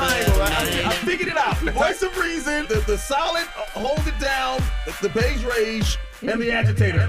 [0.00, 0.48] I ain't gonna lie.
[0.50, 1.56] I, I figured it out.
[1.56, 6.40] Voice of reason, the, the solid, uh, hold it down, the, the beige rage, and
[6.40, 7.08] the agitator.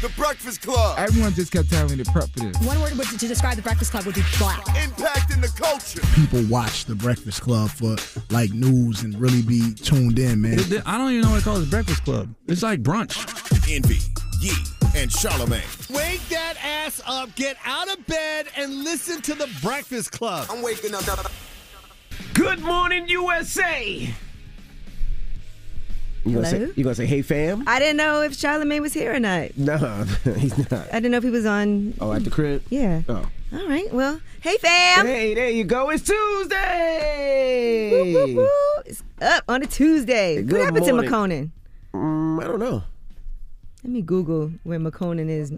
[0.00, 0.98] The Breakfast Club.
[0.98, 2.56] Everyone just kept telling me to prep for this.
[2.66, 4.64] One word to describe the Breakfast Club would be black.
[4.68, 6.00] Impacting the culture.
[6.14, 7.96] people watch the Breakfast Club for
[8.32, 10.58] like news and really be tuned in, man.
[10.86, 12.34] I don't even know what it call the Breakfast Club.
[12.46, 13.18] It's like brunch.
[13.70, 13.98] Envy,
[14.40, 14.54] Yee,
[15.00, 15.90] and Charlamagne.
[15.96, 20.46] Wake that ass up, get out of bed, and listen to the Breakfast Club.
[20.50, 21.04] I'm waking up.
[22.34, 24.14] Good morning, USA.
[26.26, 26.72] You gonna, say, Hello?
[26.76, 27.64] you gonna say, hey, fam?
[27.66, 29.56] I didn't know if Charlamagne was here or not.
[29.56, 29.78] No,
[30.36, 30.86] he's not.
[30.92, 31.94] I didn't know if he was on.
[31.98, 32.62] Oh, at the crib?
[32.68, 33.00] Yeah.
[33.08, 33.26] Oh.
[33.54, 33.90] All right.
[33.94, 35.06] Well, hey, fam.
[35.06, 35.88] Hey, there you go.
[35.88, 37.90] It's Tuesday.
[37.90, 38.82] Woo, woo, woo.
[38.84, 40.42] It's up on a Tuesday.
[40.42, 41.10] Good what happened morning.
[41.10, 41.50] to McConan?
[41.94, 42.82] Mm, I don't know.
[43.82, 45.52] Let me Google where McConan is.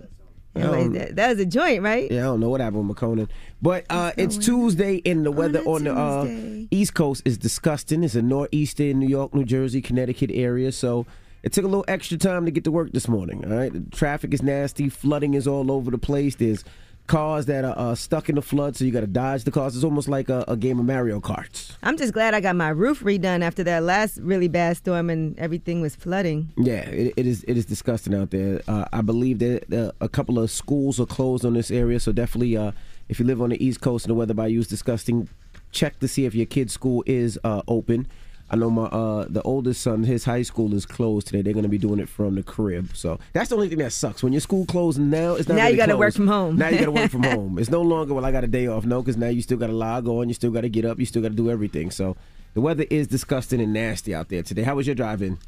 [0.54, 2.10] Um, like that, that was a joint, right?
[2.10, 3.28] Yeah, I don't know what happened with McConan.
[3.62, 8.04] But uh, it's Tuesday, and the weather a on the uh, East Coast is disgusting.
[8.04, 10.70] It's a northeastern New York, New Jersey, Connecticut area.
[10.70, 11.06] So
[11.42, 13.44] it took a little extra time to get to work this morning.
[13.50, 14.90] All right, the traffic is nasty.
[14.90, 16.36] Flooding is all over the place.
[16.36, 16.64] There's
[17.06, 19.74] cars that are uh, stuck in the flood, so you got to dodge the cars.
[19.74, 21.76] It's almost like a, a game of Mario Kart.
[21.82, 25.38] I'm just glad I got my roof redone after that last really bad storm and
[25.38, 26.52] everything was flooding.
[26.56, 27.44] Yeah, it, it is.
[27.44, 28.62] It is disgusting out there.
[28.68, 32.12] Uh, I believe that uh, a couple of schools are closed on this area, so
[32.12, 32.72] definitely, uh,
[33.08, 35.28] if you live on the East Coast and the weather by you is disgusting,
[35.70, 38.06] check to see if your kid's school is uh, open.
[38.52, 41.40] I know my uh, the oldest son, his high school is closed today.
[41.40, 43.92] They're going to be doing it from the crib, so that's the only thing that
[43.92, 44.22] sucks.
[44.22, 45.54] When your school closed now, it's not.
[45.54, 46.56] Now really you gotta work from home.
[46.56, 47.58] Now you got to work from home.
[47.58, 48.26] It's no longer well.
[48.26, 48.84] I got a day off.
[48.84, 50.28] No, because now you still got to log on.
[50.28, 50.98] You still got to get up.
[50.98, 51.90] You still got to do everything.
[51.90, 52.14] So
[52.52, 54.64] the weather is disgusting and nasty out there today.
[54.64, 55.38] How was your drive in?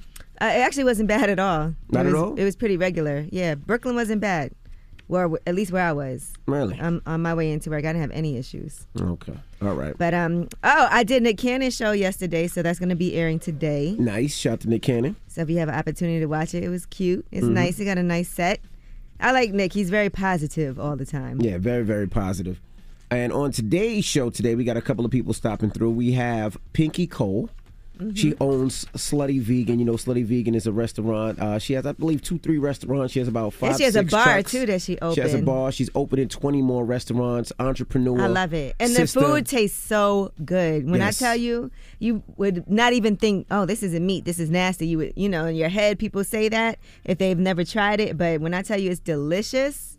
[0.41, 1.75] Uh, it actually wasn't bad at all.
[1.91, 2.35] Not it at all?
[2.37, 3.27] It was pretty regular.
[3.31, 4.53] Yeah, Brooklyn wasn't bad.
[5.07, 6.33] Well, at least where I was.
[6.47, 6.79] Really?
[6.81, 7.81] I'm on my way into work.
[7.85, 8.87] I didn't have any issues.
[8.99, 9.35] Okay.
[9.61, 9.95] All right.
[9.99, 13.97] But um, oh, I did Nick Cannon show yesterday, so that's gonna be airing today.
[13.99, 14.35] Nice.
[14.37, 15.17] Shout out to Nick Cannon.
[15.29, 17.27] So if you have an opportunity to watch it, it was cute.
[17.31, 17.51] It's Mhm.
[17.53, 17.77] nice.
[17.77, 18.61] He got a nice set.
[19.21, 19.73] I like Nick.
[19.75, 21.41] He's very positive all the time.
[21.41, 22.61] Yeah, very, very positive.
[23.11, 25.91] And on today's show today, we got a couple of people stopping through.
[25.91, 27.49] We have Pinky Cole.
[28.15, 29.79] She owns Slutty Vegan.
[29.79, 31.39] You know, Slutty Vegan is a restaurant.
[31.39, 33.13] Uh, she has, I believe, two, three restaurants.
[33.13, 33.71] She has about five.
[33.71, 34.51] And she has a bar trucks.
[34.51, 35.15] too that she opened.
[35.15, 35.71] She has a bar.
[35.71, 37.53] She's opening 20 more restaurants.
[37.61, 38.21] Entrepreneur.
[38.21, 38.75] I love it.
[38.81, 39.21] And sister.
[39.21, 40.91] the food tastes so good.
[40.91, 41.23] When Yes.
[41.23, 44.25] I tell you, you would not even think, oh, this isn't meat.
[44.25, 44.89] This is nasty.
[44.89, 48.19] You would, you know, in your head, people say that if they've never tried it.
[48.19, 49.94] But when I tell you it's delicious,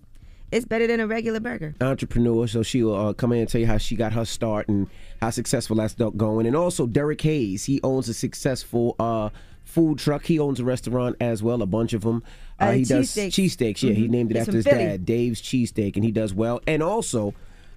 [0.55, 1.75] it's better than a regular burger.
[1.81, 4.67] entrepreneur, so she will uh, come in and tell you how she got her start
[4.69, 4.87] and
[5.21, 6.45] how successful that's going.
[6.47, 9.29] And also Derrick Hayes, he owns a successful uh,
[9.63, 10.25] food truck.
[10.25, 12.23] He owns a restaurant as well, a bunch of them.
[12.59, 13.83] Uh, he does cheesesteaks.
[13.83, 14.09] Yeah, he Mhm.
[14.09, 14.85] named it He's after his Philly.
[14.85, 16.61] dad, Dave's Cheesesteak, and he does well.
[16.65, 17.33] And also.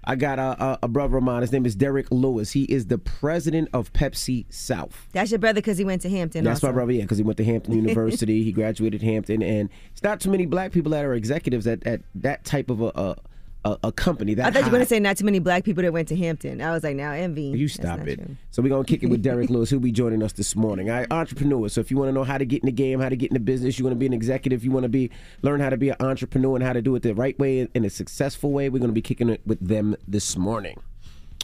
[0.08, 1.42] I got a, a, brother of mine.
[1.42, 2.50] His name is Derek Lewis.
[2.50, 5.06] He is the president of Pepsi South.
[5.12, 6.44] That's your brother because he went to Hampton.
[6.44, 6.68] That's also.
[6.68, 8.42] my brother, yeah, because he went to Hampton University.
[8.42, 12.00] he graduated Hampton, and it's not too many black people that are executives at, at
[12.14, 13.16] that type of a a,
[13.64, 14.34] a, a company.
[14.34, 16.08] That I thought you were going to say not too many black people that went
[16.08, 16.60] to Hampton.
[16.60, 17.42] I was like, now envy.
[17.42, 18.16] You stop it.
[18.16, 18.36] true.
[18.50, 19.70] So we're gonna kick it with Derek Lewis.
[19.70, 20.90] He'll be joining us this morning.
[20.90, 21.68] I entrepreneur.
[21.68, 23.30] So if you want to know how to get in the game, how to get
[23.30, 25.10] in the business, you want to be an executive, you want to be
[25.42, 27.84] learn how to be an entrepreneur and how to do it the right way in
[27.84, 30.80] a successful way, we're gonna be kicking it with them this morning.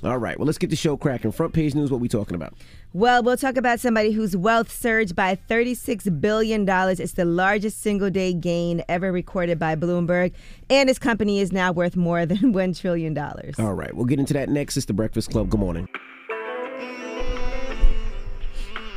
[0.04, 0.38] All right.
[0.38, 1.32] Well, let's get the show cracking.
[1.32, 1.91] Front page news.
[1.91, 2.54] What we talking about?
[2.92, 6.69] Well, we'll talk about somebody whose wealth surged by $36 billion.
[6.69, 10.32] It's the largest single day gain ever recorded by Bloomberg,
[10.69, 13.16] and his company is now worth more than $1 trillion.
[13.59, 13.94] All right.
[13.94, 14.76] We'll get into that next.
[14.76, 15.48] It's the Breakfast Club.
[15.48, 15.88] Good morning.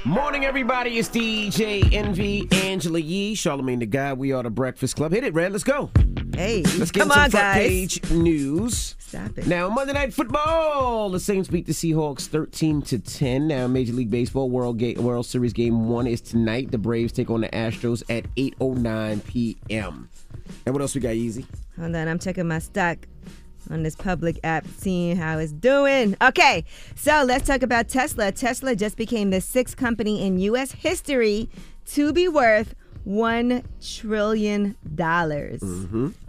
[0.08, 1.00] Morning, everybody.
[1.00, 4.18] It's DJ Envy, Angela Yee, Charlamagne tha God.
[4.18, 5.12] We are the Breakfast Club.
[5.12, 5.52] Hit it, Red.
[5.52, 5.92] Let's go.
[6.34, 7.58] Hey, Let's get come on, front guys.
[7.68, 8.96] page news.
[9.00, 9.48] Stop it.
[9.48, 11.10] Now, Monday Night Football.
[11.10, 13.48] The Saints beat the Seahawks 13 to 10.
[13.50, 16.72] Now, Major League Baseball World Ga- World Series Game One is tonight.
[16.72, 20.10] The Braves take on the Astros at 8:09 p.m.
[20.66, 21.46] And what else we got, Easy?
[21.78, 23.00] Hold on, I'm checking my stock
[23.72, 26.16] on this public app, seeing how it's doing.
[26.22, 26.64] Okay,
[26.96, 28.32] so let's talk about Tesla.
[28.32, 30.72] Tesla just became the sixth company in U.S.
[30.72, 31.50] history
[31.88, 35.64] to be worth one trillion dollars.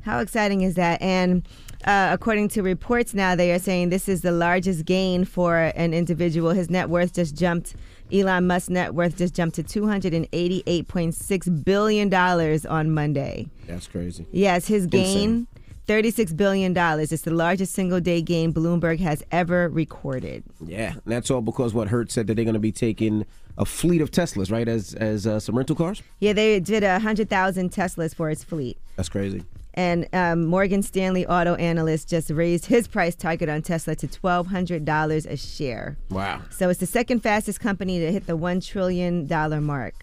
[0.02, 1.02] How exciting is that?
[1.02, 1.46] And
[1.85, 5.93] uh, according to reports now, they are saying this is the largest gain for an
[5.93, 6.50] individual.
[6.50, 7.75] His net worth just jumped.
[8.12, 13.49] Elon Musk's net worth just jumped to $288.6 billion on Monday.
[13.67, 14.26] That's crazy.
[14.32, 15.46] Yes, his Insane.
[15.88, 16.76] Gain, $36 billion.
[16.76, 20.44] It's the largest single day gain Bloomberg has ever recorded.
[20.64, 23.26] Yeah, and that's all because what Hertz said that they're going to be taking
[23.56, 26.02] a fleet of Teslas, right, as as uh, some rental cars.
[26.20, 28.79] Yeah, they did a 100,000 Teslas for its fleet.
[28.96, 29.43] That's crazy.
[29.75, 35.26] And um, Morgan Stanley auto analyst just raised his price target on Tesla to $1,200
[35.26, 35.96] a share.
[36.11, 36.43] Wow.
[36.50, 39.29] So it's the second fastest company to hit the $1 trillion
[39.64, 39.94] mark.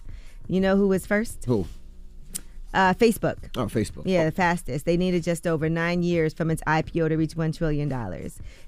[0.47, 1.43] You know who was first?
[1.45, 1.65] Who?
[2.75, 3.37] Uh, Facebook.
[3.55, 4.03] Oh, Facebook.
[4.05, 4.85] Yeah, the fastest.
[4.85, 7.89] They needed just over nine years from its IPO to reach $1 trillion.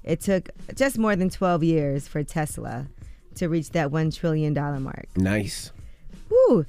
[0.02, 2.86] It took just more than 12 years for Tesla
[3.34, 5.06] to reach that $1 trillion mark.
[5.16, 5.72] Nice.
[6.30, 6.64] Woo.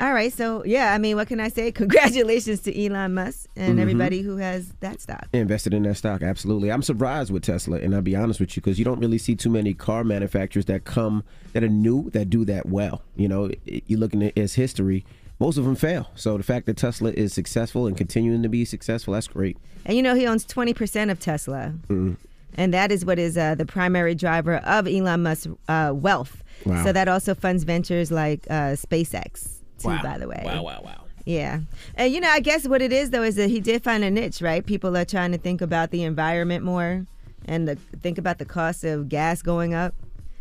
[0.00, 0.32] All right.
[0.32, 1.70] So, yeah, I mean, what can I say?
[1.82, 3.82] Congratulations to Elon Musk and Mhm.
[3.82, 5.26] everybody who has that stock.
[5.32, 6.70] Invested in that stock, absolutely.
[6.72, 9.34] I'm surprised with Tesla, and I'll be honest with you, because you don't really see
[9.36, 13.02] too many car manufacturers that come that are new that do that well.
[13.16, 15.04] You know, you looking at its history,
[15.44, 16.08] most of them fail.
[16.14, 19.58] So the fact that Tesla is successful and continuing to be successful, that's great.
[19.84, 21.74] And you know, he owns 20% of Tesla.
[21.88, 22.16] Mm.
[22.54, 26.42] And that is what is uh, the primary driver of Elon Musk's uh, wealth.
[26.64, 26.82] Wow.
[26.84, 30.02] So that also funds ventures like uh, SpaceX, too, Wow.
[30.02, 30.40] by the way.
[30.44, 31.04] Wow, wow, wow.
[31.26, 31.60] Yeah.
[31.96, 34.10] And, you know, I guess what it is, though, is that he did find a
[34.10, 34.64] niche, right?
[34.64, 37.06] People are trying to think about the environment more
[37.46, 39.94] and the, think about the cost of gas going up.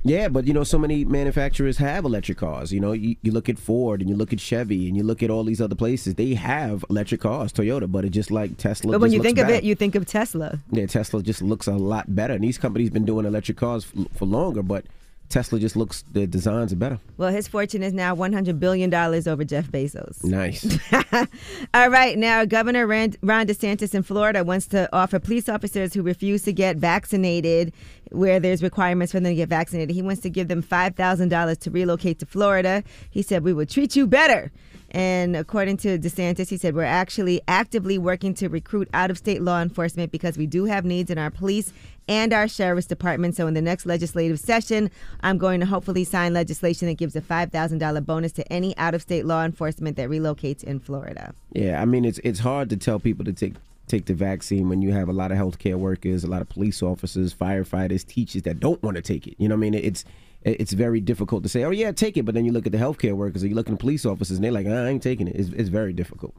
[0.06, 2.74] Yeah, but you know, so many manufacturers have electric cars.
[2.74, 5.24] You know, you, you look at Ford and you look at Chevy and you look
[5.24, 6.16] at all these other places.
[6.16, 8.92] They have electric cars, Toyota, but it just like Tesla.
[8.92, 10.60] but when you think of it, you think of Tesla.
[10.72, 12.34] Yeah, Tesla just looks a lot better.
[12.34, 14.84] And these companies been doing electric cars f- for longer, but
[15.30, 17.00] Tesla just looks the designs are better.
[17.18, 20.24] Well, his fortune is now $100 billion over Jeff Bezos.
[20.24, 20.78] Nice.
[21.74, 26.04] All right, now Governor Ron, Ron DeSantis in Florida wants to offer police officers who
[26.04, 27.74] refuse to get vaccinated,
[28.12, 31.72] where there's requirements for them to get vaccinated, he wants to give them $5,000 to
[31.72, 32.84] relocate to Florida.
[33.10, 34.52] He said, We will treat you better.
[34.94, 39.42] And according to DeSantis, he said, We're actually actively working to recruit out of state
[39.42, 41.74] law enforcement because we do have needs in our police
[42.08, 43.36] and our sheriff's department.
[43.36, 44.92] So in the next legislative session,
[45.22, 49.02] I'm going to hopefully sign legislation that gives a $5,000 bonus to any out of
[49.02, 51.34] state law enforcement that relocates in Florida.
[51.54, 53.54] yeah, I mean it's it's hard to tell people to take
[53.88, 56.82] take the vaccine when you have a lot of healthcare workers, a lot of police
[56.82, 59.36] officers, firefighters, teachers that don't want to take it.
[59.38, 59.74] You know what I mean?
[59.74, 60.06] It's
[60.46, 62.78] it's very difficult to say, oh yeah, take it, but then you look at the
[62.78, 65.28] healthcare workers, or you look at the police officers, and they're like, I ain't taking
[65.28, 65.36] it.
[65.36, 66.34] It's, it's very difficult.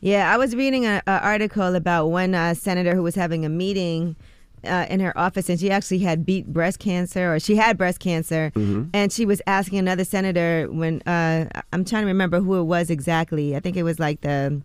[0.00, 4.14] Yeah, I was reading an article about one uh, senator who was having a meeting
[4.64, 8.00] uh, in her office, and she actually had beat breast cancer, or she had breast
[8.00, 8.52] cancer,
[8.92, 12.90] and she was asking another senator when uh, I'm trying to remember who it was
[12.90, 13.56] exactly.
[13.56, 14.62] I think it was like the.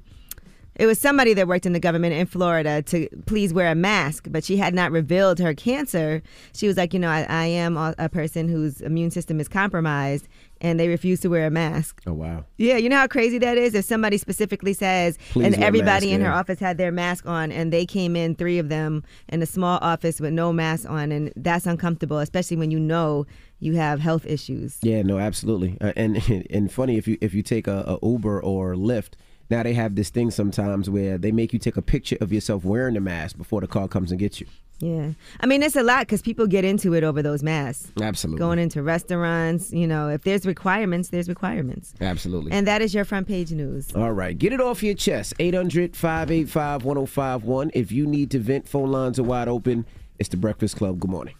[0.75, 4.27] It was somebody that worked in the government in Florida to please wear a mask,
[4.29, 6.23] but she had not revealed her cancer.
[6.53, 10.27] She was like, you know, I, I am a person whose immune system is compromised,
[10.61, 12.01] and they refuse to wear a mask.
[12.07, 12.45] Oh wow.
[12.57, 13.75] Yeah, you know how crazy that is?
[13.75, 17.51] If somebody specifically says, Please and everybody mask, in her office had their mask on,
[17.51, 21.11] and they came in, three of them, in a small office with no mask on,
[21.11, 23.25] and that's uncomfortable, especially when you know
[23.59, 24.77] you have health issues.
[24.81, 25.77] Yeah, no, absolutely.
[25.81, 26.17] Uh, and
[26.49, 29.13] and funny if you if you take a, a Uber or Lyft,
[29.49, 32.63] now they have this thing sometimes where they make you take a picture of yourself
[32.63, 34.47] wearing the mask before the car comes and gets you.
[34.79, 35.11] Yeah.
[35.39, 37.91] I mean, it's a lot because people get into it over those masks.
[38.01, 38.39] Absolutely.
[38.39, 41.93] Going into restaurants, you know, if there's requirements, there's requirements.
[42.01, 42.51] Absolutely.
[42.51, 43.95] And that is your front page news.
[43.95, 45.35] All right, get it off your chest.
[45.39, 47.71] 800 585 1051.
[47.73, 49.85] If you need to vent, phone lines are wide open.
[50.19, 50.99] It's the Breakfast Club.
[50.99, 51.35] Good morning.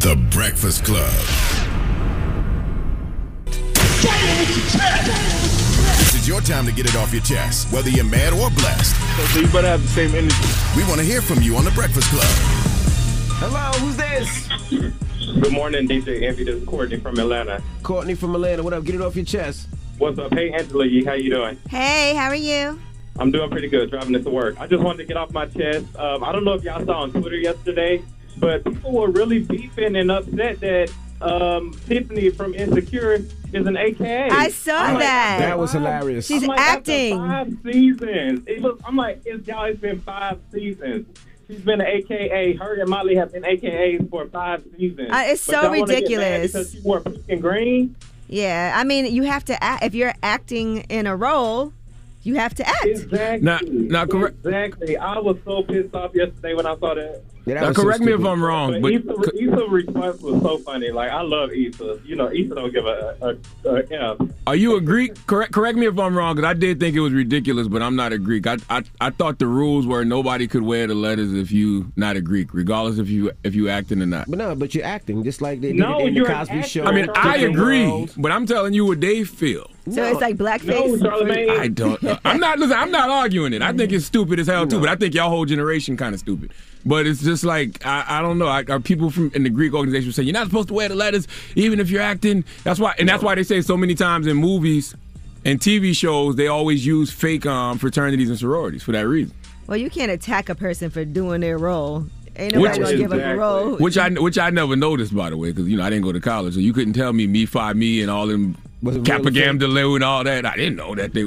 [0.00, 1.12] The Breakfast Club.
[6.24, 8.96] This is your time to get it off your chest, whether you're mad or blessed.
[9.34, 10.34] So you better have the same energy.
[10.74, 12.24] We want to hear from you on The Breakfast Club.
[13.36, 14.48] Hello, who's this?
[15.38, 16.44] Good morning, DJ Envy.
[16.44, 17.62] This is Courtney from Atlanta.
[17.82, 18.62] Courtney from Atlanta.
[18.62, 18.84] What up?
[18.84, 19.68] Get it off your chest.
[19.98, 20.32] What's up?
[20.32, 21.58] Hey, Angela How you doing?
[21.68, 22.80] Hey, how are you?
[23.18, 24.58] I'm doing pretty good, driving this to work.
[24.58, 25.84] I just wanted to get off my chest.
[25.98, 28.02] Um, I don't know if y'all saw on Twitter yesterday,
[28.38, 33.18] but people were really beefing and upset that um, Tiffany from Insecure
[33.54, 34.28] is an AKA.
[34.30, 35.38] I saw I'm like, that.
[35.40, 36.26] That was hilarious.
[36.26, 37.16] She's I'm like, acting.
[37.16, 38.44] five seasons.
[38.46, 41.06] It was, I'm like, it's, y'all, it's been five seasons.
[41.46, 42.54] She's been an AKA.
[42.54, 45.10] Her and Molly have been AKAs for five seasons.
[45.10, 45.94] Uh, it's so y'all wanna get mad
[46.40, 46.52] ridiculous.
[46.52, 47.96] Because she wore pink and green.
[48.28, 49.84] Yeah, I mean, you have to act.
[49.84, 51.72] If you're acting in a role,
[52.22, 52.86] you have to act.
[52.86, 53.44] Exactly.
[53.44, 54.96] Now- now correct- Exactly.
[54.96, 57.22] I was so pissed off yesterday when I saw that.
[57.46, 58.24] Yeah, that Now, was so correct me if.
[58.24, 60.90] I'm wrong, But but Issa, Issa response was so funny.
[60.90, 62.00] Like I love Issa.
[62.04, 64.28] You know, Issa don't give a, a, a F.
[64.46, 65.26] are you a Greek?
[65.26, 67.96] Correct correct me if I'm wrong, because I did think it was ridiculous, but I'm
[67.96, 68.46] not a Greek.
[68.46, 72.16] I, I I thought the rules were nobody could wear the letters if you not
[72.16, 74.26] a Greek, regardless if you if you acting or not.
[74.30, 76.68] But no, but you're acting just like they No, did in the Cosby actor.
[76.68, 76.84] Show.
[76.84, 78.14] I mean, I agree, World.
[78.16, 79.70] but I'm telling you what they feel.
[79.90, 80.96] So it's like No, blackface.
[80.98, 81.50] Charlamagne.
[81.58, 82.02] I don't.
[82.02, 82.58] uh, I'm not.
[82.58, 83.60] Listen, I'm not arguing it.
[83.60, 84.80] I think it's stupid as hell too.
[84.80, 86.52] But I think y'all whole generation kind of stupid.
[86.86, 88.46] But it's just like I, I don't know.
[88.46, 90.94] I, are people from in the Greek organization say you're not supposed to wear the
[90.94, 92.44] letters even if you're acting?
[92.62, 94.94] That's why, and that's why they say so many times in movies
[95.44, 99.34] and TV shows they always use fake um, fraternities and sororities for that reason.
[99.66, 102.04] Well, you can't attack a person for doing their role.
[102.36, 103.76] Ain't Which nobody gonna is give up a role.
[103.76, 106.12] Which I which I never noticed by the way, because you know I didn't go
[106.12, 108.98] to college, so you couldn't tell me me five me and all them Was it
[108.98, 109.30] real Kappa?
[109.30, 110.44] Gamma Lou and all that.
[110.44, 111.24] I didn't know that they.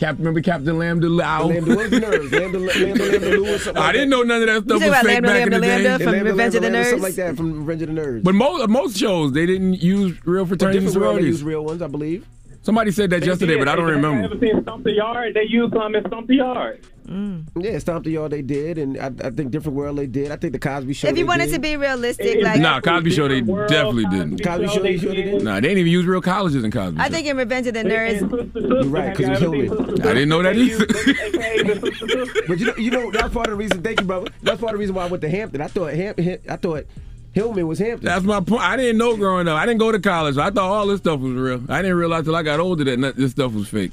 [0.00, 1.46] Cap, remember Captain Lambda Lau?
[1.48, 2.32] Lambda was the nerves.
[2.32, 4.16] Lambda, Lambda, Lambda Lou or I didn't that.
[4.16, 5.88] know none of that stuff was fake Lambda, back in the Lambda, day.
[5.88, 6.04] Lambda?
[6.04, 6.90] From Lambda, Revenge of the Lambda, Lambda, Nerds?
[6.90, 8.24] Something like that from Revenge of the Nerds.
[8.24, 11.64] But most most shows they didn't use real fraternities and different world, they use real
[11.64, 12.26] ones, I believe.
[12.62, 14.34] Somebody said that yesterday, but I don't Have you remember.
[14.34, 15.32] ever seen Stomp the Yard?
[15.34, 16.80] They used them in Stomp the Yard.
[17.08, 17.46] Mm.
[17.58, 20.30] Yeah, Stomp the Yard they did, and I, I think Different World they did.
[20.30, 21.08] I think the Cosby Show.
[21.08, 21.54] If you they wanted did.
[21.54, 24.44] to be realistic, It- like Nah, Cosby Show they world, definitely Cosby didn't.
[24.44, 25.42] Cosby Show they sure did.
[25.42, 27.00] Nah, they didn't even use real colleges in Cosby.
[27.00, 27.14] I Show.
[27.14, 29.42] think in Revenge of the Nerds, Sister Sister, You're right, have 'cause you it was
[29.42, 29.86] ever seen Hillman.
[29.96, 30.62] Sister I didn't know that either.
[30.62, 32.42] use- AKA the Sister Sister.
[32.46, 33.82] But you know, you know that's part of the reason.
[33.82, 34.26] Thank you, brother.
[34.42, 35.62] That's part of the reason why I went to Hampton.
[35.62, 36.38] I thought Hampton.
[36.48, 36.84] I thought
[37.32, 38.06] Hillman was Hampton.
[38.06, 38.62] That's my point.
[38.62, 39.56] I didn't know growing up.
[39.58, 40.36] I didn't go to college.
[40.36, 41.62] I thought all this stuff was real.
[41.68, 43.92] I didn't realize till I got older that this stuff was fake.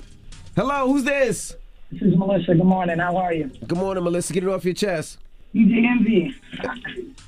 [0.56, 1.56] Hello, who's this?
[1.92, 2.56] This is Melissa.
[2.56, 2.98] Good morning.
[2.98, 3.52] How are you?
[3.68, 4.34] Good morning, Melissa.
[4.34, 5.20] Get it off your chest.
[5.54, 6.36] DJ Envy.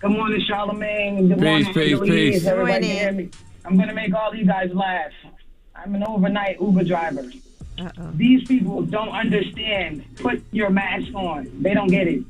[0.02, 1.30] Good morning, Charlamagne.
[1.30, 3.30] Good morning, Peace, peace, Everybody hear me?
[3.66, 5.12] I'm gonna make all you guys laugh.
[5.76, 7.32] I'm an overnight Uber driver.
[7.80, 8.12] Uh-oh.
[8.16, 10.04] These people don't understand.
[10.18, 11.50] Put your mask on.
[11.62, 12.24] They don't get it.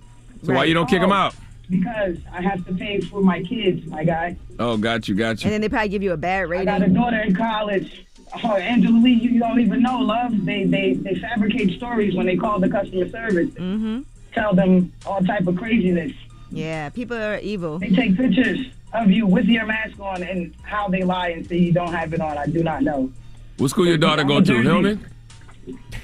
[0.43, 1.33] So why you don't kick them out?
[1.69, 4.35] Because I have to pay for my kids, my guy.
[4.57, 5.45] Oh, got you, got you.
[5.45, 6.67] and then they probably give you a bad rating.
[6.67, 8.05] I got a daughter in college.
[8.43, 10.45] Oh, Angela Lee, you, you don't even know, love.
[10.45, 13.49] They they they fabricate stories when they call the customer service.
[13.51, 14.01] Mm-hmm.
[14.33, 16.11] Tell them all type of craziness.
[16.51, 17.79] Yeah, people are evil.
[17.79, 21.57] They take pictures of you with your mask on and how they lie and say
[21.57, 22.37] you don't have it on.
[22.37, 23.11] I do not know.
[23.57, 24.61] What school your daughter go to?
[24.61, 25.05] Hillman?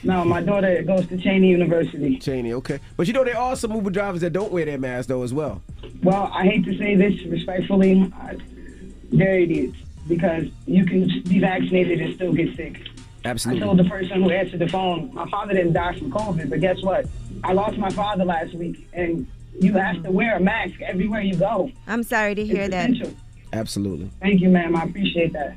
[0.04, 2.18] No, my daughter goes to Cheyney University.
[2.18, 2.80] Cheyney, okay.
[2.98, 5.34] But you know there are some Uber drivers that don't wear their mask though as
[5.34, 5.62] well.
[6.04, 8.38] Well, I hate to say this respectfully, I,
[9.12, 12.80] they're idiots because you can be vaccinated and still get sick.
[13.24, 13.64] Absolutely.
[13.64, 16.60] I told the person who answered the phone, my father didn't die from COVID, but
[16.62, 17.08] guess what?
[17.44, 19.26] I lost my father last week, and
[19.60, 21.72] you have to wear a mask everywhere you go.
[21.88, 22.90] I'm sorry to hear It's that.
[22.92, 23.16] essential.
[23.52, 24.12] Absolutely.
[24.22, 24.76] Thank you, ma'am.
[24.76, 25.56] I appreciate that.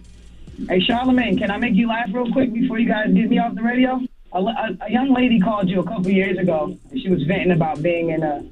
[0.67, 3.55] Hey, Charlamagne, can I make you laugh real quick before you guys get me off
[3.55, 4.00] the radio?
[4.33, 6.77] A, a, a young lady called you a couple years ago.
[6.91, 8.45] and She was venting about being in a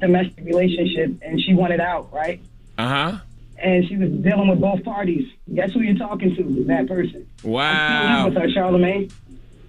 [0.00, 2.40] domestic relationship, and she wanted out, right?
[2.76, 3.18] Uh huh.
[3.58, 5.26] And she was dealing with both parties.
[5.54, 6.64] Guess who you're talking to?
[6.64, 7.26] That person.
[7.42, 8.26] Wow.
[8.26, 9.10] with her, Charlamagne.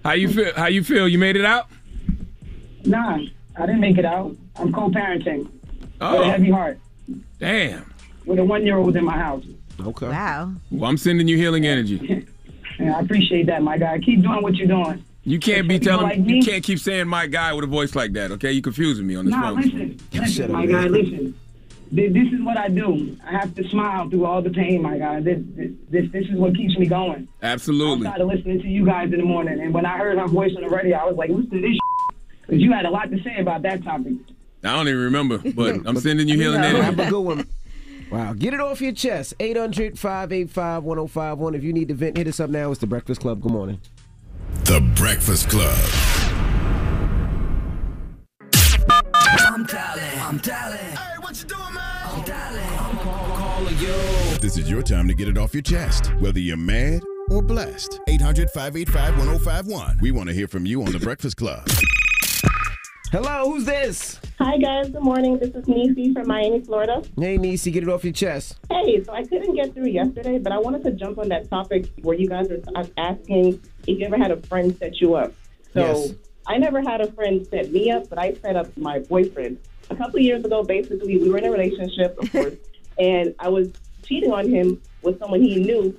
[0.04, 0.52] How you feel?
[0.54, 1.08] How you feel?
[1.08, 1.68] You made it out?
[2.84, 3.18] Nah,
[3.56, 4.36] I didn't make it out.
[4.56, 6.78] I'm co-parenting with a Oh, heavy heart
[7.40, 7.90] damn.
[8.26, 9.44] with a one-year-old in my house.
[9.80, 10.08] Okay.
[10.08, 10.52] Wow.
[10.70, 12.24] Well, I'm sending you healing energy.
[12.78, 13.98] And I appreciate that, my guy.
[13.98, 15.02] Keep doing what you're doing.
[15.24, 16.04] You can't be telling.
[16.04, 18.30] like You can't keep saying my guy with a voice like that.
[18.32, 19.56] Okay, You're confusing me on this Nah, phone.
[19.60, 21.34] listen, listen, my guy, listen.
[21.92, 23.16] This is what I do.
[23.24, 25.20] I have to smile through all the pain, my guy.
[25.20, 27.28] This, this, this, this is what keeps me going.
[27.42, 28.06] Absolutely.
[28.08, 30.52] Outside of listening to you guys in the morning, and when I heard her voice
[30.56, 31.78] on the radio, I was like, "Listen to this,"
[32.42, 34.14] because you had a lot to say about that topic.
[34.64, 36.66] I don't even remember, but I'm sending you healing No.
[36.82, 37.02] Have energy.
[37.02, 37.46] a good one.
[38.10, 38.34] Wow.
[38.34, 39.34] Get it off your chest.
[39.40, 41.54] 800 585 1051.
[41.54, 42.70] If you need to vent, hit us up now.
[42.70, 43.40] It's The Breakfast Club.
[43.40, 43.80] Good morning.
[44.64, 45.76] The Breakfast Club.
[49.38, 50.20] I'm dialing.
[50.20, 50.78] I'm dialing.
[50.78, 51.82] Hey, what you doing, man?
[52.04, 52.78] I'm dialing.
[52.78, 54.38] I'm calling you.
[54.38, 58.00] This is your time to get it off your chest, whether you're mad or blessed.
[58.06, 59.98] 800 585 1051.
[60.00, 61.66] We want to hear from you on The Breakfast Club.
[63.12, 64.20] Hello, who's this?
[64.38, 65.38] Hi guys, good morning.
[65.38, 67.02] This is Nisi from Miami, Florida.
[67.18, 68.58] Hey, Nisi, get it off your chest.
[68.70, 71.86] Hey, so I couldn't get through yesterday, but I wanted to jump on that topic
[72.02, 75.32] where you guys are asking if you ever had a friend set you up.
[75.72, 76.14] So Yes.
[76.48, 79.58] I never had a friend set me up, but I set up my boyfriend.
[79.90, 82.54] A couple of years ago, basically, we were in a relationship, of course,
[82.98, 83.68] and I was
[84.04, 85.98] cheating on him with someone he knew,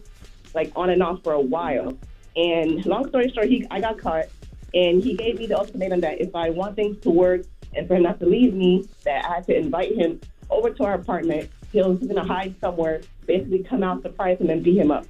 [0.53, 1.97] like on and off for a while.
[2.35, 4.25] And long story short, he I got caught,
[4.73, 7.41] and he gave me the ultimatum that if I want things to work
[7.73, 10.19] and for him not to leave me, that I had to invite him
[10.49, 11.49] over to our apartment.
[11.71, 15.05] He was going to hide somewhere, basically come out, surprise him, and beat him up.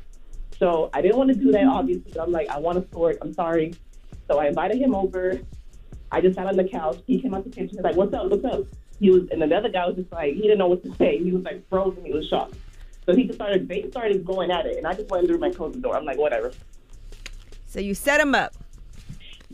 [0.60, 3.18] So I didn't want to do that, obviously, but I'm like, I want to sword.
[3.22, 3.76] I'm sorry.
[4.28, 5.40] So I invited him over.
[6.12, 6.98] I just sat on the couch.
[7.06, 7.70] He came out the kitchen.
[7.70, 8.30] He's like, "What's up?
[8.30, 8.64] What's up?"
[9.00, 11.20] He was, and another other guy was just like, he didn't know what to say.
[11.20, 12.04] He was like frozen.
[12.04, 12.56] He was shocked.
[13.06, 15.52] So he just started, they started going at it, and I just went through my
[15.52, 15.96] closed the door.
[15.96, 16.52] I'm like, whatever.
[17.66, 18.56] So you set him up.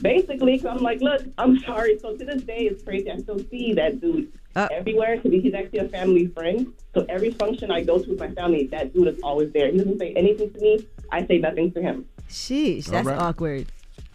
[0.02, 2.00] Basically, 'cause I'm like, look, I'm sorry.
[2.00, 3.12] So to this day, it's crazy.
[3.12, 4.68] I still see that dude Uh.
[4.72, 6.68] everywhere because he's actually a family friend.
[6.96, 9.72] So every function I go to with my family, that dude is always there.
[9.72, 10.86] He doesn't say anything to me.
[11.12, 12.06] I say nothing to him.
[12.30, 13.18] Sheesh, that's right.
[13.20, 13.68] awkward.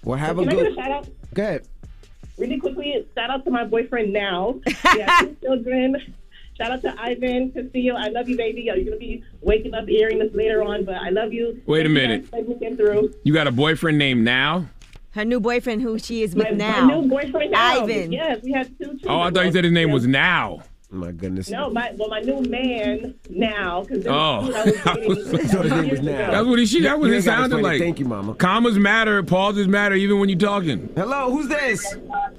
[0.05, 0.75] Well, have a Can I get a good.
[0.77, 1.09] shout out?
[1.35, 1.67] Go ahead.
[2.39, 4.61] Really quickly, shout out to my boyfriend now.
[4.67, 6.15] He has two children.
[6.57, 7.95] Shout out to Ivan Castillo.
[7.95, 8.63] I love you, baby.
[8.63, 11.61] You're gonna be waking up hearing this later on, but I love you.
[11.67, 12.23] Wait a minute.
[12.23, 13.15] guys for letting me get through.
[13.23, 14.69] You got a boyfriend named Now?
[15.19, 16.87] Her new boyfriend, who she is with my now.
[16.87, 17.83] new boyfriend now.
[17.83, 18.13] Ivan.
[18.13, 19.01] Yes, we had two children.
[19.09, 20.63] Oh, I thought you said his name was Now.
[20.93, 21.51] My goodness.
[21.51, 24.49] No, my well, my new man now because Oh.
[24.79, 26.31] thought his name was Now.
[26.31, 27.81] That's what he she, that what You it sounded like.
[27.81, 28.37] Thank you, Mama.
[28.37, 30.89] Commas matter, pauses matter, even when you're talking.
[30.95, 31.85] Hello, who's this?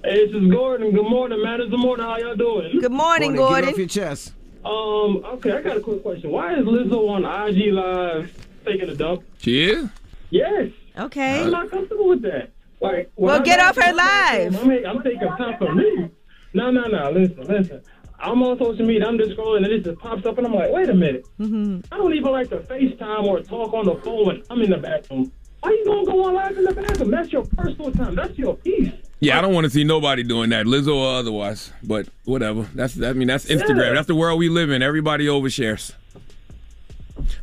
[0.06, 0.92] Hey, this is Gordon.
[0.92, 1.60] Good morning, man.
[1.60, 2.06] It's the morning.
[2.06, 2.80] How y'all doing?
[2.80, 3.70] Good morning, Get it Gordon.
[3.72, 4.32] off your chest.
[4.64, 6.32] Um, okay, I got a quick question.
[6.32, 9.24] Why is Lizzo on IG Live taking a dump?
[9.40, 9.90] She is?
[10.30, 10.70] Yes.
[10.98, 11.44] Okay.
[11.44, 12.52] I'm not comfortable with that.
[12.82, 14.56] Like, when Well, I get off her to live.
[14.62, 16.10] I'm, I'm taking time for me.
[16.54, 17.12] No, no, no.
[17.12, 17.82] Listen, listen.
[18.22, 19.06] I'm on social media.
[19.08, 21.26] I'm just scrolling, and it just pops up, and I'm like, wait a minute.
[21.40, 21.82] Mm-hmm.
[21.94, 24.78] I don't even like to FaceTime or talk on the phone when I'm in the
[24.78, 25.32] bathroom.
[25.62, 27.12] Why you gonna go on live in the bathroom?
[27.12, 28.16] That's your personal time.
[28.16, 28.92] That's your peace.
[29.20, 31.74] Yeah, I don't want to see nobody doing that, Lizzo or otherwise.
[31.84, 32.64] But whatever.
[32.74, 33.88] That's I mean that's Instagram.
[33.88, 33.94] Yeah.
[33.94, 34.82] That's the world we live in.
[34.82, 35.94] Everybody overshares.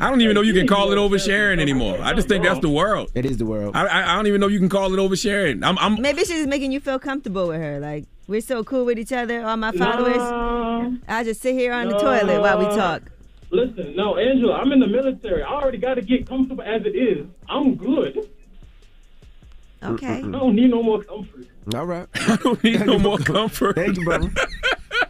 [0.00, 1.98] I don't even know you can call it oversharing anymore.
[2.00, 3.10] I just think that's the world.
[3.14, 3.76] It is the world.
[3.76, 5.64] I, I, I don't even know you can call it oversharing.
[5.64, 7.80] I'm, I'm Maybe she's just making you feel comfortable with her.
[7.80, 10.16] Like we're so cool with each other, all my followers.
[10.16, 10.98] No.
[11.08, 13.02] I just sit here on the toilet while we talk.
[13.50, 15.42] Listen, no, Angela, I'm in the military.
[15.42, 17.26] I already got to get comfortable as it is.
[17.48, 18.28] I'm good.
[19.82, 20.18] Okay.
[20.18, 21.46] I don't need no more comfort.
[21.74, 22.08] All right.
[22.14, 23.76] I don't need no more comfort.
[23.76, 24.30] Thank you, brother.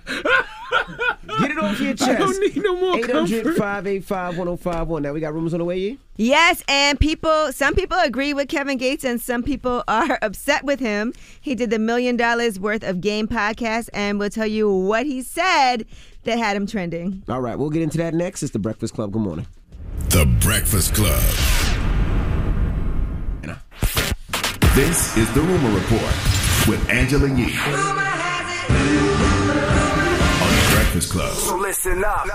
[1.38, 2.10] Get it off your chest.
[2.10, 3.56] I don't need no more 800 comfort.
[3.56, 5.02] 585 1051.
[5.02, 5.94] Now we got rumors on the way, yeah?
[6.16, 10.80] Yes, and people, some people agree with Kevin Gates and some people are upset with
[10.80, 11.12] him.
[11.40, 15.22] He did the million dollars worth of game podcast and we'll tell you what he
[15.22, 15.86] said
[16.24, 17.22] that had him trending.
[17.28, 18.42] All right, we'll get into that next.
[18.42, 19.12] It's the Breakfast Club.
[19.12, 19.46] Good morning.
[20.10, 21.22] The Breakfast Club.
[24.74, 28.05] This is the Rumor Report with Angela Yee.
[30.96, 31.34] On Breakfast Club.
[31.36, 32.26] So listen up.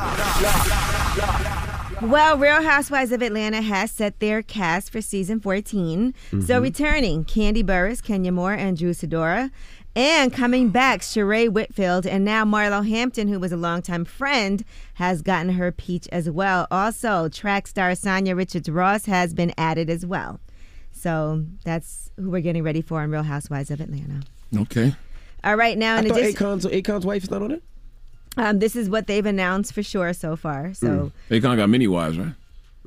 [2.03, 6.13] Well, Real Housewives of Atlanta has set their cast for season 14.
[6.29, 6.61] So Mhm.
[6.61, 9.49] returning, Kandi Burruss, Kenya Moore, and Drew Sidora.
[9.95, 14.63] And coming back, Sheree Whitfield, and now Marlo Hampton, who was a longtime friend,
[14.95, 16.67] has gotten her peach as well.
[16.69, 20.39] Also, track star Sanya Richards Ross has been added as well.
[20.91, 24.21] So that's who we're getting ready for on Real Housewives of Atlanta.
[24.55, 24.93] Okay.
[25.43, 27.63] All right, now in I addition, Akon's, Akon's wife is not on it?
[28.37, 30.73] Um, this is what they've announced for sure so far.
[30.73, 32.33] So Akon got many wives, right?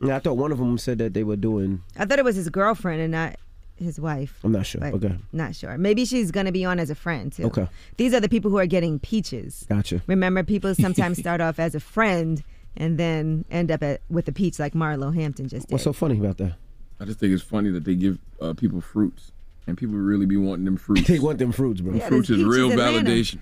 [0.02, 1.82] Yeah, I thought one of them said that they were doing.
[1.98, 3.36] I thought it was his girlfriend and not
[3.76, 4.38] his wife.
[4.44, 4.84] I'm not sure.
[4.84, 5.16] Okay.
[5.32, 5.76] Not sure.
[5.78, 7.44] Maybe she's going to be on as a friend too.
[7.44, 7.68] Okay.
[7.96, 9.66] These are the people who are getting peaches.
[9.68, 10.02] Gotcha.
[10.06, 12.42] Remember, people sometimes start off as a friend
[12.76, 15.72] and then end up at, with a peach like Marlo Hampton just did.
[15.72, 16.56] What's so funny about that?
[17.00, 19.32] I just think it's funny that they give uh, people fruits,
[19.66, 21.06] and people really be wanting them fruits.
[21.08, 21.94] they want them fruits, bro.
[21.94, 23.10] Yeah, fruits is real peaches Atlanta.
[23.10, 23.38] validation.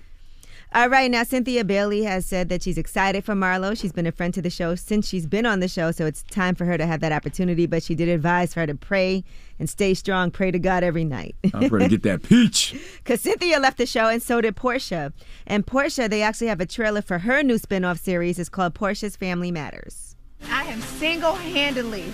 [0.75, 3.79] All right, now Cynthia Bailey has said that she's excited for Marlo.
[3.79, 6.23] She's been a friend to the show since she's been on the show, so it's
[6.23, 7.67] time for her to have that opportunity.
[7.67, 9.23] But she did advise for her to pray
[9.59, 10.31] and stay strong.
[10.31, 11.35] Pray to God every night.
[11.53, 12.75] I'm ready to get that peach.
[13.03, 15.13] Because Cynthia left the show and so did Porsha.
[15.45, 18.39] And Porsha, they actually have a trailer for her new spin-off series.
[18.39, 20.15] It's called Porsha's Family Matters.
[20.49, 22.05] I have single-handedly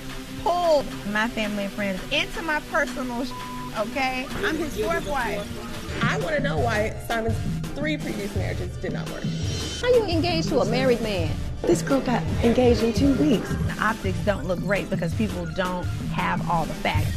[0.44, 3.32] pulled my family and friends into my personal sh-
[3.78, 4.28] okay?
[4.38, 6.04] I'm his fourth wife.
[6.04, 7.38] I want to know why Simon's
[7.76, 9.24] three previous marriages did not work.
[9.82, 11.36] How you engaged to a married man?
[11.62, 13.50] This girl got engaged in two weeks.
[13.50, 17.16] The optics don't look great because people don't have all the facts.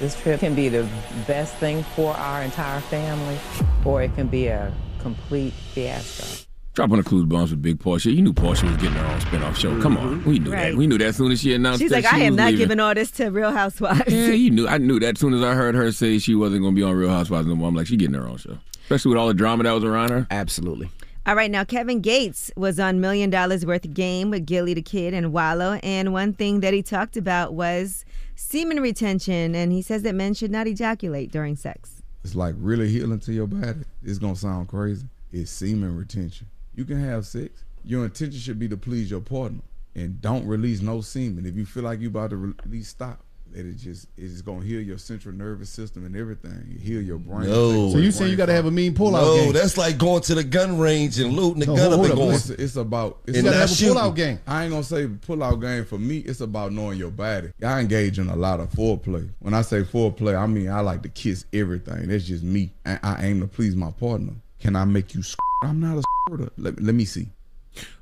[0.00, 0.86] This trip can be the
[1.26, 3.38] best thing for our entire family,
[3.84, 6.42] or it can be a complete fiasco.
[6.74, 8.14] Dropping the clues bombs with Big Porsha.
[8.14, 9.80] You knew Porsha was getting her own spinoff show.
[9.80, 10.72] Come on, we knew Right.
[10.72, 10.76] that.
[10.76, 12.46] We knew that as soon as she announced She's that like, she I am not
[12.48, 12.58] leaving.
[12.58, 14.12] giving all this to Real Housewives.
[14.12, 14.68] Yeah, you knew.
[14.68, 16.82] I knew that as soon as I heard her say she wasn't going to be
[16.82, 17.68] on Real Housewives no more.
[17.68, 20.10] I'm like, she getting her own show, especially with all the drama that was around
[20.10, 20.28] her.
[20.30, 20.88] Absolutely.
[21.26, 24.82] All right, now Kevin Gates was on Million Dollars Worth of Game with Gillie Da
[24.82, 28.04] Kid and Wallo, and one thing that he talked about was
[28.36, 32.00] semen retention, and he says that men should not ejaculate during sex.
[32.22, 33.80] It's like really healing to your body.
[34.04, 35.08] It's gonna sound crazy.
[35.32, 36.46] It's semen retention.
[36.76, 37.64] You can have sex.
[37.84, 39.62] Your intention should be to please your partner,
[39.96, 41.44] and don't release no semen.
[41.44, 43.24] If you feel like you about to release, stop.
[43.52, 46.78] That it just it's gonna heal your central nervous system and everything.
[46.82, 47.48] Heal your brain.
[47.48, 47.90] No.
[47.90, 49.48] So you saying you gotta have a mean pullout No, game?
[49.48, 52.00] Oh, that's like going to the gun range and looting the No, gun hold up
[52.04, 52.18] and up.
[52.18, 52.34] going.
[52.34, 53.82] It's, it's about it's You gotta about have a
[54.12, 54.38] pullout game.
[54.46, 56.18] I ain't gonna say pullout game for me.
[56.18, 57.50] It's about knowing your body.
[57.64, 59.28] I engage in a lot of foreplay.
[59.38, 62.08] When I say foreplay, I mean I like to kiss everything.
[62.08, 62.72] That's just me.
[62.84, 64.34] I, I aim to please my partner.
[64.60, 65.22] Can I make you?
[65.22, 66.50] Sc- I'm not a squirter.
[66.58, 67.28] Let, let me see.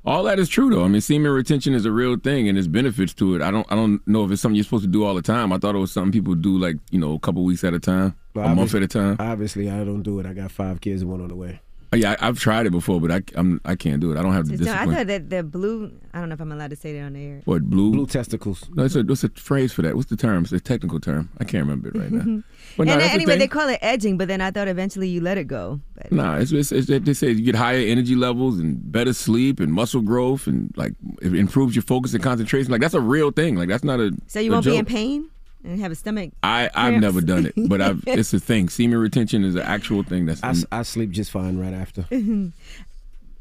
[0.05, 0.83] All that is true though.
[0.83, 3.41] I mean, semen retention is a real thing, and there's benefits to it.
[3.41, 5.51] I don't, I don't know if it's something you're supposed to do all the time.
[5.51, 7.79] I thought it was something people do like you know a couple weeks at a
[7.79, 9.17] time, Well, a month at a time.
[9.19, 10.25] Obviously, I don't do it.
[10.25, 11.59] I got five kids and one on the way.
[11.95, 14.17] Oh, yeah, I, I've tried it before, but I I'm I can't do it.
[14.17, 15.91] I don't have the Just don't- I thought that the blue.
[16.13, 17.41] I don't know if I'm allowed to say that on the air.
[17.45, 17.91] What blue?
[17.91, 18.69] Blue testicles.
[18.73, 19.95] No, it's a, what's a phrase for that?
[19.95, 20.43] What's the term?
[20.43, 21.29] It's a technical term.
[21.39, 22.43] I can't remember it right now.
[22.77, 25.07] But no, and that's the anyway, they call it edging, but then I thought eventually
[25.07, 25.79] you let it go.
[25.93, 29.61] But Nah, it's, it's, it's they say you get higher energy levels and better sleep
[29.61, 32.71] and muscle growth and like it improves your focus and concentration.
[32.73, 33.55] Like that's a real thing.
[33.55, 35.29] Like that's not a so you a won't be in pain
[35.65, 36.31] and have a stomach.
[36.43, 38.69] I I've never done it, but I've it's a thing.
[38.69, 40.25] Semen retention is an actual thing.
[40.25, 42.01] That's I sleep just fine right after.
[42.11, 42.47] Mm-hmm.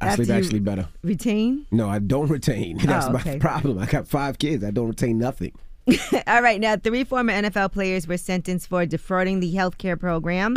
[0.01, 0.89] I After sleep actually better.
[1.03, 1.67] Retain.
[1.71, 2.79] No, I don't retain.
[2.83, 3.35] Oh, that's Oh, okay.
[3.35, 3.79] my problem.
[3.79, 4.63] I got five kids.
[4.65, 5.53] I don't retain nothing.
[6.27, 10.55] All right, now three former NFL players were sentenced for defrauding the health care program.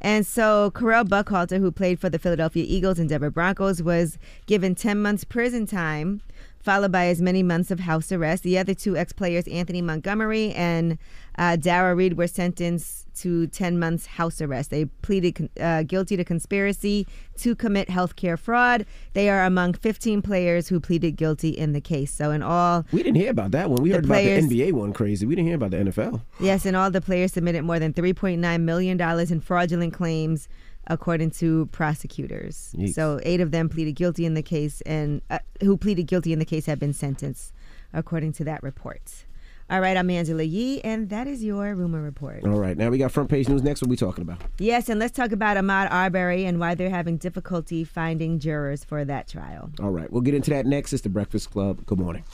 [0.00, 4.74] And so Correll Buckhalter, who played for the Philadelphia Eagles and Denver Broncos, was given
[4.74, 6.20] 10 months prison time,
[6.62, 8.42] followed by as many months of house arrest.
[8.42, 10.98] The other two ex-players, Anthony Montgomery and
[11.36, 14.70] uh, Dara Reed, were sentenced to 10 months house arrest.
[14.70, 17.06] They pleaded uh, guilty to conspiracy
[17.38, 18.86] to commit healthcare fraud.
[19.12, 22.12] They are among 15 players who pleaded guilty in the case.
[22.12, 23.82] So in all, We didn't hear about that one.
[23.82, 25.26] We heard players- about the NBA one crazy.
[25.26, 26.22] We didn't hear about the NFL.
[26.40, 30.48] Yes, and all the players submitted more than $3.9 million in fraudulent claims,
[30.86, 32.74] according to prosecutors.
[32.76, 32.94] Yeesh.
[32.94, 36.38] So eight of them pleaded guilty in the case, and uh, who pleaded guilty in
[36.38, 37.52] the case have been sentenced,
[37.92, 39.24] according to that report.
[39.70, 42.44] All right, I'm Angela Yee, and that is your rumor report.
[42.44, 43.80] All right, now we got front page news next.
[43.80, 44.42] What we talking about?
[44.58, 49.02] Yes, and let's talk about Ahmaud Arbery and why they're having difficulty finding jurors for
[49.06, 49.70] that trial.
[49.80, 50.92] All right, we'll get into that next.
[50.92, 51.86] It's the Breakfast Club.
[51.86, 52.24] Good morning.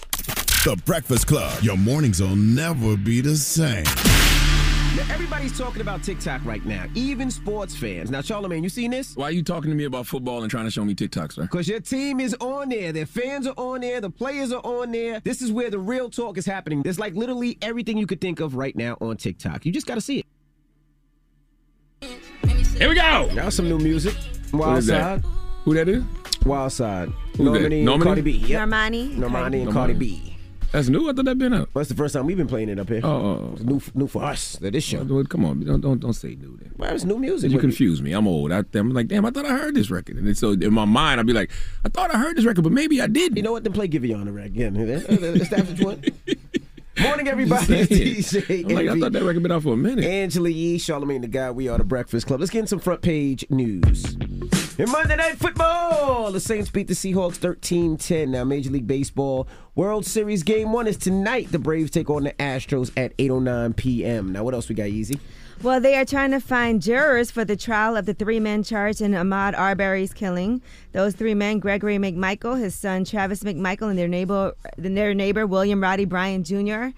[0.64, 1.62] The Breakfast Club.
[1.62, 3.84] Your mornings will never be the same.
[4.96, 8.10] Now, everybody's talking about TikTok right now, even sports fans.
[8.10, 9.14] Now, Charlamagne, you seen this?
[9.16, 11.42] Why are you talking to me about football and trying to show me TikTok, sir?
[11.42, 12.90] Because your team is on there.
[12.92, 14.00] Their fans are on there.
[14.00, 15.20] The players are on there.
[15.20, 16.82] This is where the real talk is happening.
[16.82, 19.66] There's like literally everything you could think of right now on TikTok.
[19.66, 20.26] You just got to see it.
[22.78, 23.28] Here we go.
[23.34, 24.14] Now some new music.
[24.52, 25.22] Wild is that?
[25.22, 25.30] Side.
[25.64, 26.02] Who that is?
[26.46, 27.10] Wild Side.
[27.36, 27.46] Who's?
[27.46, 28.02] Normani and Normani?
[28.04, 28.30] Cardi B.
[28.30, 28.60] Yep.
[28.68, 29.16] Normani.
[29.16, 29.72] Normani and Normani.
[29.72, 30.27] Cardi B.
[30.72, 31.08] That's new.
[31.08, 31.70] I thought that been out.
[31.72, 33.00] Well, that's the first time we've been playing it up here.
[33.02, 33.52] Oh, oh, oh.
[33.54, 34.52] It's new, new for us.
[34.56, 35.00] That this show.
[35.00, 35.24] oh.
[35.24, 36.58] come on, don't don't don't say new.
[36.60, 36.72] Then.
[36.76, 37.50] Well, it's new music.
[37.50, 38.12] You confuse me.
[38.12, 38.52] I'm old.
[38.52, 39.24] I, I'm like, damn.
[39.24, 41.50] I thought I heard this record, and so in my mind, I'd be like,
[41.84, 43.36] I thought I heard this record, but maybe I didn't.
[43.36, 43.64] You know what?
[43.64, 44.76] Then play Giveon again.
[44.76, 46.08] Is that what you want?
[47.00, 47.66] Morning, everybody.
[47.66, 48.66] Just It's saying.
[48.66, 48.70] DJ.
[48.70, 50.04] I'm like, I thought that record been out for a minute.
[50.04, 51.54] Angela Yee, Charlamagne tha God.
[51.54, 52.40] We are the Breakfast Club.
[52.40, 54.16] Let's get in some front page news.
[54.80, 58.28] In Monday Night Football, the Saints beat the Seahawks 13-10.
[58.28, 61.50] Now, Major League Baseball World Series Game 1 is tonight.
[61.50, 64.30] The Braves take on the Astros at 8.09 p.m.
[64.30, 65.18] Now, what else we got, Easy?
[65.64, 69.00] Well, they are trying to find jurors for the trial of the three men charged
[69.00, 70.62] in Ahmaud Arbery's killing.
[70.92, 75.82] Those three men, Gregory McMichael, his son Travis McMichael, and their neighbor, their neighbor William
[75.82, 76.90] Roddy Bryan Jr.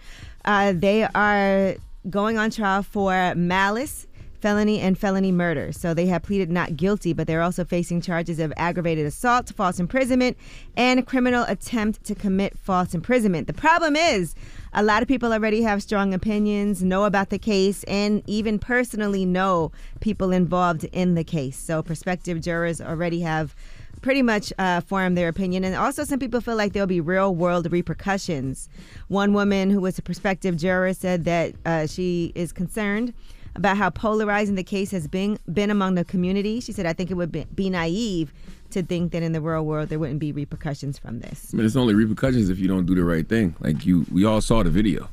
[0.44, 1.76] Uh, they are
[2.10, 4.06] going on trial for malice,
[4.40, 5.72] felony, and felony murder.
[5.72, 9.78] So they have pleaded not guilty, but they're also facing charges of aggravated assault, false
[9.78, 10.36] imprisonment,
[10.76, 13.46] and criminal attempt to commit false imprisonment.
[13.46, 14.34] The problem is,
[14.72, 19.24] a lot of people already have strong opinions, know about the case, and even personally
[19.24, 21.58] know people involved in the case.
[21.58, 23.54] So prospective jurors already have
[24.00, 25.64] pretty much uh, formed their opinion.
[25.64, 28.68] And also, some people feel like there'll be real world repercussions.
[29.08, 33.12] One woman who was a prospective juror said that uh, she is concerned
[33.56, 36.60] about how polarizing the case has been been among the community.
[36.60, 38.32] She said, "I think it would be, be naive
[38.70, 41.66] to think that in the real world there wouldn't be repercussions from this." I mean,
[41.66, 43.54] it's only repercussions if you don't do the right thing.
[43.60, 45.08] Like you, we all saw the video.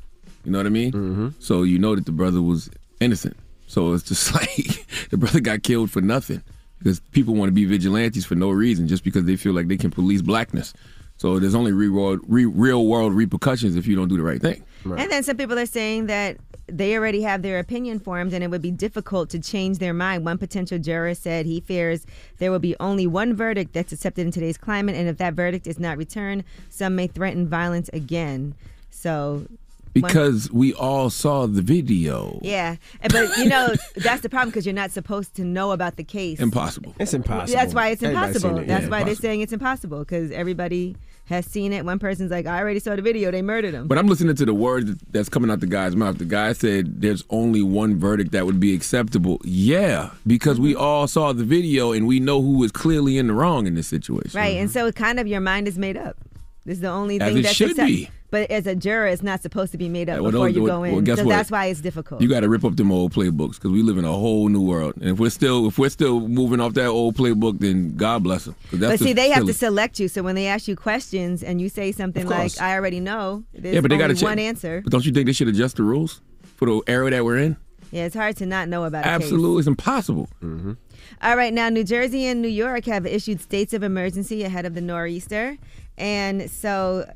[0.46, 0.92] You know what I mean?
[0.92, 1.28] Mm-hmm.
[1.40, 2.70] So you know that the brother was
[3.00, 3.36] innocent.
[3.68, 6.42] So it's just like the brother got killed for nothing
[6.80, 9.78] because people want to be vigilantes for no reason, just because they feel like they
[9.78, 10.74] can police blackness.
[11.18, 14.42] So there's only real world, re- real world repercussions if you don't do the right
[14.42, 14.64] thing.
[14.86, 18.50] And then some people are saying that they already have their opinion formed and it
[18.52, 20.24] would be difficult to change their mind.
[20.26, 22.06] One potential juror said he fears
[22.38, 25.66] there will be only one verdict that's accepted in today's climate, and if that verdict
[25.68, 28.54] is not returned, some may threaten violence again.
[28.92, 29.46] So.
[29.48, 29.58] one-
[29.94, 32.40] Because we all saw the video.
[32.44, 32.76] yeah,
[33.10, 36.40] but you know that's the problem because you're not supposed to know about the case.
[36.40, 36.94] Impossible.
[37.00, 37.58] It's impossible.
[37.60, 38.60] That's why it's impossible.
[38.60, 38.68] it.
[38.68, 40.96] That's Yeah, why they're saying it's impossible because everybody
[41.28, 41.86] has seen it.
[41.86, 43.32] One person's like, I already saw the video.
[43.32, 43.88] They murdered him.
[43.88, 46.18] But I'm listening to the words that's coming out the guy's mouth.
[46.18, 49.40] The guy said there's only one verdict that would be acceptable.
[49.44, 53.34] Yeah, because we all saw the video and we know who was clearly in the
[53.34, 54.40] wrong in this situation.
[54.40, 56.18] Right, and so it kind of your mind is made up.
[56.68, 58.10] This is the only As thing it that's should accept- be.
[58.30, 60.64] But as a juror, it's not supposed to be made up Yeah, well, before you
[60.64, 60.92] well, go in.
[60.96, 61.30] well, guess so what?
[61.32, 62.22] that's why it's difficult.
[62.22, 64.62] You got to rip up them old playbooks because we live in a whole new
[64.62, 64.96] world.
[64.98, 68.44] And if we're still if we're still moving off that old playbook, then God bless
[68.44, 68.56] them.
[68.74, 70.10] but see, they have to select you.
[70.10, 73.76] So when they ask you questions and you say something like, "I already know," there's
[73.76, 74.82] yeah, but they got to one answer.
[74.84, 76.20] But don't you think they should adjust the rules
[76.58, 77.56] for the era that we're in?
[77.94, 80.28] Yeah, it's hard to not know about a Absolutely, it's impossible.
[80.44, 80.74] Mm-hmm.
[81.22, 84.74] All right, now New Jersey and New York have issued states of emergency ahead of
[84.76, 85.58] the nor'easter.
[85.98, 87.12] And so,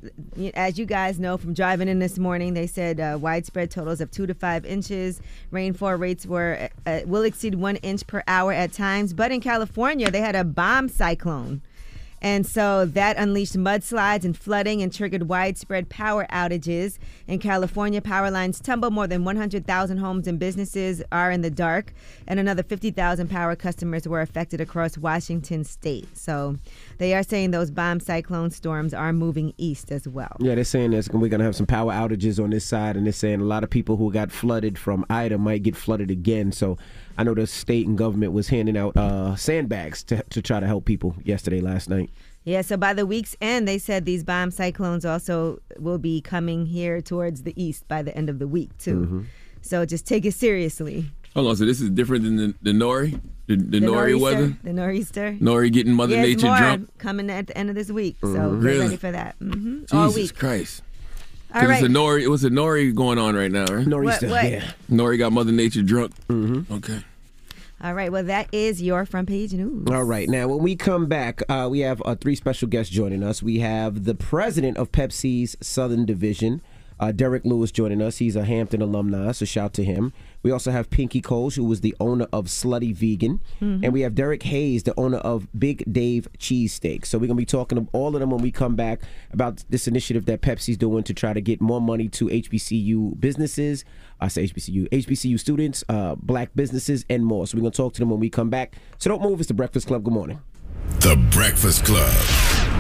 [0.56, 4.10] as you guys know from driving in this morning, they said uh, widespread totals of
[4.10, 5.22] two to five inches.
[5.52, 9.13] Rainfall rates were uh, will exceed one inch per hour at times.
[9.13, 11.62] But in California, they had a bomb cyclone.
[12.21, 16.99] And so that unleashed mudslides and flooding and triggered widespread power outages.
[17.27, 18.91] In California, power lines tumble.
[18.91, 21.93] More than 100,000 homes and businesses are in the dark,
[22.27, 26.15] and another 50,000 power customers were affected across Washington state.
[26.15, 26.57] So
[26.97, 30.36] they are saying those bomb cyclone storms are moving east as well.
[30.39, 33.05] Yeah, they're saying there's, we're going to have some power outages on this side, and
[33.05, 36.51] they're saying a lot of people who got flooded from Ida might get flooded again.
[36.51, 36.77] So
[37.17, 40.67] I know the state and government was handing out uh, sandbags to, to try to
[40.67, 42.10] help people yesterday, last night.
[42.43, 46.65] Yeah, so by the week's end, they said these bomb cyclones also will be coming
[46.65, 49.06] here towards the east by the end of the week, too.
[49.06, 49.26] Mhm.
[49.62, 51.06] So just take it seriously.
[51.36, 53.19] Hold on, so this is different than the, the Nori?
[53.47, 54.58] The, the, Nori nor'easter, weather?
[54.63, 55.34] The nor'easter.
[55.39, 56.97] Nori getting Mother Yeah, Nature more drunk?
[56.97, 58.17] coming at the end of this week.
[58.21, 58.62] So Mhm.
[58.62, 58.80] get Really?
[58.80, 59.36] ready for that.
[59.39, 60.36] hmm All Jesus week.
[60.39, 60.82] Christ.
[61.53, 61.83] All 'Cause right.
[61.83, 63.85] It's a Nori, it was a Nori going on right now, right?
[63.85, 64.51] Nor'easter, What- what?
[64.51, 64.63] yeah.
[64.89, 66.11] Nori got Mother Nature drunk.
[66.29, 66.73] Mm-hmm.
[66.73, 66.99] Okay.
[67.83, 68.11] All right.
[68.11, 69.87] Well, that is your front page news.
[69.89, 70.29] All right.
[70.29, 73.41] Now, when we come back, uh, we have uh, three special guests joining us.
[73.41, 76.61] We have the president of Pepsi's Southern Division,
[77.01, 78.17] uh, Derek Lewis, joining us.
[78.17, 80.13] He's a Hampton alumni, so shout to him.
[80.43, 83.41] We also have Pinky Coles, who was the owner of Slutty Vegan.
[83.59, 83.83] Mhm.
[83.83, 87.05] And we have Derrick Hayes, the owner of Big Dave Cheesesteak.
[87.05, 89.63] So we're going to be talking to all of them when we come back about
[89.69, 93.83] this initiative that Pepsi's doing to try to get more money to HBCU businesses.
[94.19, 97.47] I say HBCU, HBCU students, uh, black businesses, and more.
[97.47, 98.75] So we're going to talk to them when we come back.
[98.99, 99.39] So don't move.
[99.39, 100.03] It's the Breakfast Club.
[100.03, 100.39] Good morning.
[100.99, 102.70] The Breakfast Club.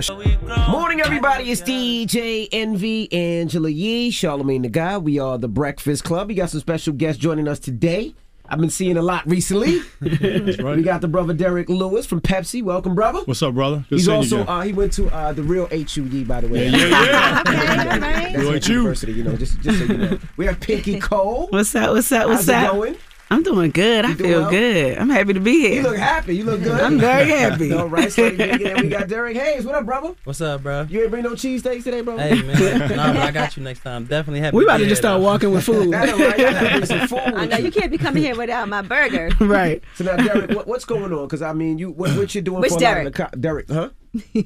[0.00, 1.50] Morning, everybody.
[1.50, 5.02] It's DJ Envy, Angela Yee, Charlamagne tha God.
[5.02, 6.28] We are the Breakfast Club.
[6.28, 8.14] We got some special guests joining us today.
[8.48, 9.80] I've been seeing a lot recently.
[10.00, 10.76] Right.
[10.76, 12.62] We got the brother Derek Lewis from Pepsi.
[12.62, 13.22] Welcome, brother.
[13.24, 13.84] What's up, brother?
[13.90, 16.48] Good He's seeing you also uh, he went to uh, the real HU, by the
[16.48, 16.68] way.
[16.68, 17.98] Yeah, yeah, yeah.
[17.98, 18.36] right.
[18.36, 18.72] Real Real HU.
[18.74, 20.18] University, you know, just just so you know.
[20.36, 21.48] We have Pinky Cole.
[21.50, 21.90] What's up?
[21.90, 22.28] What's up?
[22.28, 22.72] What's How's it up?
[22.74, 22.96] going?
[23.30, 24.06] I'm doing good.
[24.06, 24.50] I You doing feel well?
[24.50, 24.96] good.
[24.98, 25.72] I'm happy to be here.
[25.74, 26.34] You look happy.
[26.36, 26.80] You look good.
[26.80, 27.72] I'm very happy.
[27.74, 29.66] All right, so and we got Derrick Hayes.
[29.66, 30.14] What up, brother?
[30.24, 30.86] What's up, bro?
[30.88, 32.16] You ain't bring no cheesesteaks today, bro?
[32.16, 34.04] Hey man, nah, bro, I got you next time.
[34.06, 34.56] Definitely happy.
[34.56, 35.26] We to about be to just start though.
[35.26, 35.94] walking with food.
[35.94, 36.40] I know, right?
[36.40, 37.64] I gotta some food I know you.
[37.66, 39.28] you can't be coming here without my burger.
[39.40, 39.82] right.
[39.96, 41.24] So now, Derek, what, what's going on?
[41.26, 43.38] Because I mean, you what, what you doing Which for a lot of the co-
[43.38, 43.90] Derek, huh?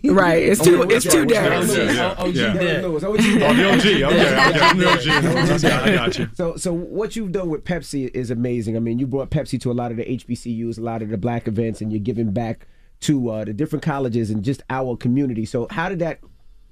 [0.05, 0.43] Right.
[0.43, 0.81] It's two.
[0.81, 1.53] which It's two Derek?
[1.67, 1.75] Dereks.
[1.75, 3.03] Derek Yeah, Lewis.
[3.03, 3.09] yeah.
[3.09, 3.23] OG Yeah.
[3.29, 3.79] OG Oh, the OG.
[3.81, 5.65] Okay, okay, I'm the OG.
[5.65, 6.29] I got- you.
[6.35, 8.77] So, so what you've done with Pepsi is amazing.
[8.77, 11.19] I mean, you brought Pepsi to a lot of the HBCUs, a lot of the
[11.19, 12.67] black events, and you're giving back
[13.01, 15.45] to uh, the different colleges and just our community.
[15.45, 16.21] So, how did that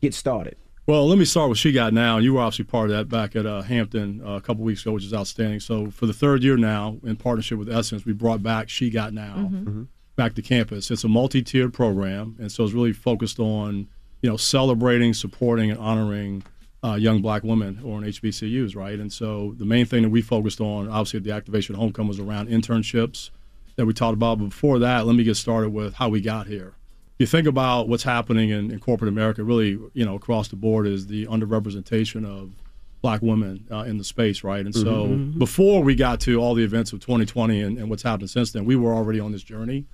[0.01, 0.57] get started?
[0.87, 2.19] Well, let me start with She Got Now.
[2.19, 4.93] You were obviously part of that back at uh, Hampton uh, a couple weeks ago,
[4.93, 5.61] which is outstanding.
[5.61, 9.13] So, for the third year now, in partnership with Essence, we brought back She Got
[9.13, 9.83] Now Mm-hmm.
[10.17, 10.91] Back to campus.
[10.91, 13.89] It's a multi-tiered program, and so it's really focused on
[14.23, 16.43] you know celebrating, supporting, and honoring
[16.85, 18.99] uh, young black women or are in HBCUs, right?
[18.99, 22.09] And so the main thing that we focused on, obviously, at the activation at homecoming
[22.09, 23.31] was around internships
[23.77, 24.39] that we talked about.
[24.39, 26.75] But before that, let me get started with how we got here.
[27.19, 30.87] You think about what's happening in, in corporate America, really, you know, across the board,
[30.87, 32.53] is the underrepresentation of
[33.03, 34.65] black women uh, in the space, right?
[34.65, 35.39] And so Mhm.
[35.39, 38.65] before we got to all the events of 2020 and, and what's happened since then,
[38.65, 39.85] we were already on this journey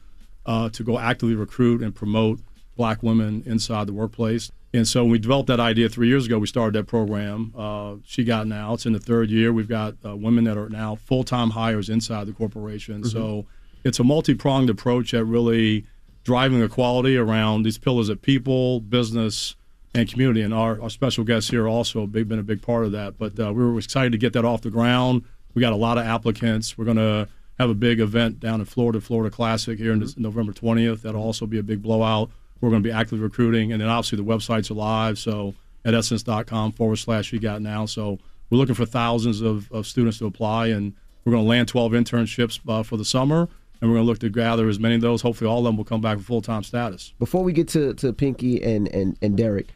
[0.46, 2.40] uh, to go actively recruit and promote
[2.76, 4.50] black women inside the workplace.
[4.72, 7.52] And so when we developed that idea three years ago, we started that program.
[7.56, 9.52] Uh, she got now, it's in the third year.
[9.52, 13.04] We've got uh, women that are now full time hires inside the corporation.
[13.04, 13.46] So
[13.84, 15.86] it's a multi pronged approach at really
[16.24, 19.56] driving equality around these pillars of people, business,
[19.94, 20.42] and community.
[20.42, 23.16] And our, our special guests here also have been a big part of that.
[23.16, 25.24] But uh, we were excited to get that off the ground.
[25.54, 26.76] We got a lot of applicants.
[26.76, 30.16] We're going to have a big event down in Florida, Florida Classic here in this-
[30.16, 31.02] November 20th.
[31.02, 32.30] That'll also be a big blowout.
[32.60, 33.72] We're going to be actively recruiting.
[33.72, 35.18] And then obviously the website's alive.
[35.18, 37.86] So at essence.com forward slash we got now.
[37.86, 38.18] So
[38.50, 40.68] we're looking for thousands of, of students to apply.
[40.68, 43.48] And we're going to land 12 internships uh, for the summer.
[43.80, 45.20] And we're going to look to gather as many of those.
[45.20, 47.12] Hopefully, all of them will come back with full time status.
[47.18, 49.66] Before we get to, to Pinky and, and, and Derek,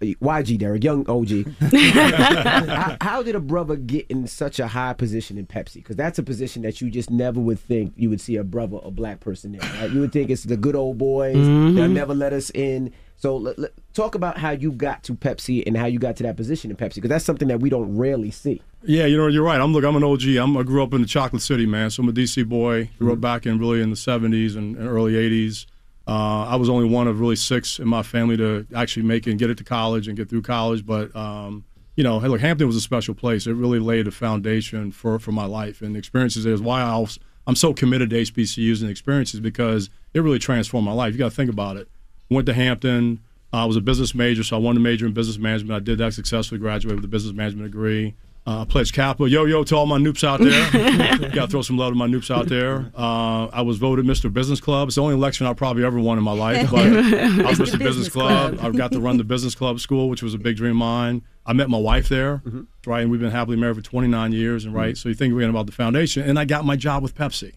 [0.00, 1.46] YG Derek, young OG,
[1.92, 5.74] how, how did a brother get in such a high position in Pepsi?
[5.74, 8.78] Because that's a position that you just never would think you would see a brother
[8.82, 9.60] a black person in.
[9.60, 9.90] Right?
[9.90, 11.36] You would think it's the good old boys.
[11.36, 11.74] Mhm.
[11.76, 12.92] They'll never let us in.
[13.16, 16.22] So let, let- talk about how you got to Pepsi and how you got to
[16.24, 18.60] that position in Pepsi, because that's something that we don't rarely see.
[18.82, 19.60] Yeah, you know, you're right.
[19.60, 19.84] I'm look.
[19.84, 20.24] I'm an OG.
[20.36, 21.90] I'm, I grew up in the Chocolate City, man.
[21.90, 22.90] So I'm a DC boy.
[22.98, 25.64] Grew up back in really in the '70s and, and early '80s.
[26.06, 29.30] Uh, I was only one of really six in my family to actually make it
[29.30, 30.84] and get it to college and get through college.
[30.84, 31.64] But um,
[31.96, 33.46] you know, look, Hampton was a special place.
[33.46, 36.44] It really laid a foundation for for my life and the experiences.
[36.44, 40.86] Is why I also, I'm so committed to HBCUs and experiences because it really transformed
[40.86, 41.12] my life.
[41.12, 41.88] You got to think about it.
[42.30, 43.20] Went to Hampton.
[43.52, 45.76] I was a business major, so I wanted to major in business management.
[45.76, 48.14] I did that successfully, graduated with a business management degree.
[48.46, 49.26] Uh, I pledged capital.
[49.26, 51.18] Yo, yo, to all my Nupes out there.
[51.30, 52.90] Got to throw some love to my Nupes out there.
[52.94, 54.30] Uh, I was voted Mr.
[54.30, 54.88] Business Club.
[54.88, 56.70] It's the only election I probably ever won in my life.
[56.74, 57.78] But I was Mr.
[57.78, 58.58] Business Club.
[58.60, 61.22] I've got to run the Business Club school, which was a big dream of mine.
[61.46, 62.42] I met my wife there,
[62.86, 63.00] right?
[63.02, 64.96] And we've been happily married for 29 years, and right.
[64.96, 67.52] So you think again about the foundation, and I got my job with Pepsi,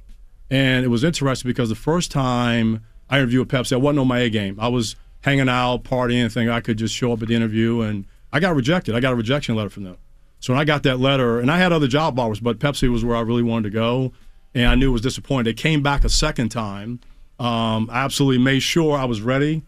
[0.50, 4.08] and it was interesting because the first time I interviewed with Pepsi, I wasn't on
[4.08, 4.58] my A game.
[4.60, 8.06] I was hanging out, partying, thinking I could just show up at the interview, and
[8.32, 8.93] I got rejected.
[8.95, 9.97] I got a rejection letter from them.
[10.39, 13.04] So when I got that letter, and I had other job offers, but Pepsi was
[13.04, 14.13] where I really wanted to go,
[14.54, 15.45] and I knew it was disappointing.
[15.45, 17.00] They came back a second time.
[17.39, 19.63] Um, I absolutely made sure I was ready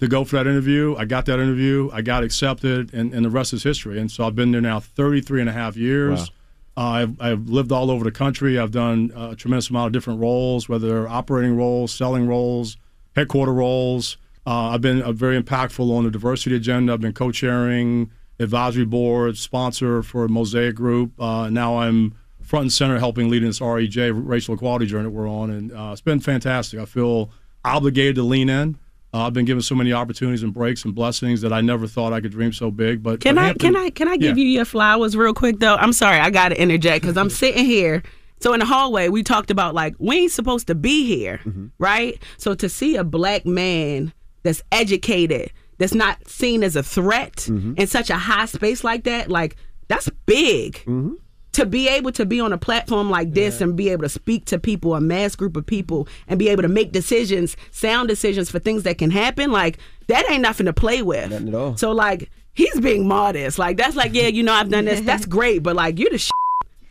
[0.00, 0.94] to go for that interview.
[0.98, 1.88] I got that interview.
[1.92, 3.98] I got accepted, and, and the rest is history.
[3.98, 6.30] And so I've been there now 33 and a half years.
[6.76, 8.58] Uh, I've, I've lived all over the country.
[8.58, 12.76] I've done a tremendous amount of different roles, whether they're operating roles, selling roles,
[13.14, 14.16] headquarter roles.
[14.46, 16.92] Uh, I've been uh, very impactful on the diversity agenda.
[16.92, 21.12] I've been co-chairing advisory board, sponsor for Mosaic Group.
[21.20, 25.28] Uh, now I'm front and center helping leading this REJ racial equality journey that we're
[25.28, 26.78] on, and uh, it's been fantastic.
[26.80, 27.30] I feel
[27.64, 28.76] obligated to lean in.
[29.14, 32.12] Uh, I've been given so many opportunities and breaks and blessings that I never thought
[32.12, 33.02] I could dream so big.
[33.02, 34.42] But Can but I Hampton- can I can I give Yeah.
[34.44, 35.76] you your flowers real quick though?
[35.76, 38.02] I'm sorry, I gotta interject because I'm sitting here.
[38.40, 41.40] So in the hallway, we talked about like we ain't supposed to be here,
[41.78, 42.20] right?
[42.38, 47.74] So to see a black man that's educated, that's not seen as a threat mm-hmm.
[47.76, 49.56] in such a high space like that, like
[49.88, 50.74] that's big.
[50.80, 51.14] Mm-hmm.
[51.52, 54.44] To be able to be on a platform like this and be able to speak
[54.46, 58.50] to people, a mass group of people, and be able to make decisions, sound decisions
[58.50, 61.30] for things that can happen, like that ain't nothing to play with.
[61.30, 61.76] Nothing at all.
[61.76, 63.56] So like he's being modest.
[63.56, 65.00] Like that's like, yeah, you know, I've done this.
[65.02, 66.30] That's great, but like you're the sh-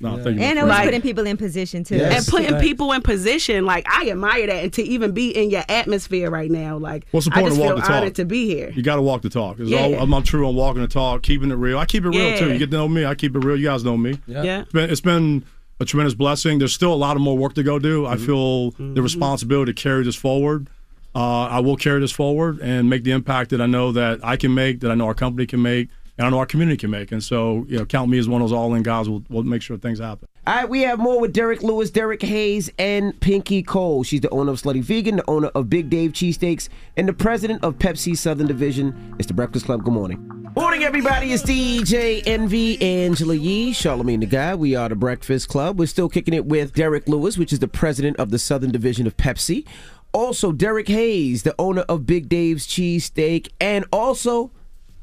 [0.04, 0.88] No, thank you, And my always friend.
[0.88, 1.96] putting people in position too.
[1.96, 3.66] and putting people in position.
[3.66, 7.28] Like I admire that, and to even be in your atmosphere right now, like What's
[7.28, 8.16] the I just of feel walking the honored talk?
[8.18, 8.72] to be here.
[8.76, 9.60] You got to walk the talk.
[9.60, 9.80] It's Yeah.
[9.84, 11.78] all, I'm, I'm true on walking the talk, keeping it real.
[11.80, 12.40] I keep it real Yeah.
[12.40, 12.52] too.
[12.54, 13.06] You get to know me.
[13.06, 13.58] I keep it real.
[13.58, 14.20] You guys know me.
[14.28, 14.44] Yeah.
[14.44, 14.62] Yeah.
[14.62, 15.44] It's been, it's been
[15.80, 16.60] a tremendous blessing.
[16.60, 18.06] There's still a lot of more work to go do.
[18.06, 20.68] I feel the responsibility to carry this forward.
[21.16, 24.36] Uh, I will carry this forward and make the impact that I know that I
[24.36, 26.92] can make, that I know our company can make, and I know our community can
[26.92, 27.12] make.
[27.12, 29.10] And so, you know, count me as one of those all-in guys.
[29.10, 30.28] We'll, we'll make sure things happen.
[30.46, 34.04] All right, we have more with Derek Lewis, Derrick Hayes, and Pinky Cole.
[34.04, 37.64] She's the owner of Slutty Vegan, the owner of Big Dave Cheesesteaks, and the president
[37.64, 39.16] of Pepsi Southern Division.
[39.18, 39.84] It's the Breakfast Club.
[39.84, 40.44] Good morning.
[40.56, 41.34] Morning, everybody.
[41.34, 44.54] It's DJ Envy, Angela Yee, Charlamagne the Guy.
[44.54, 45.80] We are the Breakfast Club.
[45.80, 49.08] We're still kicking it with Derek Lewis, which is the president of the Southern Division
[49.08, 49.66] of Pepsi.
[50.12, 54.52] Also, Derrick Hayes, the owner of Big Dave's Cheesesteak, and also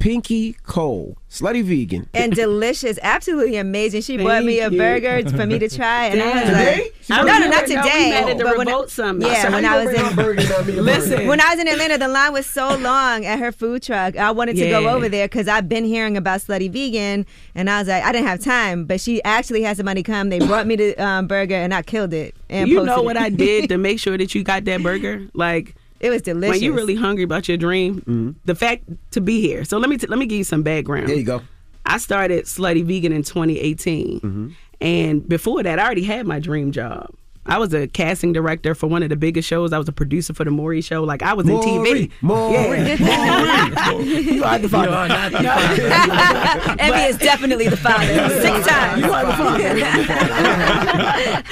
[0.01, 2.09] Pinky Cole, Slutty Vegan.
[2.15, 4.01] and delicious, absolutely amazing.
[4.01, 4.79] She bought me a you.
[4.79, 6.73] burger for me to try, and I was Today?
[6.83, 7.75] like, She no, no, not today.
[7.77, 9.27] we met at the but when I- Summit.
[9.29, 11.41] Yeah, So when I was in bring a burger and not me a listen, when
[11.41, 14.17] I was in Atlanta, the line was so long at her food truck.
[14.17, 17.79] I wanted to go over there because I've been hearing about Slutty Vegan, and I
[17.81, 20.31] was like, I didn't have time, but she actually had somebody come.
[20.31, 22.35] They brought me the um, burger, and I killed it.
[22.49, 23.05] And you posted know it.
[23.05, 25.29] what I did to make sure that you got that burger?
[25.35, 26.57] Like it was delicious.
[26.57, 28.31] When you really hungry about your dream, mm-hmm.
[28.45, 29.65] the fact to be here.
[29.65, 31.09] So let me t- let me give you some background.
[31.09, 31.43] There you go.
[31.85, 34.49] I started Slutty Vegan in 2018, mm-hmm.
[34.81, 37.11] and before that, I already had my dream job.
[37.47, 39.73] I was a casting director for one of the biggest shows.
[39.73, 41.03] I was a producer for the Maury show.
[41.05, 42.11] Like I was in TV.
[42.21, 43.91] Maury, yeah.
[44.01, 44.89] you are the father.
[44.89, 48.29] You are not the Envy is definitely the father.
[48.41, 49.03] Six times.
[49.03, 49.33] You are the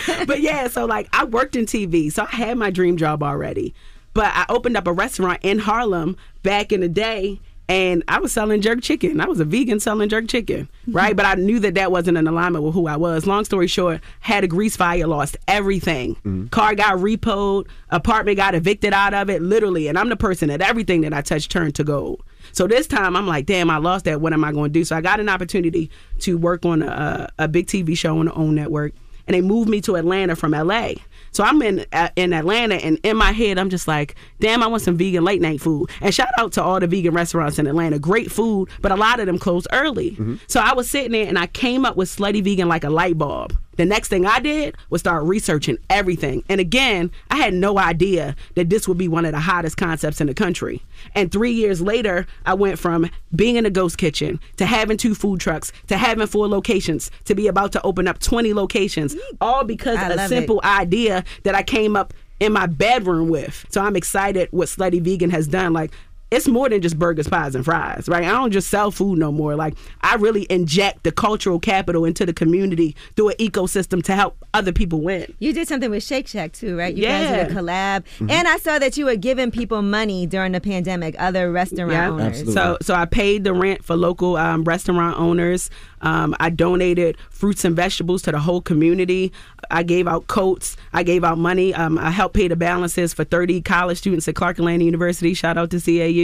[0.07, 0.25] father.
[0.27, 3.75] but yeah, so like I worked in TV, so I had my dream job already.
[4.18, 7.38] But I opened up a restaurant in Harlem back in the day.
[7.68, 9.20] And I was selling jerk chicken.
[9.20, 10.92] I was a vegan selling jerk chicken, mm-hmm.
[10.92, 11.14] right?
[11.14, 13.28] but I knew that that wasn't in alignment with who I was.
[13.28, 16.14] Long story short, had a grease fire, lost everything.
[16.16, 16.46] Mm-hmm.
[16.46, 19.87] Car got repoed, apartment got evicted out of it, literally.
[19.87, 22.24] And I'm the person that everything that I touched turned to gold.
[22.50, 24.20] So this time I'm like, damn, I lost that.
[24.20, 24.83] What am I going to do?
[24.83, 28.33] So I got an opportunity to work on a, a big TV show on the
[28.33, 28.94] OWN network,
[29.29, 30.95] and they moved me to Atlanta from LA.
[31.31, 34.67] So I'm in uh, in Atlanta, and in my head, I'm just like, damn, I
[34.67, 35.91] want some vegan late night food.
[36.01, 39.21] And shout out to all the vegan restaurants in Atlanta, great food, but a lot
[39.21, 40.17] of them close early.
[40.47, 43.19] So I was sitting there, and I came up with Slutty Vegan like a light
[43.19, 43.57] bulb.
[43.79, 46.43] The next thing I did was start researching everything.
[46.49, 50.21] And again, I had no idea that this would be one of the hottest concepts
[50.21, 50.83] in the country.
[51.15, 55.15] And three years later, I went from being in a ghost kitchen to having two
[55.15, 59.63] food trucks to having four locations to be about to open up 20 locations, all
[59.63, 63.65] because I of a simple idea that I came up in my bedroom with.
[63.69, 65.73] So I'm excited what Slutty Vegan has done.
[65.73, 65.92] Like,
[66.31, 68.24] it's more than just burgers, pies, and fries, right?
[68.24, 69.56] I don't just sell food no more.
[69.56, 74.37] Like I really inject the cultural capital into the community through an ecosystem to help
[74.52, 75.33] other people win.
[75.38, 76.94] You did something with Shake Shack too, right?
[76.94, 77.24] You Yeah.
[77.37, 78.31] guys did a collab, Mhm.
[78.31, 81.14] and I saw that you were giving people money during the pandemic.
[81.18, 82.52] Other restaurant owners.
[82.52, 85.70] So so I paid the rent for local um, restaurant owners.
[86.00, 89.33] Um, I donated fruits and vegetables to the whole community.
[89.70, 90.76] I gave out coats.
[90.92, 91.74] I gave out money.
[91.74, 95.35] Um, I helped pay the balances for 30 college students at Clark Atlanta University.
[95.35, 96.17] Shout out to CAU.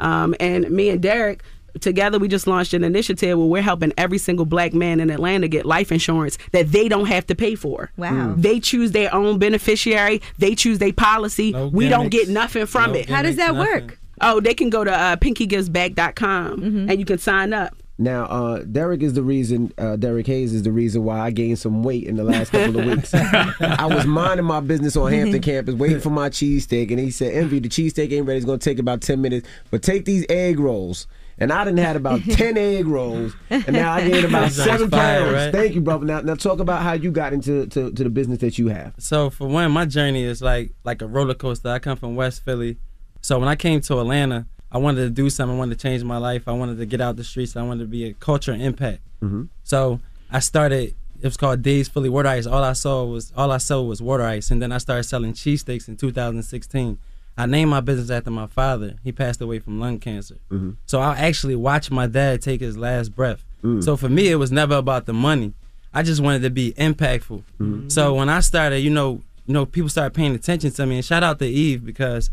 [0.00, 1.42] Um, and me and Derek.
[1.80, 5.46] Together, we just launched an initiative where we're helping every single black man in Atlanta
[5.46, 7.92] get life insurance that they don't have to pay for.
[7.96, 8.10] Wow.
[8.34, 8.42] Mm.
[8.42, 10.20] They choose their own beneficiary.
[10.38, 11.52] They choose their policy.
[11.70, 13.08] we don't get nothing from No it.
[13.08, 13.98] How does that gimmicks, work?
[14.22, 16.90] Oh, they can go to uh, pinkygivesback.com Mm-hmm.
[16.90, 17.76] and you can sign up.
[18.00, 19.72] Now, uh, Derek is the reason.
[19.76, 22.78] Uh, Derrick Hayes is the reason why I gained some weight in the last couple
[22.78, 23.12] of weeks.
[23.14, 27.34] I was minding my business on Hampton campus, waiting for my cheesesteak, and he said,
[27.34, 28.36] "Envy, the cheesesteak ain't ready.
[28.36, 31.08] It's gonna take about ten minutes, but take these egg rolls."
[31.40, 35.22] And I didn't had about ten egg rolls, and now I gained about seven fire,
[35.22, 35.34] pounds.
[35.34, 35.52] right?
[35.52, 36.04] Thank you, brother.
[36.06, 38.94] Now, now talk about how you got into to, to the business that you have.
[38.98, 41.68] So for one, my journey is like like a roller coaster.
[41.70, 42.76] I come from West Philly,
[43.22, 45.56] so when I came to Atlanta, I wanted to do something.
[45.56, 46.46] I wanted to change my life.
[46.46, 47.56] I wanted to get out the streets.
[47.56, 49.00] I wanted to be a culture impact.
[49.22, 49.44] Mm-hmm.
[49.64, 50.00] So
[50.30, 50.94] I started.
[51.20, 52.46] It was called Days Fully Water Ice.
[52.46, 55.32] All I saw was all I sold was water ice, and then I started selling
[55.32, 56.98] cheesesteaks in 2016.
[57.36, 58.96] I named my business after my father.
[59.04, 60.38] He passed away from lung cancer.
[60.50, 60.72] Mm-hmm.
[60.86, 63.44] So I actually watched my dad take his last breath.
[63.62, 63.82] Mm.
[63.82, 65.54] So for me, it was never about the money.
[65.94, 67.44] I just wanted to be impactful.
[67.60, 67.88] Mm-hmm.
[67.90, 70.96] So when I started, you know, you know, people started paying attention to me.
[70.96, 72.30] And shout out to Eve because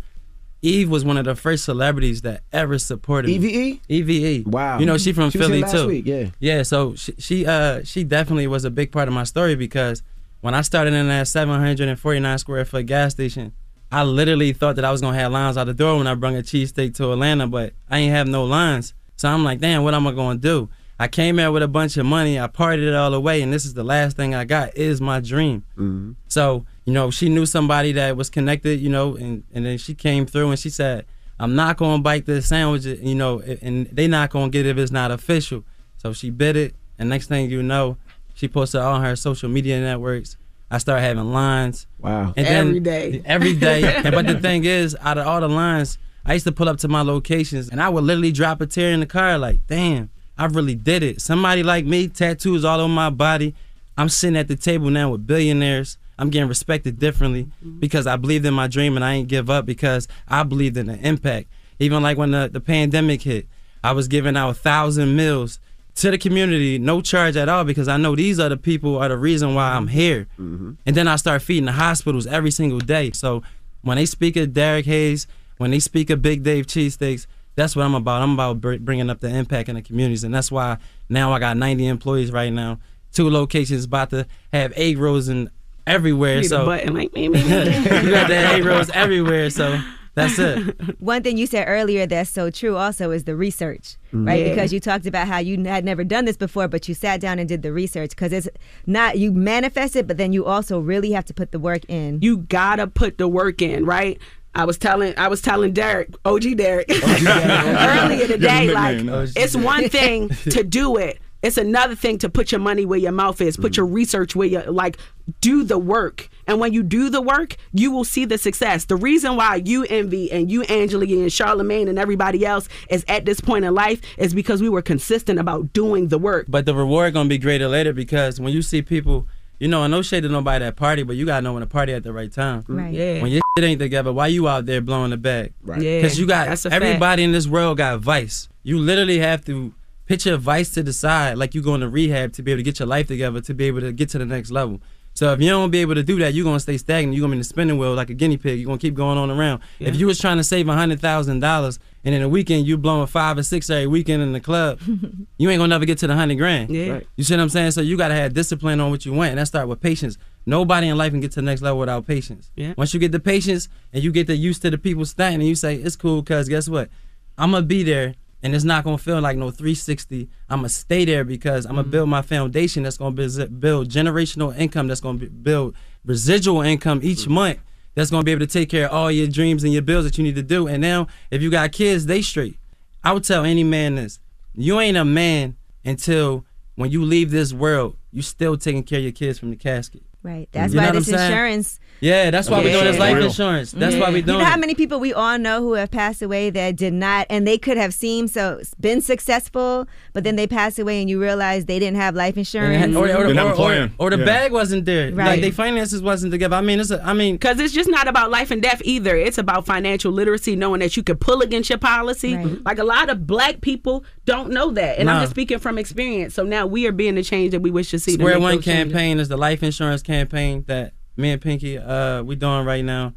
[0.65, 3.79] Eve was one of the first celebrities that ever supported me.
[3.87, 4.09] EVE?
[4.09, 4.47] EVE.
[4.47, 4.79] Wow.
[4.79, 5.87] You know, she from She Philly too.
[5.87, 6.29] week, yeah.
[6.39, 6.63] Yeah.
[6.63, 10.01] So she, she, uh, she definitely was a big part of my story because
[10.41, 13.53] when I started in that 749 square foot gas station,
[13.91, 16.33] I literally thought that I was gonna have lines out the door when I brought
[16.33, 18.93] a cheesesteak to Atlanta, but I ain't have no lines.
[19.17, 20.69] So I'm like, damn, what am I gonna do?
[20.99, 23.65] I came here with a bunch of money, I partied it all away, and this
[23.65, 25.63] is the last thing I got is my dream.
[25.77, 26.13] Mm-hmm.
[26.27, 29.93] So, you know, she knew somebody that was connected, you know, and, and then she
[29.93, 31.05] came through and she said,
[31.39, 34.77] I'm not gonna bite this sandwich, you know, and they not gonna get it if
[34.77, 35.63] it's not official.
[35.97, 37.97] So she bit it, and next thing you know,
[38.35, 40.37] she posted on her social media networks.
[40.69, 41.87] I started having lines.
[41.99, 42.33] Wow.
[42.35, 43.21] And then Every day.
[43.25, 43.95] Every day.
[44.03, 46.77] and, but the thing is, out of all the lines, I used to pull up
[46.79, 50.09] to my locations and I would literally drop a tear in the car like, damn,
[50.37, 51.21] I really did it.
[51.21, 53.53] Somebody like me, tattoos all over my body.
[53.97, 55.97] I'm sitting at the table now with billionaires.
[56.17, 57.79] I'm getting respected differently mm-hmm.
[57.79, 60.87] because I believed in my dream and I ain't give up because I believed in
[60.87, 61.47] the impact.
[61.79, 63.47] Even like when the, the pandemic hit,
[63.83, 65.59] I was giving out a thousand meals
[65.95, 69.09] to the community, no charge at all, because I know these are the people are
[69.09, 70.27] the reason why I'm here.
[70.39, 70.73] Mm-hmm.
[70.85, 73.11] And then I start feeding the hospitals every single day.
[73.11, 73.43] So
[73.81, 77.85] when they speak of Derrick Hayes, when they speak of Big Dave cheesesteaks, that's what
[77.85, 78.21] I'm about.
[78.21, 81.55] I'm about bringing up the impact in the communities, and that's why now I got
[81.55, 82.79] 90 employees right now.
[83.13, 85.49] Two locations about to have egg rolls and
[85.87, 86.37] everywhere.
[86.37, 87.49] Need a so button like me, me, me.
[87.49, 89.49] you got the egg rolls everywhere.
[89.49, 89.81] So
[90.15, 90.99] that's it.
[91.01, 94.45] One thing you said earlier that's so true also is the research, right?
[94.45, 94.49] Yeah.
[94.49, 97.37] Because you talked about how you had never done this before, but you sat down
[97.37, 98.47] and did the research because it's
[98.85, 102.19] not, you manifest it, but then you also really have to put the work in.
[102.21, 104.19] You gotta put the work in, right?
[104.55, 109.55] I was telling I was telling Derek, OG Derek, earlier today, Good like OG it's
[109.55, 111.19] one thing to do it.
[111.45, 113.95] It's another thing to put your money where your mouth is, put your mm-hmm.
[113.95, 114.97] research where you like
[115.41, 116.27] do the work.
[116.47, 118.85] And when you do the work, you will see the success.
[118.85, 123.25] The reason why you envy and you Angela and Charlamagne and everybody else is at
[123.25, 126.47] this point in life is because we were consistent about doing the work.
[126.49, 129.27] But the reward gonna be greater later because when you see people,
[129.59, 131.67] you know, I no shade to nobody at party, but you gotta know when to
[131.67, 132.63] party at the right time.
[132.63, 132.75] Mm-hmm.
[132.75, 132.93] Right.
[132.93, 133.21] Yeah.
[133.21, 135.53] When your shit ain't together, why you out there blowing the bag?
[135.61, 135.79] Right.
[135.79, 136.83] Yeah, Because you got that's a fact.
[136.83, 138.49] everybody in this world got vice.
[138.63, 139.75] You literally have to
[140.07, 142.63] put your vice to the side, like you going to rehab to be able to
[142.63, 144.81] get your life together to be able to get to the next level.
[145.15, 147.15] So if you don't be able to do that, you're gonna stay stagnant.
[147.15, 148.59] You're gonna be in the spinning wheel like a guinea pig.
[148.59, 149.61] You're gonna keep going on around.
[149.79, 149.87] Yeah.
[149.87, 153.07] If you was trying to save hundred thousand dollars and in a weekend you blowing
[153.07, 154.81] five or six every weekend in the club,
[155.37, 156.69] you ain't gonna never get to the hundred grand.
[156.69, 156.89] Yeah.
[156.89, 157.07] Right.
[157.15, 157.71] You see what I'm saying?
[157.71, 160.17] So you gotta have discipline on what you want, and that start with patience.
[160.45, 162.51] Nobody in life can get to the next level without patience.
[162.57, 162.73] Yeah.
[162.77, 165.47] Once you get the patience and you get the used to the people stunting, and
[165.47, 166.89] you say it's cool, cause guess what?
[167.37, 168.15] I'm gonna be there,
[168.45, 170.29] and it's not gonna feel like no 360.
[170.51, 171.89] I'm gonna stay there because I'm gonna mm-hmm.
[171.89, 172.83] build my foundation.
[172.83, 174.87] That's gonna build, build generational income.
[174.87, 175.73] That's gonna be, build
[176.05, 177.33] residual income each mm-hmm.
[177.33, 177.59] month.
[177.95, 180.19] That's gonna be able to take care of all your dreams and your bills that
[180.19, 180.67] you need to do.
[180.67, 182.59] And now, if you got kids, they straight.
[183.03, 184.19] I would tell any man this:
[184.53, 189.03] you ain't a man until when you leave this world, you still taking care of
[189.05, 190.03] your kids from the casket.
[190.21, 190.47] Right.
[190.51, 191.31] That's You why what I'm this saying?
[191.31, 191.79] insurance.
[192.05, 193.71] Yeah, that's why we're doing this life insurance.
[193.71, 196.21] That's why we You doing know how many people we all know who have passed
[196.21, 200.45] away that did not, and they could have seemed so been successful, but then they
[200.45, 202.95] passed away, and you realize they didn't have life insurance.
[202.95, 204.25] or, or, or, or, or, or the Yeah.
[204.25, 205.11] bag wasn't there.
[205.11, 205.25] Right.
[205.27, 206.55] Like, they finances wasn't together.
[206.55, 209.15] I mean, it's a, I mean, because it's just not about life and death either.
[209.15, 212.33] It's about financial literacy, knowing that you could pull against your policy.
[212.33, 212.61] Mm-hmm.
[212.65, 216.35] Like a lot of black people don't know that, and I'm just speaking from experience.
[216.35, 218.11] So now we are being the change that we wish to see.
[218.15, 218.93] to Square One those changes.
[218.93, 223.13] campaign is the life insurance campaign that me and Pinky uh we doing right now,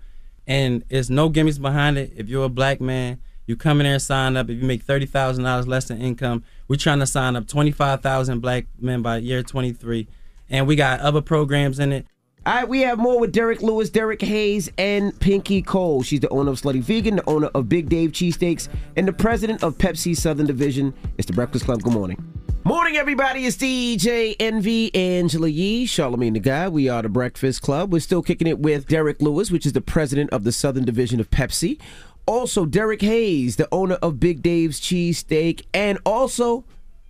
[0.46, 2.12] and it's no gimmicks behind it.
[2.16, 4.50] If you're a black man, you come in there and sign up.
[4.50, 7.70] If you make thirty thousand dollars less than income, we're trying to sign up twenty
[7.72, 10.08] five thousand black men by year twenty three,
[10.48, 12.06] and we got other programs in it.
[12.48, 16.02] All right, we have more with Derek Lewis, Derrick Hayes, and Pinky Cole.
[16.02, 19.62] She's the owner of Slutty Vegan, the owner of Big Dave Cheesesteaks, and the president
[19.62, 20.94] of Pepsi Southern Division.
[21.18, 21.82] It's the Breakfast Club.
[21.82, 22.16] Good morning.
[22.64, 23.44] Morning, everybody.
[23.44, 26.70] It's DJ Envy Angela Yee, Charlamagne the Guy.
[26.70, 27.92] We are the Breakfast Club.
[27.92, 31.20] We're still kicking it with Derek Lewis, which is the president of the Southern Division
[31.20, 31.78] of Pepsi.
[32.24, 36.64] Also, Derrick Hayes, the owner of Big Dave's Cheesesteak, and also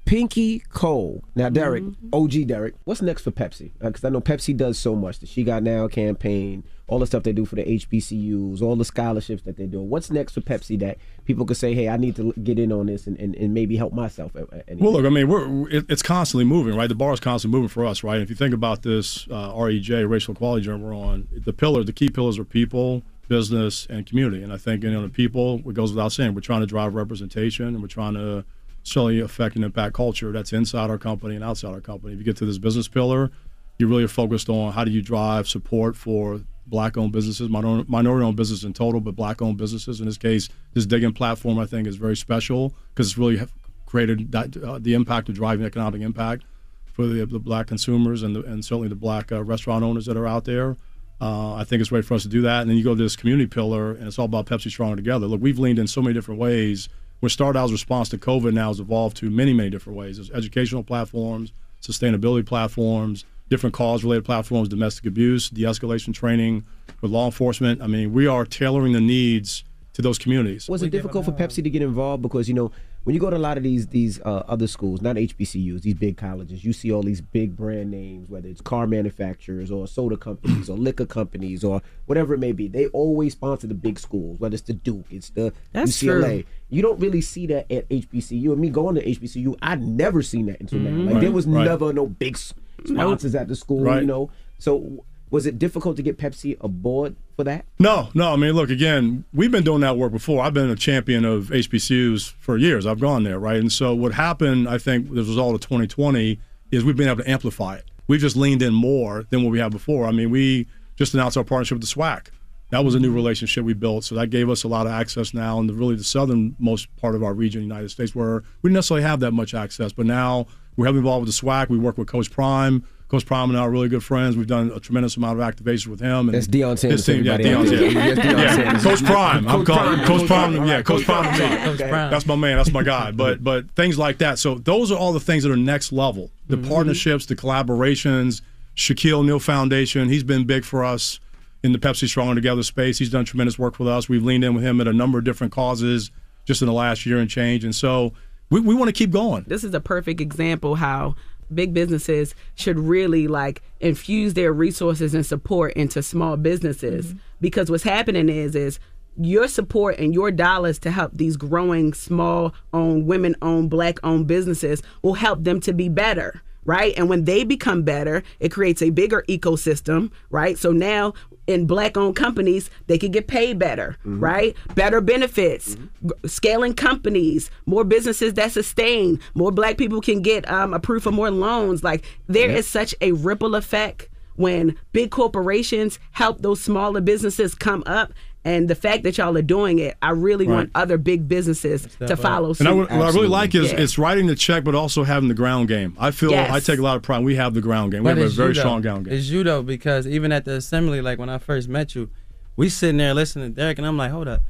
[0.09, 1.23] Pinky Cole.
[1.35, 1.85] Now, Derek,
[2.15, 3.73] OG Derek, what's next for Pepsi?
[3.79, 5.19] Because I know Pepsi does so much.
[5.19, 8.87] The She Got Now campaign, all the stuff they do for the HBCUs, all the
[8.87, 9.81] scholarships that they do.
[9.83, 10.97] What's next for Pepsi that
[11.27, 13.77] people could say, hey, I need to get in on this and, and, and maybe
[13.77, 14.35] help myself?
[14.35, 16.89] at- at any- Well, look, I mean, we're it, it's constantly moving, right?
[16.89, 18.21] The bar is constantly moving for us, right?
[18.23, 21.93] If you think about this uh, REJ, racial equality journey we're on, the pillar, the
[21.93, 24.43] key pillars are people, business, and community.
[24.43, 26.95] And I think, you know, the people, it goes without saying, we're trying to drive
[26.95, 28.47] representation and we're trying to
[28.89, 32.13] certainly affect and impact culture that's inside our company and outside our company.
[32.13, 33.31] If you get to this business pillar,
[33.79, 38.37] you really are focused on how do you drive support for black-owned businesses, minor- minority-owned
[38.37, 40.01] businesses in total, but black-owned businesses.
[40.01, 43.41] In this case, this Dig In platform I think is very special because it's really
[43.87, 46.45] created that, uh, the impact of driving economic impact
[46.85, 50.17] for the, the black consumers and, the, and certainly the black uh, restaurant owners that
[50.17, 50.77] are out there.
[51.21, 52.61] Uh, I think it's great for us to do that.
[52.61, 55.27] And then you go to this community pillar, and it's all about Pepsi Stronger Together.
[55.27, 56.89] Look, we've leaned in so many different ways.
[57.21, 60.17] Where Stardial's response to COVID now has evolved to many, many different ways.
[60.17, 61.53] There's educational platforms,
[61.83, 66.65] sustainability platforms, different cause-related platforms, domestic abuse, de-escalation training
[67.01, 67.83] with law enforcement.
[67.83, 69.65] I mean, we are tailoring the needs
[69.95, 70.69] to those communities.
[70.69, 72.23] Was it difficult for Pepsi to get involved?
[72.23, 72.71] Because you know,
[73.09, 75.95] when you go to a lot of these these uh, other schools, not HBCUs, these
[75.95, 80.15] big colleges, you see all these big brand names, whether it's car manufacturers or soda
[80.19, 82.69] companies or liquor companies or whatever it may be.
[82.69, 86.43] They always sponsor the big schools, whether it's the Duke, it's the That's UCLA.
[86.43, 86.45] true.
[86.69, 88.53] You don't really see that at HBCU.
[88.53, 91.07] And me going to HBCU, I'd never seen that until Mhm.
[91.07, 91.13] now.
[91.13, 91.65] Like there was right.
[91.65, 94.03] never no big sponsors at the school, Right.
[94.03, 94.29] you know.
[94.59, 97.65] So was it difficult to get Pepsi aboard for that?
[97.79, 98.33] No, no.
[98.33, 99.25] I mean, look again.
[99.33, 100.43] We've been doing that work before.
[100.43, 102.87] I've been a champion of HBCUs for years.
[102.87, 103.59] I've gone there, right?
[103.59, 107.23] And so what happened, I think, as a result of 2020, is we've been able
[107.23, 107.85] to amplify it.
[108.07, 110.07] We've just leaned in more than what we have before.
[110.07, 110.67] I mean, we
[110.97, 112.29] just announced our partnership with the SWAC.
[112.71, 115.33] That was a new relationship we built, so that gave us a lot of access
[115.33, 118.75] now in the really the southernmost part of our region, United States, where we didn't
[118.75, 119.93] necessarily have that much access.
[119.93, 121.71] But now we're heavily involved with the SWAC.
[121.71, 122.85] We work with Coach Prime.
[123.09, 124.37] Coach Prime and I are really good friends.
[124.37, 126.29] We've done a tremendous amount of activation with him.
[126.29, 127.25] And That's Deion his Sanders, team.
[127.25, 128.35] Yeah, everybody out Deion's, there.
[128.37, 128.73] yeah.
[128.75, 129.49] Yeah, Coach Prime.
[129.49, 129.99] I'm Coach calling Prime.
[130.07, 130.55] Coach Coach Prime.
[130.57, 130.69] Prime.
[130.69, 131.35] Yeah, Coach Coach Prime.
[131.37, 131.65] Prime.
[131.79, 132.11] Coach Prime.
[132.11, 132.57] That's my man.
[132.59, 133.11] That's my guy.
[133.17, 134.39] But but things like that.
[134.39, 136.31] So those are all the things that are next level.
[136.49, 136.69] The Mm-hmm.
[136.71, 138.43] partnerships, the collaborations.
[138.77, 140.09] Shaquille O'Neal Foundation.
[140.09, 141.19] He's been big for us
[141.65, 142.99] in the Pepsi Stronger Together space.
[142.99, 144.09] He's done tremendous work with us.
[144.09, 146.13] We've leaned in with him at a number of different causes
[146.45, 147.65] just in the last year and change.
[147.65, 148.13] And so
[148.51, 149.45] we, we want to keep going.
[149.49, 151.17] This is a perfect example how
[151.53, 157.09] big businesses should really like infuse their resources and support into small businesses.
[157.09, 157.19] Mm-hmm.
[157.41, 158.79] Because what's happening is is
[159.21, 164.27] your support and your dollars to help these growing small owned women owned black owned
[164.27, 166.93] businesses will help them to be better right?
[166.99, 170.57] And when they become better it creates a bigger ecosystem right?
[170.57, 171.15] So now
[171.49, 174.55] in black owned companies they could get paid better right?
[174.77, 180.73] Better benefits g- scaling companies more businesses that sustain more black people can get um,
[180.75, 181.83] approved for more loans.
[181.83, 182.89] Like there is Yep.
[182.89, 188.13] such a ripple effect when big corporations help those smaller businesses come up
[188.49, 190.55] and the fact that y'all are doing it i really Right.
[190.55, 193.81] want other big businesses to follow suit And I, what I really like is Yeah.
[193.83, 195.91] it's writing the check, but also having the ground game.
[195.99, 196.51] I feel Yes.
[196.51, 197.23] I take a lot of pride.
[197.25, 198.03] We have the ground game.
[198.05, 198.61] We But have a very you, though.
[198.61, 199.15] strong ground game.
[199.15, 202.11] It's you though, because even at the assembly, like when I first met you,
[202.57, 204.43] we sitting there listening to Derek, and I'm like, hold up,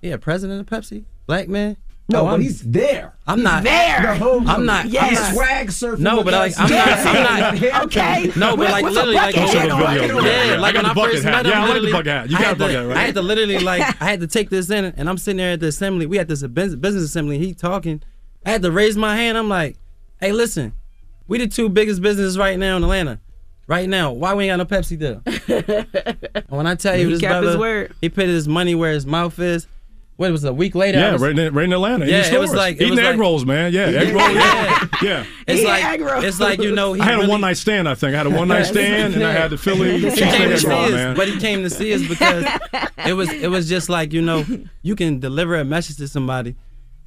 [0.00, 1.76] yeah, president of Pepsi, black man.
[2.08, 3.14] No, Oh, but I'm- he's there.
[3.26, 4.02] I'm He's not there.
[4.02, 4.86] The whole- I'm not.
[4.88, 5.18] Yes.
[5.18, 6.52] I'm not Swag surfing No, but like.
[6.58, 7.04] I'm Yes.
[7.04, 7.16] not.
[7.16, 7.84] I'm not.
[7.86, 8.32] Okay.
[8.36, 9.80] No, but like with a literally, like bucket hat on.
[9.80, 9.84] yeah,
[10.54, 11.30] I like got when I first hat.
[11.32, 12.30] met him, Yeah, I like the bucket hat.
[12.30, 12.96] You I got had a bucket to- hat, right?
[12.96, 15.52] I had to literally like I had to take this in, and I'm sitting there
[15.52, 16.06] at the assembly.
[16.06, 17.38] We had this business assembly.
[17.38, 18.02] He talking.
[18.44, 19.38] I had to raise my hand.
[19.38, 19.76] I'm like,
[20.20, 20.72] hey, listen,
[21.28, 23.20] we the two biggest businesses right now in Atlanta.
[23.68, 25.22] Right now, why we ain't got no Pepsi deal?
[26.48, 27.94] when I tell you He this kept brother, his word.
[28.00, 29.68] he put his money where his mouth is.
[30.16, 30.98] What was it, a week later?
[30.98, 32.06] Yeah, was- right in, right in Atlanta.
[32.06, 33.72] Yeah, in it was like it eating was egg like- rolls, man.
[33.72, 34.34] Yeah, egg rolls.
[34.34, 35.24] Yeah, yeah.
[35.48, 36.92] It's like it's like you know.
[36.92, 37.88] He I had really, a one night stand.
[37.88, 40.64] I think I had a one night stand, and I had the Philly cheesesteak egg
[40.64, 41.16] roll, man.
[41.16, 42.44] but he came to see us because
[43.06, 44.44] it was it was just like you know
[44.82, 46.54] you can deliver a message to somebody,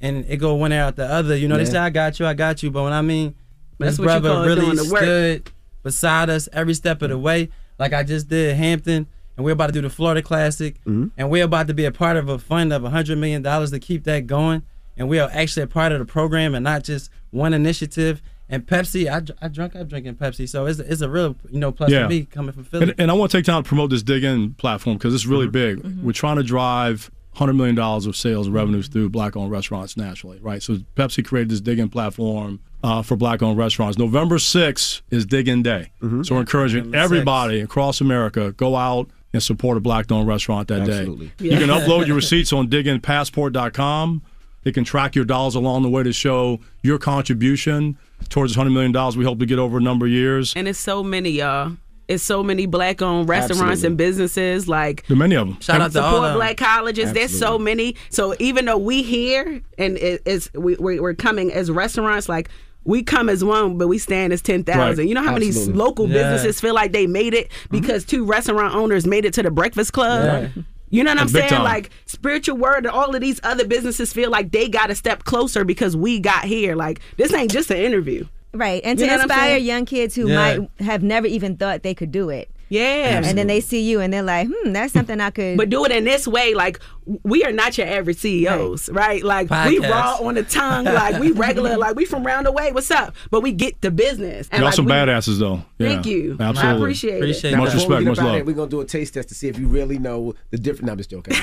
[0.00, 1.36] and it go one ear out the other.
[1.36, 3.34] You know they say I got you, I got you, but when I mean
[3.78, 5.02] That's this what you brother call really doing the work.
[5.02, 5.50] stood
[5.84, 9.66] beside us every step of the way, like I just did Hampton, and we're about
[9.68, 11.08] to do the Florida Classic, Mm-hmm.
[11.16, 13.78] and we're about to be a part of a fund of hundred million dollars to
[13.78, 14.62] keep that going,
[14.96, 18.22] and we are actually a part of the program and not just one initiative.
[18.48, 21.58] And Pepsi, I, dr- I drunk up drinking Pepsi, so it's, it's a real you
[21.58, 22.04] know plus Yeah.
[22.04, 22.84] for me coming from Philly.
[22.90, 25.26] And, and I want to take time to promote this Dig In platform because it's
[25.26, 25.84] really big.
[26.02, 30.38] We're trying to drive $100 million of sales and revenues through black owned restaurants nationally,
[30.40, 30.62] right?
[30.62, 33.98] So Pepsi created this Dig In platform uh, for black owned restaurants.
[33.98, 35.90] November 6th is Dig In Day.
[36.22, 40.68] So we're encouraging November everybody across America go out and support a black owned restaurant
[40.68, 41.26] that Absolutely.
[41.38, 41.44] day.
[41.50, 44.22] You can upload your receipts on diginpassport.com.
[44.64, 47.96] It can track your dollars along the way to show your contribution
[48.28, 50.52] towards $100 million we hope to get over a number of years.
[50.56, 51.76] And it's so many, y'all.
[52.08, 53.86] It's so many black owned restaurants Absolutely.
[53.88, 54.68] and businesses.
[54.68, 55.60] Like There are many of them.
[55.60, 56.38] Shout out to all support of 'em.
[56.38, 57.12] black colleges.
[57.12, 57.96] There's so many.
[58.10, 62.48] So even though we here and it, it's we, we we're coming as restaurants, like
[62.86, 64.98] we come as one, but we stand as ten thousand.
[65.02, 65.08] Right.
[65.08, 66.14] You know how many local Yeah.
[66.22, 69.92] businesses feel like they made it because two restaurant owners made it to the Breakfast
[69.92, 70.50] Club.
[70.56, 70.62] Yeah.
[70.88, 71.48] You know what I'm saying?
[71.48, 71.64] time.
[71.64, 75.24] Like spiritual word and all of these other businesses feel like they got a step
[75.24, 76.76] closer because we got here.
[76.76, 78.24] Like this ain't just an interview.
[78.54, 80.36] Right, and to You know inspire young kids who Yeah.
[80.58, 82.48] might have never even thought they could do it.
[82.68, 83.20] Yeah.
[83.24, 85.56] And then they see you and they're like, hmm, that's something I could.
[85.56, 86.80] But do it in this way, like
[87.22, 89.22] we are not your average CEOs, right?
[89.22, 92.72] Like we raw on the tongue, like we regular, like we from round the way.
[92.72, 93.14] What's up?
[93.30, 94.48] But we get the business.
[94.52, 95.62] Y'all like, some we- badasses, though.
[95.78, 95.88] Yeah.
[95.90, 96.36] Thank you.
[96.40, 96.82] I Absolutely.
[96.82, 97.18] appreciate it.
[97.18, 98.46] Appreciate Now, Much we respect, get much up outta here, love.
[98.46, 100.86] We're gonna do a taste test to see if you really know the difference.
[100.86, 101.34] No, I'm just joking.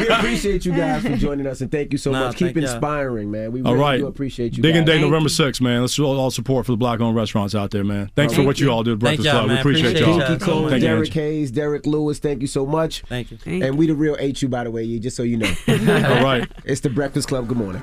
[0.00, 2.36] we, appreciate, you guys for joining us and thank you so Nah, much.
[2.36, 2.72] Keep thank y'all.
[2.74, 3.52] inspiring, man.
[3.52, 3.96] We All really right.
[3.98, 4.62] do appreciate you.
[4.62, 4.96] Dig In guys.
[4.96, 5.80] Day, November 6th, man.
[5.80, 8.10] Let's all, all support for the black owned restaurants out there, man.
[8.14, 8.72] Thanks for Thank what you you.
[8.72, 9.50] all do at Thank Breakfast y'all, Club.
[9.50, 10.18] We appreciate Appreciate y'all.
[10.30, 10.38] y'all.
[10.38, 12.85] Cole, Thank you, Derrick Hayes, Derek Lewis, thank you so much.
[12.94, 13.38] Thank you.
[13.64, 14.48] and we the real H.U.
[14.48, 15.52] by the way, Yee, just so you know.
[15.68, 16.50] All right.
[16.64, 17.48] It's the Breakfast Club.
[17.48, 17.82] Good morning.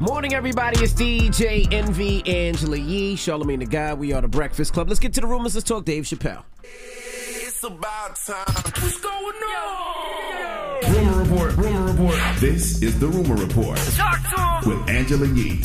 [0.00, 0.80] Morning, everybody.
[0.82, 3.94] It's DJ Envy Angela Yee, Charlamagne the Guy.
[3.94, 4.88] We are the Breakfast Club.
[4.88, 5.54] Let's get to the rumors.
[5.54, 6.42] Let's talk Dave Chappelle.
[6.64, 8.44] It's about time.
[8.82, 10.92] What's going on?
[10.92, 11.56] Rumor report.
[11.56, 12.18] Rumor report.
[12.40, 14.20] This is the rumor report Talk
[14.62, 14.80] to him.
[14.80, 15.62] with Angela Yee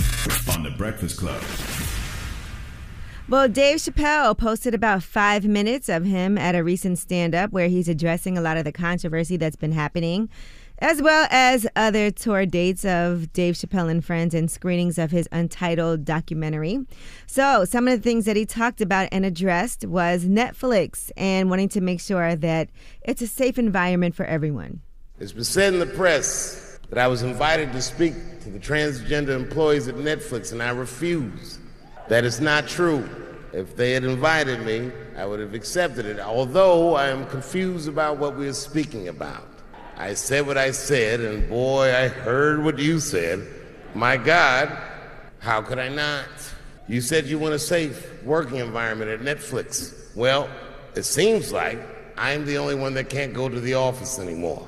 [0.54, 1.42] on the Breakfast Club.
[3.30, 7.68] Well, Dave Chappelle posted about five minutes of him at a recent stand up where
[7.68, 10.30] he's addressing a lot of the controversy that's been happening,
[10.80, 15.28] as well as other tour dates of Dave Chappelle and Friends and screenings of his
[15.34, 16.80] untitled documentary.
[17.26, 21.68] So, some of the things that he talked about and addressed was Netflix and wanting
[21.70, 22.70] to make sure that
[23.02, 24.80] it's a safe environment for everyone.
[25.20, 28.14] It's been said in the press that I was invited to speak
[28.44, 31.60] to the transgender employees at Netflix, and I refuse.
[32.10, 33.10] That is not true.
[33.54, 38.18] If they had invited me, I would have accepted it, although I am confused about
[38.18, 39.48] what we are speaking about.
[39.98, 43.48] I said what I said, and boy, I heard what you said.
[43.96, 44.78] My God,
[45.40, 46.28] how could I not?
[46.88, 50.16] You said you want a safe working environment at Netflix.
[50.16, 50.50] Well,
[50.96, 51.80] it seems like
[52.18, 54.68] I'm the only one that can't go to the office anymore.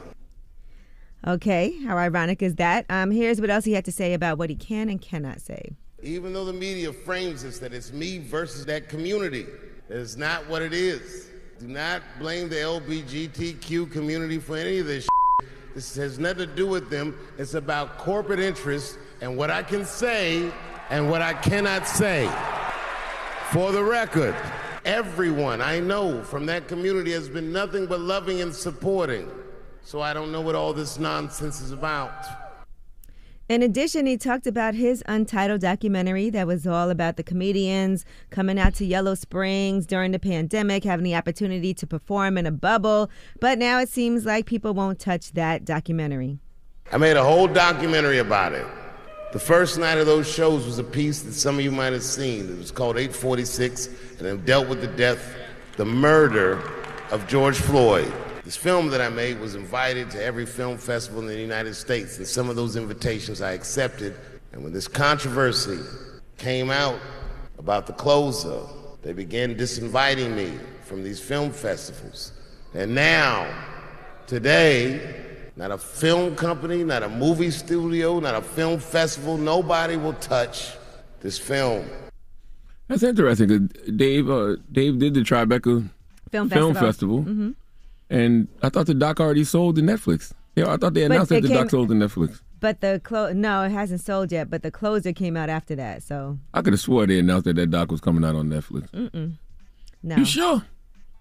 [1.27, 2.85] Okay, how ironic is that?
[2.89, 5.73] Um, here's what else he had to say about what he can and cannot say.
[6.01, 9.45] Even though the media frames this that it's me versus that community,
[9.89, 11.29] is not what it is.
[11.59, 15.07] Do not blame the LBGTQ community for any of this.
[15.75, 17.17] This has nothing to do with them.
[17.37, 20.51] It's about corporate interests and what I can say
[20.89, 22.29] and what I cannot say.
[23.51, 24.35] For the record,
[24.85, 29.29] everyone I know from that community has been nothing but loving and supporting.
[29.81, 32.13] So I don't know what all this nonsense is about.
[33.49, 38.59] In addition, he talked about his untitled documentary that was all about the comedians coming
[38.59, 43.09] out to Yellow Springs during the pandemic, having the opportunity to perform in a bubble.
[43.39, 46.37] But now it seems like people won't touch that documentary.
[46.91, 48.67] I made a whole documentary about it.
[49.33, 52.03] The first night of those shows was a piece that some of you might have
[52.03, 52.51] seen.
[52.51, 53.89] It was called 846,
[54.19, 55.35] and it dealt with the death,
[55.75, 56.61] the murder
[57.09, 58.13] of George Floyd.
[58.43, 62.17] This film that I made was invited to every film festival in the United States,
[62.17, 64.15] and some of those invitations I accepted.
[64.51, 65.79] And when this controversy
[66.37, 66.99] came out
[67.57, 68.61] about the closer,
[69.03, 72.31] they began disinviting me from these film festivals.
[72.73, 73.47] And now,
[74.25, 75.15] today,
[75.55, 80.71] not a film company, not a movie studio, not a film festival, nobody will touch
[81.21, 81.85] this film.
[82.87, 83.49] That's interesting.
[83.49, 85.89] 'cause Dave, uh, Dave did the Tribeca
[86.31, 86.87] Film Film Festival.
[86.87, 87.53] Festival, Mhm.
[88.09, 90.31] And I thought the doc already sold to Netflix.
[90.55, 92.41] Yeah, I thought they announced that the came- doc sold to Netflix.
[92.59, 94.49] But the clo no, it hasn't sold yet.
[94.49, 96.03] But the closer came out after that.
[96.03, 98.89] So I could have swore they announced that that doc was coming out on Netflix.
[98.91, 99.37] mm-mm.
[100.03, 100.15] no.
[100.17, 100.63] You sure?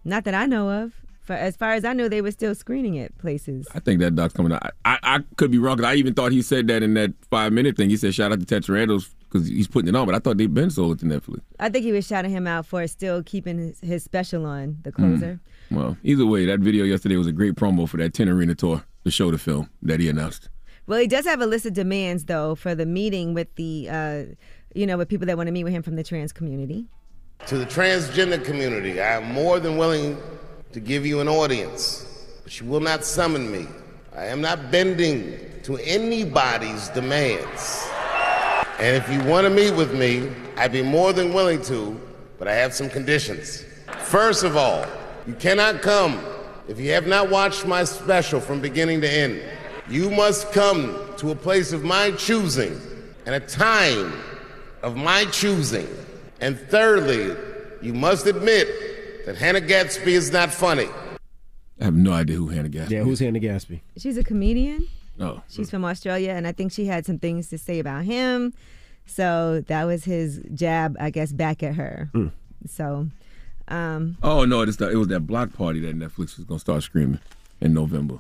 [0.05, 0.93] Not that I know of.
[1.21, 3.69] For as far as I know, they were still screening it places.
[3.75, 4.63] I think that doc's coming out.
[4.65, 7.13] I, I, I could be wrong because I even thought he said that in that
[7.31, 7.91] five minute thing.
[7.91, 10.39] He said shout out to Ted Sarandos because he's putting it on, but I thought
[10.39, 11.43] they'd been sold to Netflix.
[11.61, 14.91] I think he was shouting him out for still keeping his, his special on the
[14.91, 15.35] closer.
[15.35, 15.41] Mm.
[15.71, 18.85] Well, either way, that video yesterday was a great promo for that 10 Arena tour
[19.05, 20.49] to show the film that he announced.
[20.87, 24.23] Well, he does have a list of demands though for the meeting with the, uh,
[24.75, 26.87] you know, with people that want to meet with him from the trans community.
[27.47, 30.19] To the transgender community, I am more than willing
[30.73, 32.07] to give you an audience,
[32.43, 33.67] but you will not summon me.
[34.17, 37.87] I am not bending to anybody's demands.
[38.79, 42.01] And if you want to meet with me, I'd be more than willing to,
[42.39, 43.65] but I have some conditions.
[43.99, 44.87] First of all,
[45.29, 46.19] you cannot come
[46.69, 49.43] if you have not watched my special from beginning to end.
[49.87, 52.81] You must come to a place of my choosing
[53.27, 54.15] and a time
[54.83, 55.87] of my choosing.
[56.41, 57.37] And thirdly,
[57.83, 60.89] you must admit that Hannah Gadsby is not funny.
[61.79, 63.83] I have no idea who Hannah Gadsby Yeah, who's Hannah Gadsby?
[63.99, 64.89] She's a comedian.
[65.21, 65.43] Oh.
[65.51, 68.55] She's from Australia, and I think she had some things to say about him.
[69.05, 72.11] So that was his jab, I guess, back at her.
[72.15, 72.33] Mm.
[72.67, 73.09] So,
[73.69, 76.61] um, Oh, no, it's the, it was that block party that Netflix was going to
[76.61, 77.21] start streaming
[77.61, 78.19] in November.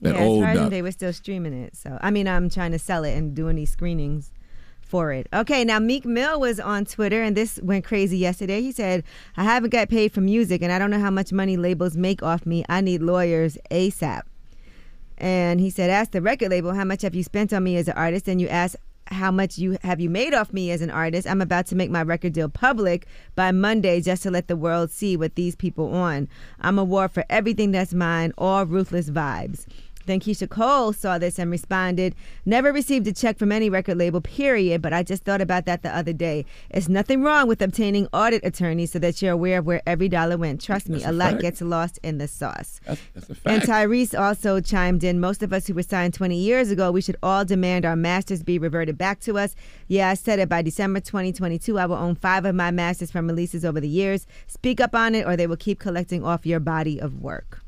[0.00, 1.76] That yeah, old as they were still streaming it.
[1.76, 4.30] So, I mean, I'm trying to sell it and doing these screenings
[4.80, 5.26] for it.
[5.32, 8.60] Okay, now Meek Mill was on Twitter, and this went crazy yesterday.
[8.60, 9.04] He said,
[9.36, 12.22] "I haven't got paid for music, and I don't know how much money labels make
[12.22, 12.64] off me.
[12.68, 14.22] I need lawyers ASAP."
[15.18, 17.88] And he said, "Ask the record label how much have you spent on me as
[17.88, 18.76] an artist, and you ask."
[19.10, 21.26] How much you have you made off me as an artist?
[21.26, 24.90] I'm about to make my record deal public by Monday just to let the world
[24.90, 26.28] see what these people on.
[26.60, 29.66] I'm a war for everything that's mine, all ruthless vibes.
[30.08, 32.14] Then Keyshia Cole saw this and responded,
[32.46, 35.82] Never received a check from any record label, period, but I just thought about that
[35.82, 36.46] the other day.
[36.70, 40.38] It's nothing wrong with obtaining audit attorneys so that you're aware of where every dollar
[40.38, 40.62] went.
[40.62, 41.42] Trust me, a a lot fact.
[41.42, 42.80] gets lost in the sauce.
[42.86, 43.62] That's, that's a And.
[43.62, 47.18] Tyrese also chimed in most of us who were signed 20 years ago, we should
[47.22, 49.54] all demand our masters be reverted back to us.
[49.88, 53.26] Yeah, I said it by December 2022, I will own five of my masters from
[53.26, 54.26] releases over the years.
[54.46, 57.60] Speak up on it, or they will keep collecting off your body of work.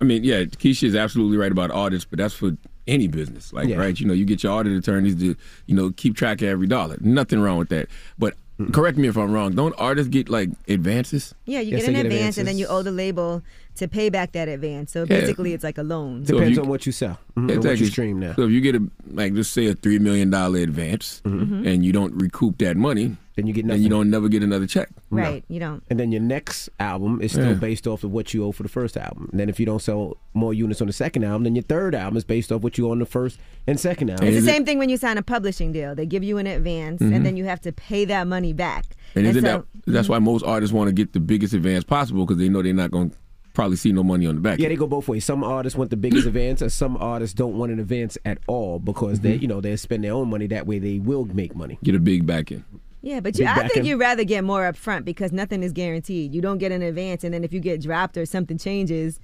[0.00, 3.52] I mean, yeah, Keyshia is absolutely right about audits, but that's for any business.
[3.52, 3.76] Like, Yeah.
[3.76, 3.98] right?
[3.98, 5.34] You know, you get your audit attorneys to,
[5.66, 6.96] you know, keep track of every dollar.
[7.00, 7.88] Nothing wrong with that.
[8.18, 8.34] But
[8.72, 9.54] correct me if I'm wrong.
[9.54, 11.34] Don't artists get like advances?
[11.46, 13.42] Yeah, you Yes, get an they get advance and then you owe the label
[13.76, 14.92] to pay back that advance.
[14.92, 15.20] So Yeah.
[15.20, 16.24] basically, it's like a loan.
[16.26, 17.70] So Depends you- on what you sell mhm, and Exactly.
[17.70, 18.34] what you stream now.
[18.36, 21.66] So if you get a like just say a three million dollar advance Mhm.
[21.66, 23.82] and you don't recoup that money, then you get then nothing.
[23.82, 24.88] you don't never get another check.
[25.10, 25.82] Right, you don't.
[25.90, 27.52] And then your next album is still Yeah.
[27.54, 29.28] based off of what you owe for the first album.
[29.30, 31.94] And then if you don't sell more units on the second album, then your third
[31.94, 34.26] album is based off what you owe on the first and second album.
[34.26, 35.94] It's the same thing when you sign a publishing deal.
[35.94, 37.14] They give you an advance Mhm.
[37.14, 38.86] and then you have to pay that money back.
[39.14, 42.26] And, isn't so- that that's why most artists want to get the biggest advance possible
[42.26, 43.16] because they know they're not going to
[43.56, 44.58] probably see no money on the back.
[44.60, 45.24] Yeah, they go both ways.
[45.24, 48.78] Some artists want the biggest advance, and some artists don't want an advance at all
[48.78, 49.42] because they, Mhm.
[49.42, 50.46] you know, they spend their own money.
[50.46, 51.78] That way, they will make money.
[51.82, 52.64] Get a big back end.
[53.02, 56.34] Yeah, but you, I think you'd rather get more up front because nothing is guaranteed.
[56.34, 59.18] You don't get an advance, and then if you get dropped or something changes,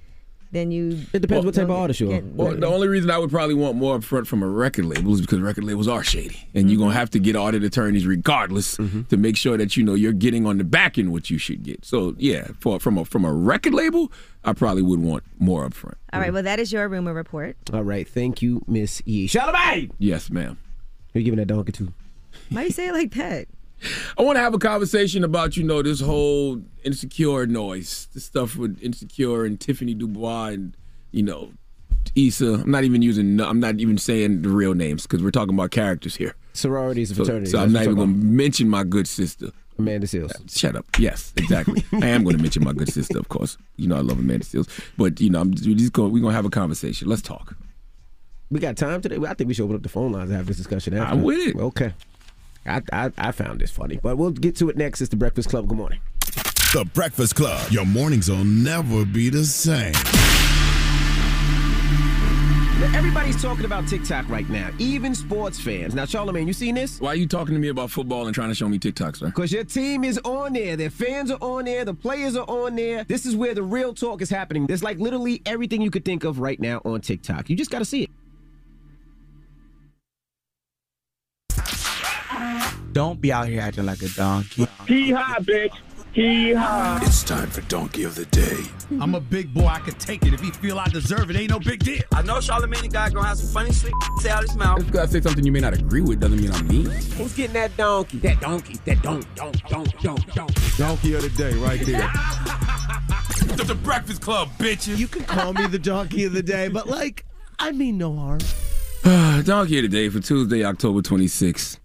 [0.53, 0.99] then you.
[1.11, 2.21] It depends what type of artist you are.
[2.23, 5.19] Well, the only reason I would probably want more upfront from a record label is
[5.21, 6.85] because record labels are shady, and you're Mm-hmm.
[6.87, 10.45] gonna have to get audit attorneys regardless to make sure that you know you're getting
[10.45, 11.83] on the back end what you should get.
[11.83, 14.11] So yeah, for from a from a record label,
[14.45, 15.95] I probably would want more upfront.
[16.13, 17.57] All right, well, that is your rumor report.
[17.73, 19.27] All right, thank you, Miss E.
[19.27, 19.91] Charlamagne!
[19.99, 20.57] Yes, ma'am.
[21.13, 21.91] Who you giving that donkey to?
[22.49, 23.47] Why you say it like that?
[24.17, 28.55] I want to have a conversation about you know this whole insecure noise, the stuff
[28.55, 30.77] with insecure and Tiffany Dubois and
[31.11, 31.51] you know
[32.15, 32.55] Issa.
[32.63, 33.39] I'm not even using.
[33.41, 36.35] I'm not even saying the real names because we're talking about characters here.
[36.53, 37.51] Sororities and So, fraternities.
[37.51, 39.47] so that's I'm not even going to mention my good sister.
[39.79, 40.35] Amanda Seales.
[40.35, 40.85] Uh, shut up.
[40.99, 41.83] Yes, exactly.
[41.93, 43.57] I am going to mention my good sister, of course.
[43.77, 46.11] You know I love Amanda Seales, but you know I'm just, we're just going.
[46.11, 47.07] We're going to have a conversation.
[47.07, 47.55] Let's talk.
[48.51, 49.17] We got time today.
[49.27, 51.11] I think we should open up the phone lines and have this discussion after.
[51.15, 51.55] I'm with it.
[51.55, 51.91] Okay.
[52.65, 55.01] I, I I found this funny, but we'll get to it next.
[55.01, 55.67] It's the Breakfast Club.
[55.67, 55.99] Good morning.
[56.73, 57.71] The Breakfast Club.
[57.71, 59.93] Your mornings will never be the same.
[62.95, 65.95] Everybody's talking about TikTok right now, even sports fans.
[65.95, 66.99] Now, Charlamagne, you seen this?
[66.99, 69.27] Why are you talking to me about football and trying to show me TikTok, sir?
[69.27, 70.75] Because your team is on there.
[70.75, 71.85] Their fans are on there.
[71.85, 73.03] The players are on there.
[73.05, 74.67] This is where the real talk is happening.
[74.67, 77.49] There's like literally everything you could think of right now on TikTok.
[77.49, 78.09] You just got to see it.
[82.93, 84.67] Don't be out here acting like a donkey.
[84.87, 85.73] Hee haw, bitch.
[86.11, 86.99] Hee haw.
[87.01, 88.59] It's time for Donkey of the Day.
[89.01, 89.65] I'm a big boy.
[89.65, 90.31] I can take it.
[90.31, 92.03] If he feel I deserve it, ain't no big deal.
[92.13, 94.79] I know Charlamagne guy gonna have some funny sweet say out his mouth.
[94.79, 96.85] If you gotta say something you may not agree with, doesn't mean I'm mean.
[96.85, 98.19] Who's getting that donkey?
[98.19, 98.75] That donkey.
[98.85, 100.77] That donk, donk, donk, donk, donk.
[100.77, 102.11] Donkey of the day, right there.
[103.57, 104.97] The, the Breakfast Club, bitches.
[104.97, 107.23] You can call me the donkey of the day, but like,
[107.59, 108.39] I mean no harm.
[109.43, 111.77] Donkey of the day for Tuesday, October 26th.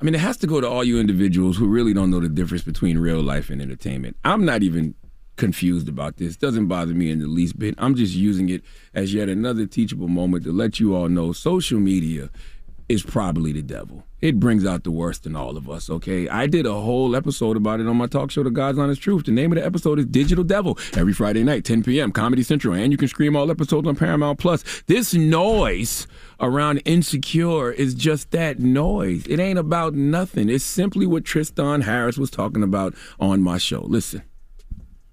[0.00, 2.28] I mean, it has to go to all you individuals who really don't know the
[2.28, 4.16] difference between real life and entertainment.
[4.24, 4.94] I'm not even
[5.36, 6.36] confused about this.
[6.36, 7.74] Doesn't bother me in the least bit.
[7.78, 8.62] I'm just using it
[8.94, 12.30] as yet another teachable moment to let you all know social media
[12.88, 14.04] is probably the devil.
[14.20, 16.28] It brings out the worst in all of us, okay?
[16.28, 19.26] I did a whole episode about it on my talk show, The God's Honest Truth.
[19.26, 20.78] The name of the episode is Digital Devil.
[20.96, 22.74] Every Friday night, 10 p.m., Comedy Central.
[22.74, 24.62] And you can stream all episodes on Paramount Plus.
[24.86, 26.06] This noise
[26.40, 29.26] around Insecure is just that noise.
[29.26, 30.48] It ain't about nothing.
[30.48, 33.80] It's simply what Tristan Harris was talking about on my show.
[33.80, 34.22] Listen.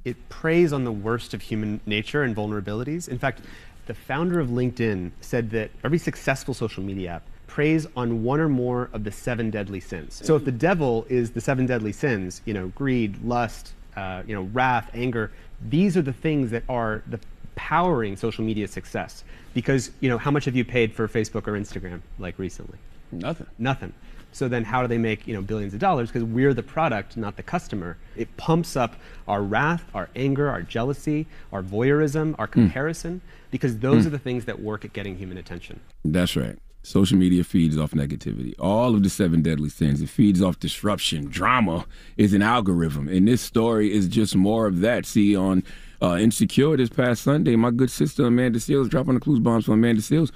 [0.06, 3.08] It preys on the worst of human nature and vulnerabilities.
[3.08, 3.42] In fact,
[3.86, 7.24] the founder of LinkedIn said that every successful social media app
[7.54, 10.20] preys on one or more of the seven deadly sins.
[10.24, 14.34] So if the devil is the seven deadly sins, you know, greed, lust, uh, you
[14.34, 15.30] know, wrath, anger,
[15.70, 17.20] these are the things that are the
[17.54, 19.24] powering social media success.
[19.54, 22.80] Because, you know, how much have you paid for Facebook or Instagram like recently?
[23.12, 23.46] Nothing.
[23.60, 23.94] Nothing.
[24.32, 26.10] So then how do they make, you know, billions of dollars?
[26.10, 27.98] Because we're the product, not the customer.
[28.16, 28.96] It pumps up
[29.28, 34.08] our wrath, our anger, our jealousy, our voyeurism, our comparison, because those Mm.
[34.08, 35.82] are the things that work at getting human attention.
[36.04, 36.58] That's right.
[36.84, 38.54] Social media feeds off negativity.
[38.60, 40.02] All of the seven deadly sins.
[40.02, 41.30] It feeds off disruption.
[41.30, 41.86] Drama
[42.18, 43.08] is an algorithm.
[43.08, 45.06] And this story is just more of that.
[45.06, 45.64] See, on
[46.02, 49.74] uh, Insecure this past Sunday, my good sister Amanda Seales dropping the clues bombs for
[49.74, 50.32] Amanda Seales.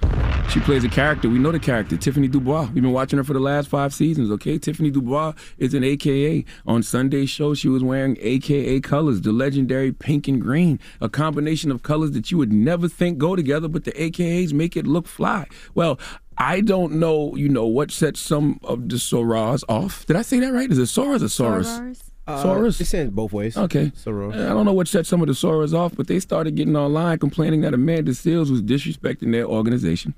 [0.50, 1.28] She plays a character.
[1.28, 2.70] We know the character, Tiffany Dubois.
[2.72, 4.56] We've been watching her for the last five seasons, okay?
[4.56, 6.46] Tiffany Dubois is an AKA.
[6.66, 11.70] On Sunday's show, she was wearing AKA colors, the legendary pink and green, a combination
[11.70, 15.06] of colors that you would never think go together, but the AKAs make it look
[15.06, 15.46] fly.
[15.74, 15.98] Well,
[16.38, 20.06] I don't know, you know, what sets some of the Soras off.
[20.06, 20.70] Did I say that right?
[20.70, 22.00] Is it Soras or Soros?
[22.28, 22.80] Uh, Soros?
[22.80, 23.56] It's in both ways.
[23.56, 23.86] Okay.
[23.90, 24.34] Soros.
[24.34, 27.18] I don't know what set some of the Soras off, but they started getting online
[27.18, 30.14] complaining that Amanda Seales was disrespecting their organization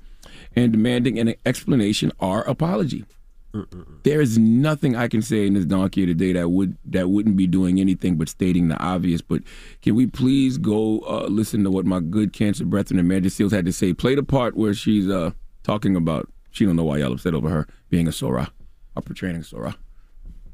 [0.55, 3.05] and demanding an explanation or apology.
[4.03, 7.47] There is nothing I can say in this donkey today that would that wouldn't be
[7.47, 9.21] doing anything but stating the obvious.
[9.21, 9.41] But
[9.81, 13.65] can we please go uh, listen to what my good cancer brethren Amanda Seales had
[13.65, 13.93] to say?
[13.93, 15.31] Play the part where she's uh,
[15.63, 18.51] talking about she don't know why y'all upset over her being a Sora
[18.95, 19.75] or portraying a Sora.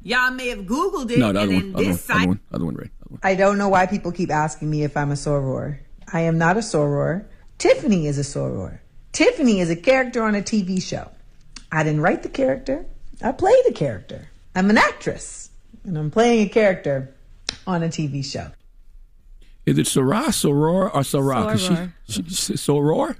[0.02, 2.40] Y'all may have Googled it, No, the other and one, other one, this other one,
[2.52, 2.90] other one, Ray.
[3.22, 5.78] I don't know why people keep asking me if I'm a soror.
[6.12, 7.24] I am not a soror.
[7.58, 8.78] Tiffany is a soror.
[9.12, 11.10] Tiffany is a character on a TV show.
[11.72, 12.86] I didn't write the character.
[13.22, 14.28] I played the character.
[14.54, 15.50] I'm an actress,
[15.84, 17.14] and I'm playing a character
[17.66, 18.52] on a TV show.
[19.66, 21.42] Is it Soror, Soror, or Soror?
[21.50, 21.92] 'Cause Soror.
[22.08, 23.16] She, she, Soror?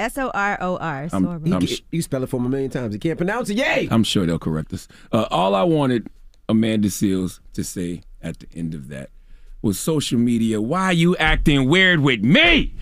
[0.00, 1.08] S O R O R.
[1.12, 1.68] I'm- Soror.
[1.70, 2.94] You, you spell it for him a million times.
[2.94, 3.56] You can't pronounce it.
[3.58, 3.88] Yay!
[3.90, 4.88] I'm sure they'll correct us.
[5.12, 6.08] Uh, all I wanted
[6.48, 9.10] Amanda Seales to say at the end of that
[9.62, 10.60] was social media.
[10.60, 12.74] Why are you acting weird with me?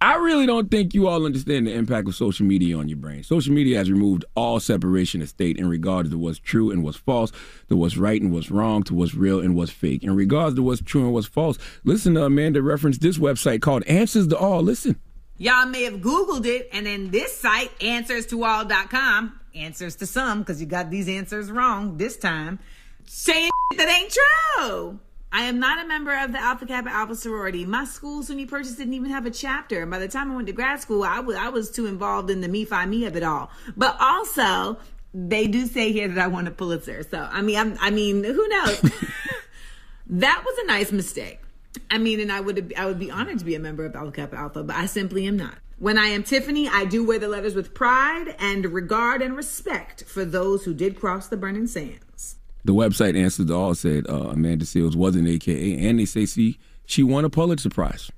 [0.00, 3.24] I really don't think you all understand the impact of social media on your brain.
[3.24, 6.96] Social media has removed all separation of state in regards to what's true and what's
[6.96, 7.32] false,
[7.68, 10.04] to what's right and what's wrong, to what's real and what's fake.
[10.04, 13.82] In regards to what's true and what's false, listen to Amanda reference this website called
[13.88, 14.62] Answers to All.
[14.62, 15.00] Listen.
[15.40, 20.66] Y'all may have Googled it, and then this site, answerstoall.com, answers to some, because you
[20.66, 22.58] got these answers wrong this time,
[23.06, 24.98] saying that ain't true.
[25.30, 27.64] I am not a member of the Alpha Kappa Alpha sorority.
[27.64, 29.82] My school, SUNY Purchase, didn't even have a chapter.
[29.82, 32.30] And by the time I went to grad school, I was, I was too involved
[32.30, 33.50] in the me fi me of it all.
[33.76, 34.78] But also,
[35.14, 37.04] they do say here that I won a Pulitzer.
[37.08, 38.80] So I mean, I'm, I mean, who knows?
[40.08, 41.40] that was a nice mistake.
[41.90, 44.12] I mean, and I would I would be honored to be a member of Alpha
[44.12, 45.58] Kappa Alpha, but I simply am not.
[45.78, 50.02] When I am Tiffany, I do wear the letters with pride and regard and respect
[50.04, 52.36] for those who did cross the burning sands.
[52.64, 56.26] The website Answers to All said uh, Amanda Seales was an AKA, and they say
[56.26, 58.10] she she won a Pulitzer Prize.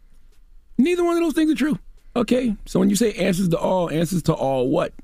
[0.78, 1.78] Neither one of those things are true.
[2.16, 4.94] Okay, so when you say answers to all, answers to all what?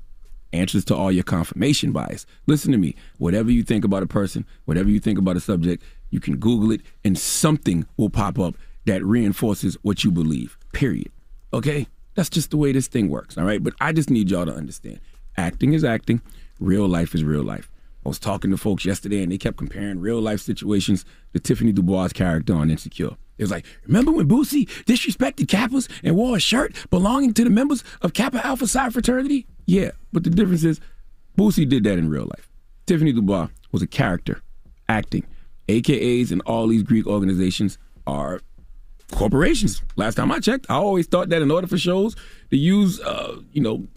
[0.51, 2.25] Answers to all your confirmation bias.
[2.47, 2.95] Listen to me.
[3.17, 6.71] Whatever you think about a person, whatever you think about a subject, you can Google
[6.71, 8.55] it, and something will pop up
[8.85, 10.57] that reinforces what you believe.
[10.73, 11.11] Period.
[11.53, 13.37] Okay, that's just the way this thing works.
[13.37, 14.99] All right, but I just need y'all to understand.
[15.37, 16.21] Acting is acting.
[16.59, 17.69] Real life is real life.
[18.05, 21.03] I was talking to folks yesterday and they kept comparing real life situations
[21.33, 23.17] to Tiffany Dubois' character on Insecure.
[23.37, 27.49] It was like, remember when Boosie disrespected Kappas and wore a shirt belonging to the
[27.49, 29.45] members of Kappa Alpha Psi fraternity?
[29.65, 30.79] Yeah, but the difference is
[31.37, 32.49] Boosie did that in real life.
[32.85, 34.41] Tiffany Dubois was a character,
[34.87, 35.25] acting.
[35.67, 38.41] AKAs and all these Greek organizations are
[39.11, 39.81] corporations.
[39.95, 42.15] Last time I checked, I always thought that in order for shows
[42.51, 43.87] to use, uh, you know,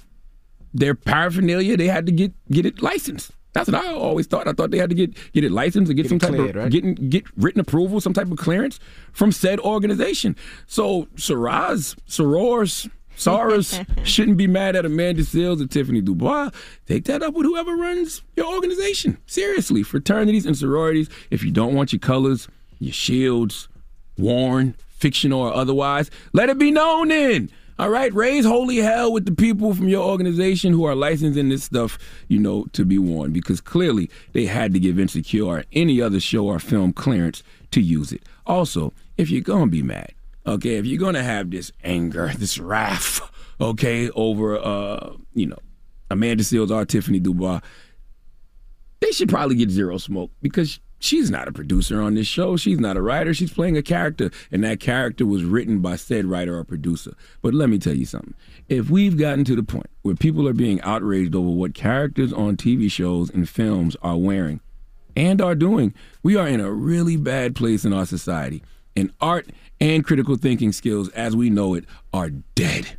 [0.73, 3.33] their paraphernalia, they had to get get it licensed.
[3.53, 4.47] That's what I always thought.
[4.47, 6.51] I thought they had to get get it licensed or get, Get some type cleared,
[6.51, 6.71] of right?
[6.71, 8.79] getting get written approval, some type of clearance
[9.13, 10.37] from said organization.
[10.69, 12.89] So Saraz, Sorors,
[13.21, 16.51] Saras shouldn't be mad at Amanda Seales or Tiffany Dubois.
[16.87, 19.19] Take that up with whoever runs your organization.
[19.27, 21.11] Seriously, fraternities and sororities.
[21.31, 22.49] If you don't want your colors,
[22.79, 23.69] your shields
[24.17, 27.51] worn, fictional or otherwise, let it be known then.
[27.79, 31.65] All right, raise holy hell with the people from your organization who are licensing this
[31.65, 31.99] stuff,
[32.29, 36.21] you know, to be worn because clearly they had to give Insecure or any other
[36.21, 38.23] show or film clearance to use it.
[38.47, 40.13] Also, if you're going to be mad,
[40.51, 43.21] okay, if you're to have this anger, this wrath,
[43.61, 45.59] okay, over, uh, you know,
[46.11, 47.61] Amanda Seales or Tiffany Dubois,
[49.01, 52.57] they should probably get zero smoke because she's not a producer on this show.
[52.57, 53.33] She's not a writer.
[53.33, 57.15] She's playing a character, and that character was written by said writer or producer.
[57.41, 58.35] But let me tell you something.
[58.69, 62.57] If we've gotten to the point where people are being outraged over what characters on
[62.57, 64.61] TV shows and films are wearing
[65.17, 68.63] and are doing, we are in a really bad place in our society.
[68.97, 69.49] And art
[69.81, 72.99] and critical thinking skills, as we know it, are dead.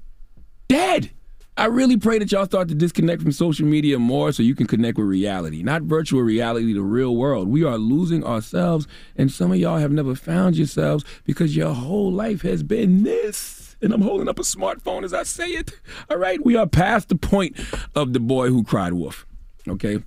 [0.68, 1.12] Dead.
[1.58, 4.68] I really pray that y'all start to disconnect from social media more so you can
[4.68, 7.50] connect with reality, not virtual reality, the real world.
[7.50, 12.12] We are losing ourselves, and some of y'all have never found yourselves because your whole
[12.12, 13.76] life has been this.
[13.82, 15.80] And I'm holding up a smartphone as I say it.
[16.10, 17.60] All right, we are past the point
[17.96, 19.28] of the boy who cried wolf.
[19.68, 20.00] Okay,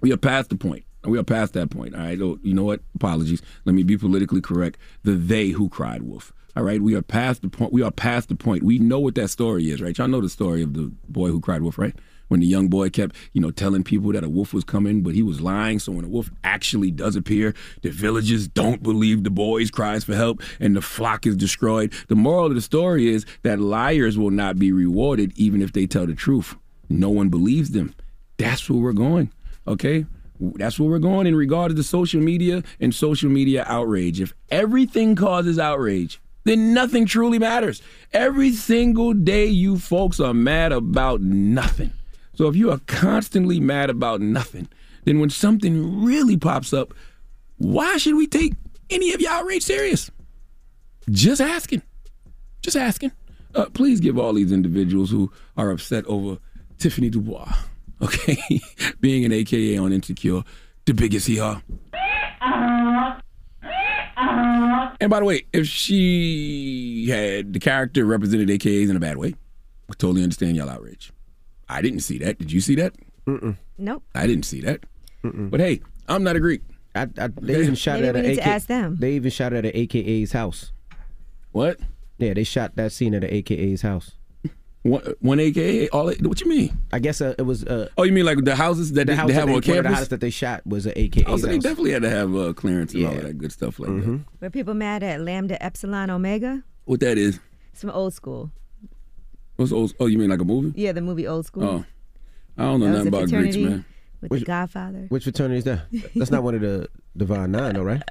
[0.00, 0.84] we are past the point.
[1.06, 1.94] We are past that point.
[1.94, 2.20] All right.
[2.20, 2.80] Oh, you know what?
[2.94, 3.42] Apologies.
[3.64, 4.78] Let me be politically correct.
[5.02, 6.32] The they who cried wolf.
[6.56, 6.80] All right.
[6.80, 7.72] We are past the point.
[7.72, 8.62] We are past the point.
[8.62, 9.96] We know what that story is, right?
[9.96, 11.94] Y'all know the story of the boy who cried wolf, right?
[12.28, 15.14] When the young boy kept, you know, telling people that a wolf was coming, but
[15.14, 15.78] he was lying.
[15.78, 20.16] So when a wolf actually does appear, the villagers don't believe the boy's cries for
[20.16, 21.92] help and the flock is destroyed.
[22.08, 25.86] The moral of the story is that liars will not be rewarded even if they
[25.86, 26.56] tell the truth.
[26.88, 27.94] No one believes them.
[28.38, 29.30] That's where we're going.
[29.68, 30.06] Okay?
[30.40, 34.20] That's where we're going in regard to the social media and social media outrage.
[34.20, 37.82] If everything causes outrage, then nothing truly matters.
[38.12, 41.92] Every single day, you folks are mad about nothing.
[42.34, 44.68] So if you are constantly mad about nothing,
[45.04, 46.92] then when something really pops up,
[47.56, 48.54] why should we take
[48.90, 50.10] any of your outrage serious?
[51.10, 51.82] Just asking.
[52.62, 53.12] Just asking.
[53.54, 56.38] Uh, please give all these individuals who are upset over
[56.78, 57.50] Tiffany Dubois,
[58.02, 58.60] okay,
[59.00, 60.42] being an AKA on Insecure,
[60.84, 61.60] the biggest hee haw.
[64.98, 69.34] And by the way, if she had the character represented AKAs in a bad way,
[69.90, 71.12] I totally understand y'all outrage.
[71.68, 72.38] I didn't see that.
[72.38, 72.94] Did you see that?
[73.26, 73.56] Mm-mm.
[73.76, 74.02] Nope.
[74.14, 74.84] I didn't see that.
[75.22, 76.62] But hey, I'm not a Greek.
[76.94, 78.44] I, I, they even shot Maybe at we an need AK.
[78.44, 78.96] to ask them.
[78.98, 80.72] They even shot at an AKA's house.
[81.52, 81.78] What?
[82.18, 84.12] Yeah, they shot that scene at an AKA's house.
[84.86, 85.88] One, one AKA?
[85.88, 86.78] All what you mean?
[86.92, 87.64] I guess uh, it was.
[87.64, 89.54] Uh, Oh, you mean like the houses that the they, house they have they, on
[89.54, 89.92] one of the campus?
[89.92, 91.62] houses that they shot was an AKA's Oh, so they house.
[91.64, 93.18] definitely had to have uh, clearance and all Yeah.
[93.18, 94.24] of that good stuff like Mhm.
[94.40, 94.44] that.
[94.44, 96.62] Were people mad at Lambda Epsilon Omega?
[96.84, 97.40] What that is?
[97.72, 98.52] Some old school.
[99.56, 99.92] What's old?
[99.98, 100.72] Oh, you mean like a movie?
[100.80, 101.64] Yeah, the movie Old School.
[101.64, 101.84] Oh,
[102.58, 103.84] I don't know That was nothing about Greeks, fraternity man.
[104.20, 105.06] With Which- the Godfather.
[105.08, 105.80] Which fraternity is that?
[106.14, 108.02] That's not one of the Divine Nine, though, right?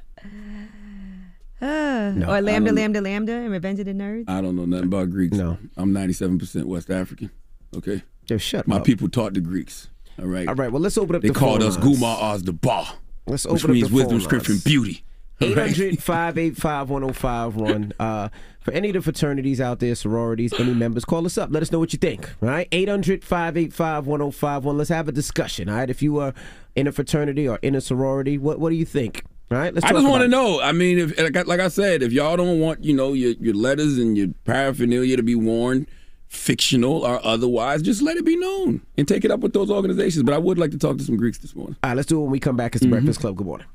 [1.61, 4.25] No, or Lambda, Lambda, Lambda, and Revenge of the Nerds.
[4.29, 5.37] I don't know nothing about Greeks.
[5.37, 5.57] No.
[5.77, 7.31] I'm 97% West African.
[7.75, 8.03] Okay.
[8.25, 8.67] Just shut up.
[8.67, 8.83] My up.
[8.83, 9.89] people taught the Greeks.
[10.19, 10.47] All right.
[10.47, 11.77] All right, well, let's open up They the called us.
[11.77, 12.85] Guma Oz the Ba.
[13.27, 14.65] Let's which open up means the wisdom, phone strength, lines.
[14.65, 15.03] and beauty.
[15.41, 15.71] All right?
[15.71, 17.93] 800 585 1051.
[17.99, 18.29] Uh,
[18.61, 21.49] For any of the fraternities out there, sororities, any members, call us up.
[21.51, 22.29] Let us know what you think.
[22.41, 22.67] All right?
[22.71, 24.77] 800 585 1051.
[24.77, 25.67] Let's have a discussion.
[25.67, 25.89] All right?
[25.89, 26.33] If you are
[26.75, 29.23] in a fraternity or in a sorority, what, what do you think?
[29.51, 29.73] All right?
[29.73, 30.59] Let's I just want to know.
[30.59, 33.31] I mean, if like I, like I said, if y'all don't want you know your
[33.39, 35.87] your letters and your paraphernalia to be worn,
[36.27, 40.23] fictional or otherwise, just let it be known and take it up with those organizations.
[40.23, 41.75] But I would like to talk to some Greeks this morning.
[41.83, 42.75] All right, let's do it when we come back.
[42.75, 42.93] It's the mm-hmm.
[42.95, 43.35] Breakfast Club.
[43.37, 43.67] Good morning.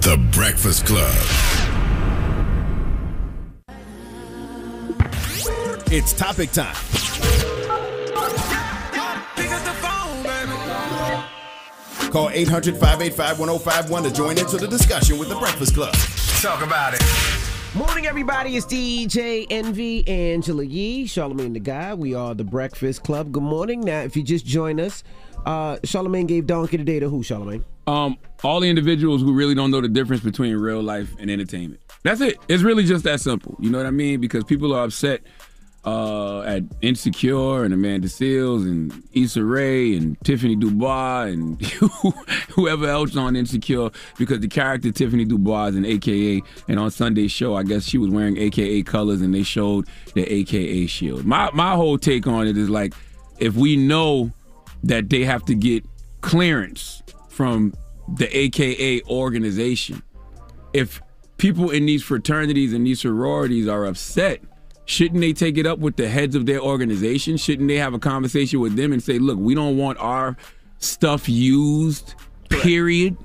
[0.00, 1.14] The Breakfast Club.
[5.90, 6.76] It's topic time.
[12.10, 15.94] Call 800 585 1051 to join into the discussion with the Breakfast Club.
[16.40, 17.02] Talk about it.
[17.74, 18.56] Morning, everybody.
[18.56, 21.98] It's DJ Envy, Angela Yee, Charlamagne tha God.
[21.98, 23.30] We are the Breakfast Club.
[23.30, 23.82] Good morning.
[23.82, 25.04] Now, if you just join us,
[25.44, 27.62] uh, Charlamagne gave Donkey today to who, Charlamagne?
[27.86, 31.82] Um, all the individuals who really don't know the difference between real life and entertainment.
[32.04, 32.38] That's it.
[32.48, 33.54] It's really just that simple.
[33.60, 34.20] You know what I mean?
[34.20, 35.20] Because people are upset
[35.88, 41.60] uh, at Insecure and Amanda Seales and Issa Rae and Tiffany Dubois and
[42.50, 47.32] whoever else on Insecure because the character Tiffany Dubois is an AKA and on Sunday's
[47.32, 51.24] show I guess she was wearing AKA colors and they showed the AKA shield.
[51.24, 52.92] My my whole take on it is like
[53.38, 54.30] if we know
[54.82, 55.84] that they have to get
[56.20, 57.72] clearance from
[58.16, 60.02] the AKA organization,
[60.74, 61.00] if
[61.38, 64.42] people in these fraternities and these sororities are upset,
[64.88, 67.36] shouldn't they take it up with the heads of their organization?
[67.36, 70.36] Shouldn't they have a conversation with them and say, look, we don't want our
[70.78, 72.14] stuff used,
[72.48, 73.16] period?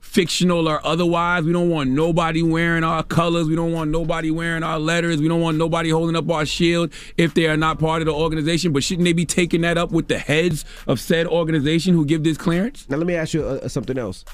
[0.00, 1.44] Fictional or otherwise.
[1.44, 3.46] We don't want nobody wearing our colors.
[3.46, 5.20] We don't want nobody wearing our letters.
[5.20, 8.14] We don't want nobody holding up our shield if they are not part of the
[8.14, 8.72] organization.
[8.72, 12.24] But shouldn't they be taking that up with the heads of said organization who give
[12.24, 12.88] this clearance?
[12.88, 14.24] Now let me ask you uh, something else.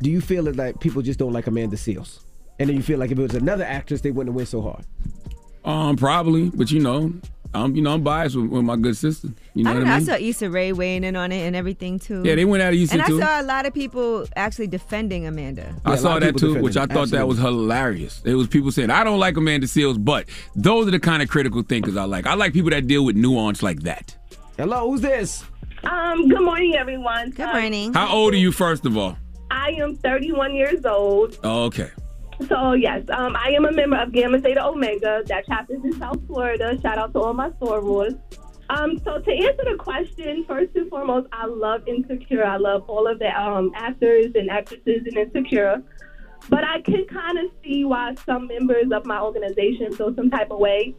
[0.00, 2.20] Do you feel that like people just don't like Amanda Seales,
[2.58, 4.62] and then you feel like if it was another actress, they wouldn't have went so
[4.62, 4.86] hard?
[5.66, 7.12] Um, probably, but you know,
[7.52, 9.28] I'm you know I'm biased with, with my good sister.
[9.54, 9.94] You know I what don't know.
[9.94, 12.22] I I saw Issa Rae weighing in on it and everything too.
[12.24, 13.14] Yeah, they went at Issa and too.
[13.16, 15.74] And I saw a lot of people actually defending Amanda.
[15.84, 18.22] I saw that too, which I thought that was hilarious.
[18.24, 21.28] It was people saying, I don't like Amanda Seales, but those are the kind of
[21.28, 22.26] critical thinkers I like.
[22.26, 24.16] I like people that deal with nuance like that.
[24.56, 25.44] Hello, who's this?
[25.84, 27.30] Um, good morning, everyone.
[27.30, 27.92] Good morning.
[27.92, 29.16] How old are you, first of all?
[29.50, 31.38] I am 31 years old.
[31.44, 31.90] Oh, okay.
[32.48, 35.22] So, yes, um, I am a member of Gamma Theta Omega.
[35.26, 36.78] That chapter's in South Florida.
[36.82, 38.18] Shout out to all my sorors.
[38.68, 42.44] Um, so, to answer the question, first and foremost, I love Insecure.
[42.44, 45.82] I love all of the um, actors and actresses in Insecure.
[46.48, 50.50] But I can kind of see why some members of my organization feel some type
[50.50, 50.94] of way.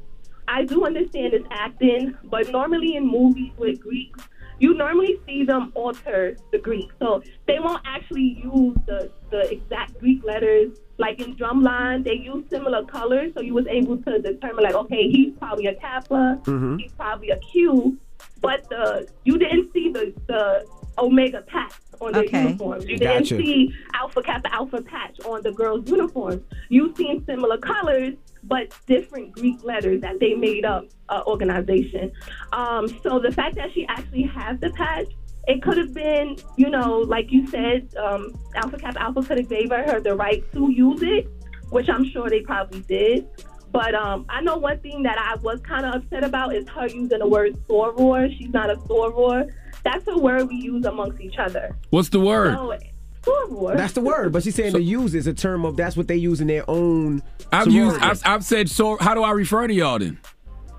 [0.48, 4.24] I do understand it's acting, but normally in movies with Greeks,
[4.60, 6.90] you normally see them alter the Greek.
[7.00, 10.78] So they won't actually use the, the exact Greek letters.
[10.98, 15.10] Like in Drumline, they use similar colors, so you was able to determine like, okay,
[15.10, 16.80] he's probably a Kappa, Mhm.
[16.82, 17.98] he's probably a Q,
[18.42, 20.66] but the you didn't see the the
[20.98, 22.42] Omega patch on their Okay.
[22.44, 22.86] uniforms.
[22.88, 23.38] You didn't Gotcha.
[23.38, 26.42] see Alpha Kappa Alpha patch on the girls' uniforms.
[26.70, 32.12] You've seen similar colors, but different Greek letters that they made up uh, organization.
[32.54, 35.08] Um, so the fact that she actually has the patch,
[35.48, 39.50] it could have been, you know, like you said, um, Alpha Kappa Alpha could have
[39.50, 41.30] gave her the right to use it,
[41.70, 43.28] which I'm sure they probably did.
[43.72, 46.88] But um, I know one thing that I was kind of upset about is her
[46.88, 48.36] using the word soror.
[48.38, 49.52] She's not a soror.
[49.84, 51.76] That's a word we use amongst each other.
[51.92, 52.54] What's the word?
[52.56, 52.78] So,
[53.24, 53.78] soror.
[53.78, 56.16] That's the word, but she's saying to use is a term of that's what they
[56.18, 57.24] use in their own.
[57.54, 58.00] I've used.
[58.02, 60.18] I've, I've said, so how do I refer to y'all then?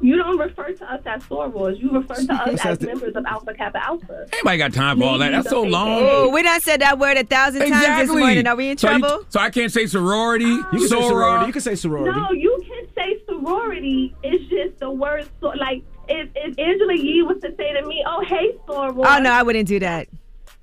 [0.01, 1.81] You don't refer to us as sorors.
[1.81, 4.27] You refer to us as members of Alpha Kappa Alpha.
[4.33, 5.31] Anybody got time for all that?
[5.31, 5.89] That's so long.
[6.03, 8.47] Oh, we done said that word a thousand times this morning.
[8.47, 9.25] Are we in So you- trouble?
[9.29, 10.45] So, I can't say sorority.
[10.45, 11.47] You can say sorority.
[11.47, 12.19] You can say sorority.
[12.21, 14.15] No, you can say sorority.
[14.23, 18.03] It's just the word so like if, if Angela Yee was to say to me,
[18.07, 20.09] "Oh, hey, soror." Oh no, I wouldn't do that.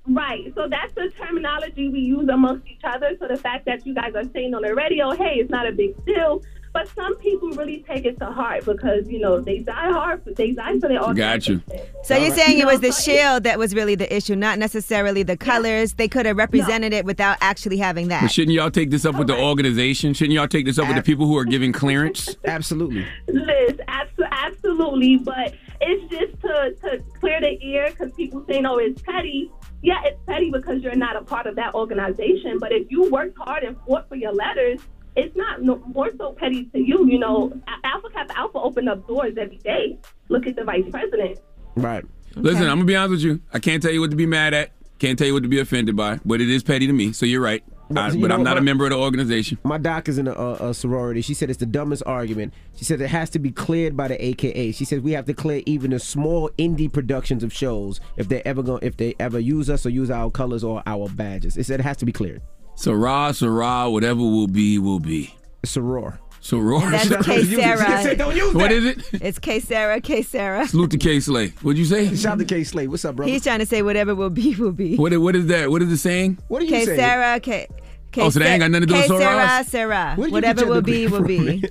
[0.08, 0.52] Right.
[0.54, 3.16] So that's the terminology we use amongst each other.
[3.20, 5.72] So the fact that you guys are saying on the radio, "Hey, it's not a
[5.72, 6.42] big deal,"
[6.76, 10.22] but some people really take it to heart because you know they die hard.
[10.36, 11.62] They die for their Got you.
[12.04, 15.38] So you're saying it was the shield that was really the issue, not necessarily the
[15.38, 15.94] colors.
[15.94, 18.20] They could have represented it without actually having that.
[18.20, 18.32] But that.
[18.32, 20.12] shouldn't y'all take this up with the organization?
[20.12, 22.36] Shouldn't y'all take this up with the people who are giving clearance?
[22.44, 23.06] Absolutely.
[23.26, 28.76] Liz, abs- absolutely, but it's just to, to clear the ear because people say, no,
[28.76, 29.50] it's petty.
[29.80, 32.58] Yeah, it's petty because you're not a part of that organization.
[32.58, 34.80] But if you worked hard and fought for your letters,
[35.16, 37.06] it's not no, more so petty to you.
[37.08, 37.52] You know,
[37.84, 39.98] Alpha Kappa Alpha opened up doors every day.
[40.28, 41.40] Look at the vice president.
[41.74, 42.04] Right.
[42.34, 43.40] Listen, I'm gonna be honest with you.
[43.52, 44.72] I can't tell you what to be mad at.
[44.98, 46.20] Can't tell you what to be offended by.
[46.24, 47.12] But it is petty to me.
[47.12, 47.62] So you're right.
[47.94, 49.58] I- but I'm what, not a member of the organization.
[49.62, 51.20] My doc is in a, a, a sorority.
[51.20, 52.52] She said it's the dumbest argument.
[52.74, 54.72] She said it has to be cleared by the AKA.
[54.72, 58.42] She said we have to clear even the small indie productions of shows if they
[58.42, 61.56] ever go if they ever use us or use our colors or our badges.
[61.56, 62.42] It said it has to be cleared.
[62.76, 65.34] Sarah, Sarah, whatever will be, will be.
[65.64, 66.18] Soror.
[66.42, 66.82] Soror.
[66.82, 68.52] And that's K Sarah.
[68.52, 68.98] What is it?
[69.14, 70.68] It's K Sarah, K Sarah.
[70.68, 71.48] Salute to K Slay.
[71.62, 72.14] What'd you say?
[72.14, 72.86] Shout out to K Slay.
[72.86, 73.32] What's up, brother?
[73.32, 74.96] He's trying to say whatever will be, will be.
[74.96, 75.70] What, what is that?
[75.70, 76.38] What is it saying?
[76.48, 76.86] What are you saying?
[76.86, 77.66] K Sarah, K.
[78.12, 80.14] K Oh, so that ain't got nothing to do with K Sarah, Sarah.
[80.14, 81.64] Where did you Whatever will be, will be.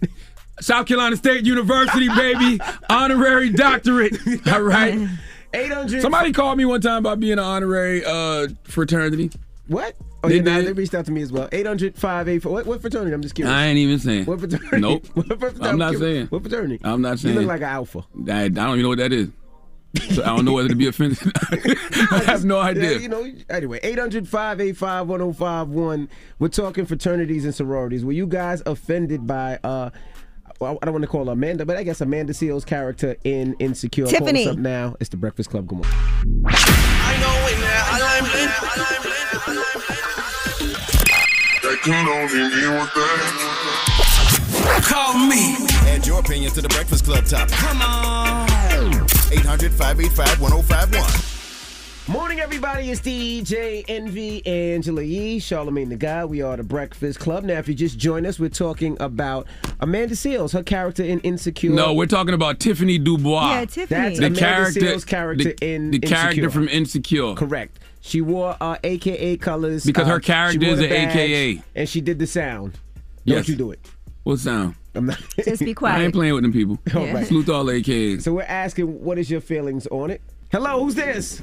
[0.59, 2.59] South Carolina State University, baby.
[2.89, 4.17] Honorary doctorate.
[4.51, 5.07] All right.
[5.53, 6.01] 800.
[6.01, 9.31] Somebody called me one time about being an honorary uh, fraternity.
[9.67, 9.95] What?
[10.23, 10.67] Oh, They yeah, nah, did.
[10.67, 11.49] they reached out to me as well.
[11.51, 12.51] 800 584.
[12.51, 13.13] What, what fraternity?
[13.13, 13.53] I'm just curious.
[13.53, 14.25] I ain't even saying.
[14.25, 14.79] What fraternity?
[14.79, 15.05] Nope.
[15.13, 15.61] What fraternity?
[15.63, 16.15] I'm not curious.
[16.15, 16.27] saying.
[16.27, 16.79] What fraternity?
[16.83, 17.35] I'm not saying.
[17.35, 18.05] You look like an alpha.
[18.29, 19.29] I, I don't even know what that is.
[20.13, 21.17] So I don't know whether to be offended.
[21.51, 22.93] I have no idea.
[22.93, 26.09] Yeah, you know, anyway, 800 585 1051.
[26.37, 28.03] We're talking fraternities and sororities.
[28.03, 29.91] Were you guys offended by uh
[30.59, 34.05] well, I don't want to call Amanda, but I guess Amanda Seales' character in Insecure.
[34.05, 34.47] Tiffany.
[34.47, 34.95] up now.
[35.01, 35.67] It's the Breakfast Club.
[35.67, 36.35] Good morning.
[44.83, 45.55] Call me.
[45.87, 47.55] Add your opinion to the Breakfast Club topic.
[47.55, 48.47] Come on.
[49.31, 51.35] 800 585 1051.
[52.07, 52.91] Morning, everybody.
[52.91, 56.29] It's DJ Envy, Angela Yee, Charlamagne tha God.
[56.29, 57.43] We are the Breakfast Club.
[57.43, 59.47] Now, if you just join us, we're talking about
[59.79, 61.71] Amanda Seales, her character in Insecure.
[61.71, 63.49] No, we're talking about Tiffany Dubois.
[63.49, 63.85] Yeah, Tiffany.
[63.87, 67.33] That's the Amanda character, Seales' character the, in the character from Insecure.
[67.33, 67.79] Correct.
[68.05, 71.63] She wore uh, AKA colors Because uh, her character is an AKA.
[71.73, 72.73] and she did the sound.
[73.25, 73.49] Don't Yes.
[73.49, 73.79] you do it?
[74.23, 74.75] What sound?
[74.93, 75.19] I'm not.
[75.43, 75.99] Just be quiet.
[75.99, 76.77] I ain't playing with them people.
[76.95, 77.25] All right.
[77.25, 78.21] Salute to all AKAs.
[78.21, 80.21] So we're asking, what is your feelings on it?
[80.51, 81.39] Hello, who's this?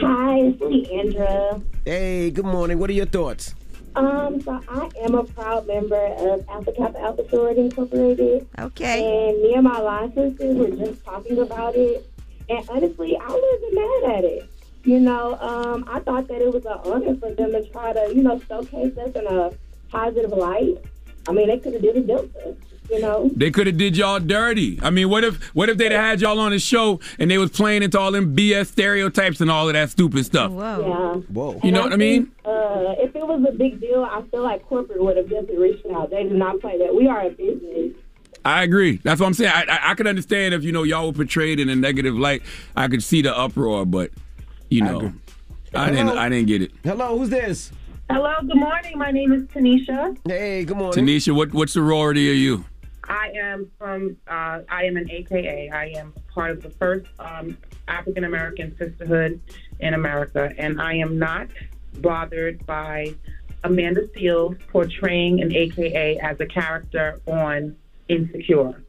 [0.00, 1.62] Hi, it's Leandra.
[1.84, 2.78] Hey, good morning.
[2.78, 3.54] What are your thoughts?
[3.94, 8.48] Um, so I am a proud member of Alpha Kappa Alpha Sorority Incorporated.
[8.58, 9.28] Okay.
[9.30, 12.08] And me and my line sisters were just talking about it.
[12.48, 14.50] And honestly, I wasn't mad at it.
[14.86, 18.12] You know, um, I thought that it was an honor for them to try to,
[18.14, 19.50] you know, showcase us in a
[19.90, 20.78] positive light.
[21.28, 22.54] I mean, they could have did a Delta,
[22.88, 23.28] you know.
[23.34, 24.78] They could have did y'all dirty.
[24.80, 27.36] I mean, what if what if they'd have had y'all on the show and they
[27.36, 30.52] was playing into all them BS stereotypes and all of that stupid stuff?
[30.52, 31.20] Whoa, Yeah.
[31.32, 31.60] Whoa.
[31.64, 32.26] You know what I mean?
[32.26, 35.48] think, Uh, if it was a big deal, I feel like corporate would have just
[35.50, 36.10] reached out.
[36.10, 36.94] They did not play that.
[36.94, 37.96] We are a business.
[38.44, 38.98] I agree.
[39.02, 39.50] That's what I'm saying.
[39.52, 42.42] I, I, I could understand if you know y'all were portrayed in a negative light.
[42.76, 44.12] I could see the uproar, but
[44.68, 45.12] you know,
[45.74, 46.10] I, didn't.
[46.10, 46.72] I didn't get it.
[46.82, 47.72] Hello, who's this?
[48.10, 48.98] Hello, good morning.
[48.98, 50.16] My name is Tanisha.
[50.26, 51.04] Hey, good morning.
[51.04, 52.64] Tanisha, what what sorority are you?
[53.08, 55.70] I am from, uh, I am an AKA.
[55.70, 57.56] I am part of the first um,
[57.88, 59.40] African American sisterhood
[59.80, 61.48] in America, and I am not
[62.00, 63.14] bothered by
[63.64, 67.76] Amanda Seales portraying an AKA as a character on
[68.08, 68.82] Insecure.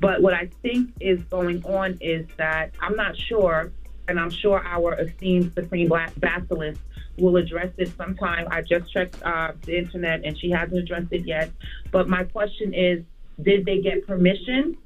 [0.00, 3.72] But what I think is going on is that I'm not sure,
[4.08, 6.78] and I'm sure our esteemed Supreme Black Basileus
[7.18, 8.48] will address it sometime.
[8.50, 11.50] I just checked uh, the internet and she hasn't addressed it yet.
[11.90, 13.04] But my question is
[13.42, 14.76] did they get permission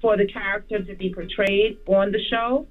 [0.00, 2.66] for the character to be portrayed on the show?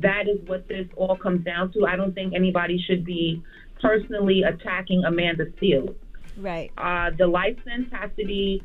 [0.00, 1.86] That is what this all comes down to.
[1.86, 3.42] I don't think anybody should be
[3.80, 5.94] personally attacking Amanda Seales.
[6.36, 6.70] Right.
[6.76, 8.62] Uh, the license has to be,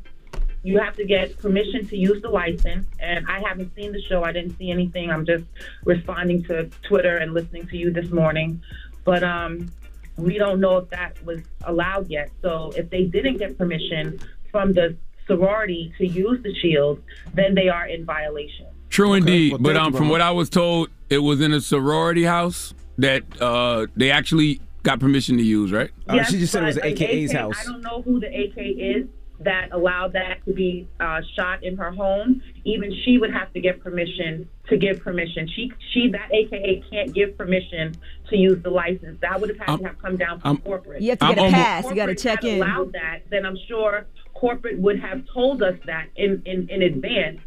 [0.62, 2.86] you have to get permission to use the license.
[3.00, 4.22] And I haven't seen the show.
[4.22, 5.10] I didn't see anything.
[5.10, 5.44] I'm just
[5.84, 8.62] responding to Twitter and listening to you this morning.
[9.04, 9.70] But um,
[10.16, 12.30] we don't know if that was allowed yet.
[12.42, 14.20] So if they didn't get permission
[14.50, 17.02] from the sorority to use the shield,
[17.34, 18.66] then they are in violation.
[18.88, 19.52] True indeed.
[19.52, 22.74] Well, but um, you, from what I was told, it was in a sorority house
[22.98, 25.90] that uh, they actually got permission to use, right?
[26.12, 27.56] Yes, but an AK house.
[27.60, 29.06] I don't know who the AK is
[29.44, 32.42] that allowed that to be uh, shot in her home.
[32.64, 35.48] Even she would have to get permission to give permission.
[35.54, 37.94] She, she, that AKA can't give permission
[38.30, 39.18] to use the license.
[39.20, 41.02] That would have had to have come down from I'm- corporate.
[41.02, 41.84] You have to If get a pass.
[41.84, 42.62] You gotta check had in.
[42.62, 47.40] Allowed that, then I'm sure corporate would have told us that in in, in advance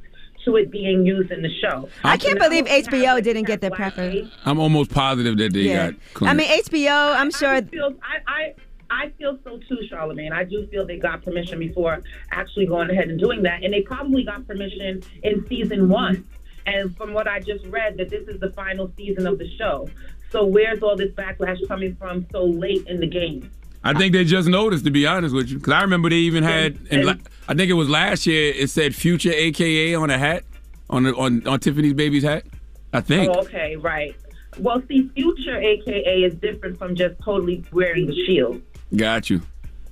[0.46, 1.90] to it being used in the show.
[2.04, 4.32] I can't believe HBO didn't get their preference.
[4.46, 5.92] I'm almost positive that they Yeah.
[5.92, 6.00] got.
[6.14, 6.30] Clean.
[6.30, 7.50] I mean, HBO, I'm sure.
[7.50, 7.96] I feel
[8.28, 8.54] I,
[8.90, 10.32] I feel so too, Charlamagne.
[10.32, 12.02] I do feel they got permission before
[12.32, 16.28] actually going ahead and doing that, and they probably got permission in season one.
[16.66, 19.90] And from what I just read, that this is the final season of the show.
[20.32, 23.52] So where's all this backlash coming from so late in the game?
[23.84, 26.44] I think they just noticed, to be honest with you, because I remember they even
[26.44, 27.14] had, and la-
[27.48, 28.52] I think it was last year.
[28.52, 30.44] It said "Future AKA" on a hat,
[30.90, 32.46] on the, on on Tiffany's baby's hat.
[32.94, 33.30] I think.
[33.30, 34.16] Oh, okay, right.
[34.58, 38.62] Well, see, future AKA is different from just totally wearing the shield.
[38.96, 39.42] Got you.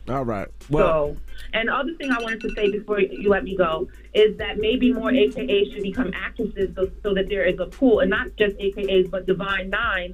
[0.09, 0.49] All right.
[0.69, 1.21] Well, so,
[1.53, 4.91] and other thing I wanted to say before you let me go is that maybe
[4.91, 8.57] more AKAs should become actresses so, so that there is a pool, and not just
[8.57, 10.13] AKAs, but Divine Nine.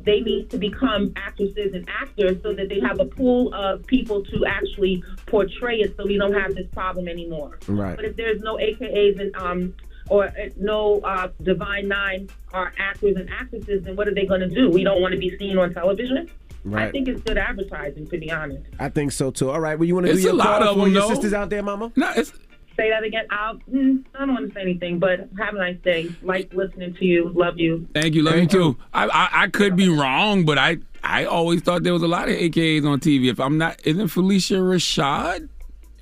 [0.00, 4.22] They need to become actresses and actors so that they have a pool of people
[4.26, 7.58] to actually portray it so we don't have this problem anymore.
[7.66, 7.96] Right.
[7.96, 9.74] But if there's no AKAs and um
[10.08, 14.42] or uh, no uh, Divine Nine are actors and actresses, then what are they going
[14.42, 14.70] to do?
[14.70, 16.30] We don't want to be seen on television.
[16.74, 18.64] I think it's good advertising, to be honest.
[18.78, 19.50] I think so too.
[19.50, 19.78] All right.
[19.78, 21.08] Well, you want to do your a lot of them, your though.
[21.08, 21.92] sisters out there, Mama?
[21.96, 22.32] No, it's.
[22.76, 23.24] Say that again.
[23.30, 26.10] I'll, mm, I don't want to say anything, but have a nice day.
[26.22, 27.30] Like listening to you.
[27.34, 27.88] Love you.
[27.94, 28.76] Thank you, love you too.
[28.92, 32.28] I, I I could be wrong, but I I always thought there was a lot
[32.28, 33.30] of AKAs on TV.
[33.30, 35.48] If I'm not, isn't Phylicia Rashad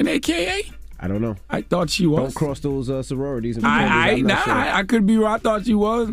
[0.00, 0.64] an AKA?
[0.98, 1.36] I don't know.
[1.48, 2.18] I thought she was.
[2.18, 3.56] Don't cross those uh, sororities.
[3.56, 3.66] and.
[3.66, 4.52] I I, nah, not sure.
[4.54, 5.34] I I could be wrong.
[5.34, 6.10] I thought she was.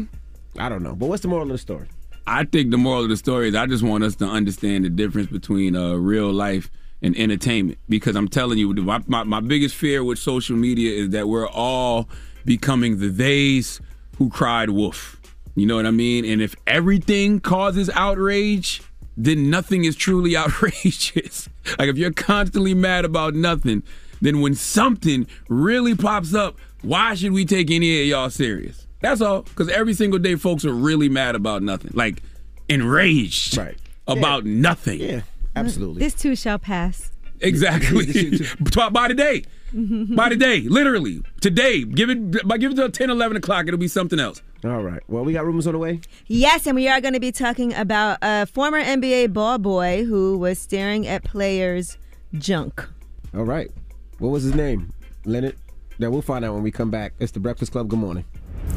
[0.60, 0.94] I don't know.
[0.94, 1.88] But what's the moral of the story?
[2.32, 4.90] I think the moral of the story is I just want us to understand the
[4.90, 6.72] difference between uh, real life
[7.02, 7.78] and entertainment.
[7.90, 11.50] Because I'm telling you, my, my, my biggest fear with social media is that we're
[11.50, 12.08] all
[12.46, 13.82] becoming the theys
[14.18, 15.20] who cried wolf.
[15.56, 16.24] You know what I mean?
[16.24, 18.82] And if everything causes outrage,
[19.18, 21.50] then nothing is truly outrageous.
[21.78, 23.84] like if you're constantly mad about nothing,
[24.22, 28.88] then when something really pops up, why should we take any of y'all serious?
[29.02, 29.42] That's all.
[29.44, 32.22] Because every single day, folks are really mad about nothing, like
[32.70, 33.60] enraged
[34.08, 35.00] about nothing.
[35.00, 35.22] Yeah,
[35.56, 36.00] absolutely.
[36.00, 37.12] This too shall pass.
[37.42, 38.40] Exactly.
[38.92, 39.44] by today.
[39.74, 41.84] By today, literally today.
[41.84, 43.68] Give it by give it till 10, 11 o'clock.
[43.68, 44.42] It'll be something else.
[44.64, 45.02] All right.
[45.08, 46.02] Well, we got rumors on the way.
[46.28, 50.38] Yes, and we are going to be talking about a former NBA ball boy who
[50.38, 51.98] was staring at players'
[52.34, 52.86] junk.
[53.34, 53.72] All right.
[54.20, 54.94] What was his name?
[55.26, 55.56] Leonard?
[55.98, 57.14] Now we'll find out when we come back.
[57.20, 57.88] It's the Breakfast Club.
[57.88, 58.26] Good morning.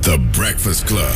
[0.03, 1.15] The Breakfast Club.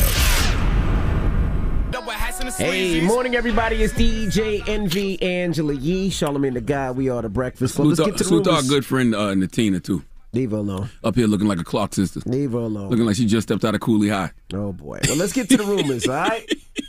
[2.57, 3.83] Hey, morning, everybody.
[3.83, 6.97] It's DJ Envy Angela Yee, Charlamagne tha God.
[6.97, 7.87] We are the Breakfast Club.
[7.87, 10.03] Let's get to the salute our good friend uh, Natina too.
[10.33, 10.89] Leave her alone.
[11.03, 12.21] Up here looking like a clock sister.
[12.25, 12.89] Leave her alone.
[12.89, 14.31] Looking like she just stepped out of Cooley High.
[14.53, 14.99] Oh boy.
[15.07, 16.07] Well, let's get to the rumors.
[16.07, 16.47] All right.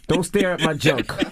[0.09, 1.11] Don't stare at my junk.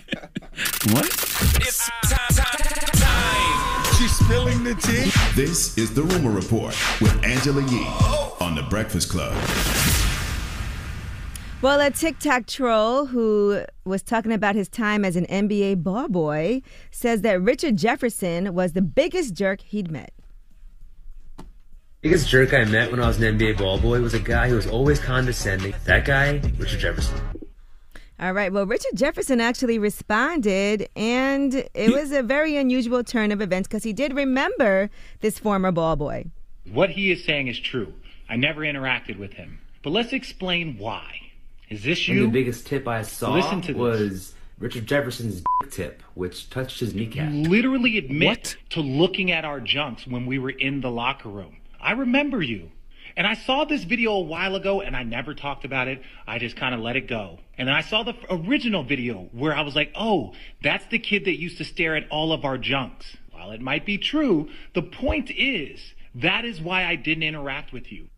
[0.90, 1.06] What?
[1.06, 3.94] It's time.
[3.96, 5.10] She's spilling the tea.
[5.40, 7.86] This is the Rumor Report with Angela Yee
[8.40, 9.32] on the Breakfast Club.
[11.60, 16.62] Well, a TikTok troll who was talking about his time as an NBA ball boy
[16.93, 20.12] says that Richard Jefferson was the biggest jerk he'd met.
[22.01, 24.55] Biggest jerk I met when I was an NBA ball boy was a guy who
[24.55, 25.74] was always condescending.
[25.85, 27.20] That guy, Richard Jefferson.
[28.20, 28.52] All right.
[28.52, 33.82] Well, Richard Jefferson actually responded, and it was a very unusual turn of events because
[33.82, 34.90] he did remember
[35.22, 36.26] this former ball boy.
[36.70, 37.93] What he is saying is true.
[38.28, 39.59] I never interacted with him.
[39.82, 41.27] But let's explain why.
[41.70, 42.24] Is this you?
[42.24, 43.76] And the biggest tip I saw Listen to this.
[43.76, 47.30] was Richard Jefferson's dick tip, which touched his kneecap.
[47.32, 51.56] literally admit to looking at our junks when we were in the locker room.
[51.80, 52.70] I remember you.
[53.16, 56.02] And I saw this video a while ago and I never talked about it.
[56.26, 57.40] I just kind of let it go.
[57.56, 61.24] And then I saw the original video where I was like, oh, that's the kid
[61.24, 63.16] that used to stare at all of our junks.
[63.32, 67.90] While it might be true, the point is that is why I didn't interact with
[67.90, 68.08] you.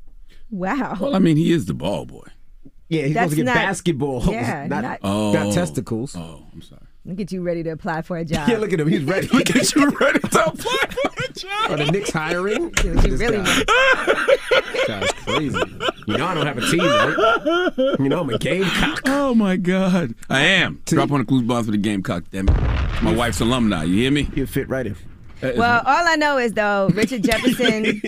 [0.50, 0.98] Wow.
[1.00, 2.26] Well, I mean, he is the ball boy.
[2.90, 4.24] Yeah, he's That's supposed to get not- basketball.
[4.26, 5.32] yeah, not, not- Oh.
[5.32, 6.14] not testicles.
[6.14, 6.82] Oh, I'm sorry.
[7.06, 8.46] Look at you ready to apply for a job.
[8.46, 8.86] Yeah, look at him.
[8.86, 9.26] He's ready.
[9.32, 11.70] look at you ready to apply for a job.
[11.70, 12.74] Are the Knicks hiring?
[12.84, 15.58] You really This guy's crazy.
[16.06, 17.96] You know I don't have a team, right?
[18.00, 19.00] You know I'm a gamecock.
[19.06, 20.82] Oh my God, I am.
[20.84, 22.24] Drop on the clues box for the Gamecock.
[22.30, 23.84] Damn it, It's my wife's alumni.
[23.84, 24.28] You hear me?
[24.34, 24.96] You fit right in.
[25.42, 28.02] Well, all I know is though Richard Jefferson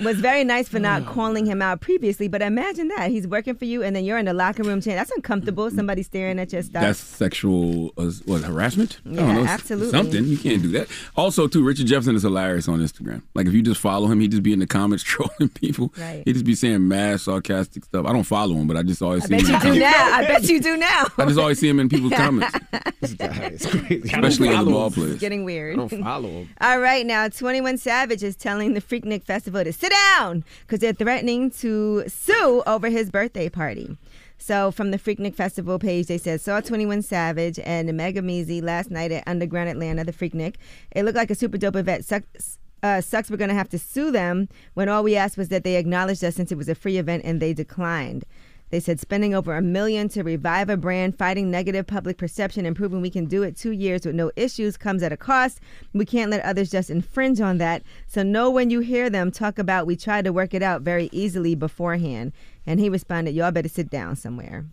[0.00, 2.28] was very nice for not calling him out previously.
[2.28, 4.96] But imagine that he's working for you, and then you're in the locker room chatting.
[4.96, 5.70] That's uncomfortable.
[5.70, 6.82] Somebody staring at your stuff.
[6.82, 9.00] That's sexual uh, what harassment?
[9.06, 9.90] I Yeah, don't know, absolutely.
[9.90, 10.88] Something you can't do that.
[11.16, 13.22] Also, too, Richard Jefferson is hilarious on Instagram.
[13.34, 15.92] Like if you just follow him, he just be in the comments trolling people.
[15.98, 16.22] Right.
[16.24, 18.06] He just be saying mad sarcastic stuff.
[18.06, 19.48] I don't follow him, but I just always I see bet him.
[19.48, 20.10] you in the do comments.
[20.10, 20.16] now.
[20.16, 21.04] I bet you do now.
[21.18, 22.54] I just always see him in people's comments,
[23.02, 24.02] It's crazy.
[24.12, 25.12] especially other ball players.
[25.12, 25.74] It's getting weird.
[25.74, 26.48] I don't follow him.
[26.60, 30.92] All right, now 21 Savage is telling the Freaknik Festival to sit down because they're
[30.92, 33.96] threatening to sue over his birthday party.
[34.38, 38.90] So from the Freaknik Festival page, they said saw 21 Savage and Mega Meezy last
[38.90, 40.56] night at Underground Atlanta, the Freaknik.
[40.92, 42.06] It looked like a super dope event.
[42.06, 45.50] Sucks, uh, sucks we're going to have to sue them when all we asked was
[45.50, 48.24] that they acknowledged us since it was a free event and they declined.
[48.70, 52.76] They said spending over a million to revive a brand, fighting negative public perception, and
[52.76, 55.60] proving we can do it two years with no issues comes at a cost.
[55.92, 57.82] We can't let others just infringe on that.
[58.06, 61.08] So know when you hear them talk about we tried to work it out very
[61.12, 62.32] easily beforehand.
[62.64, 64.66] And he responded, Y'all better sit down somewhere.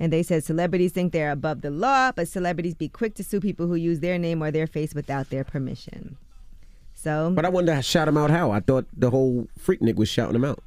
[0.00, 3.40] And they said celebrities think they're above the law, but celebrities be quick to sue
[3.40, 6.16] people who use their name or their face without their permission.
[6.92, 8.50] So, But I wonder shout him out how.
[8.50, 10.62] I thought the whole Freaknik was shouting him out.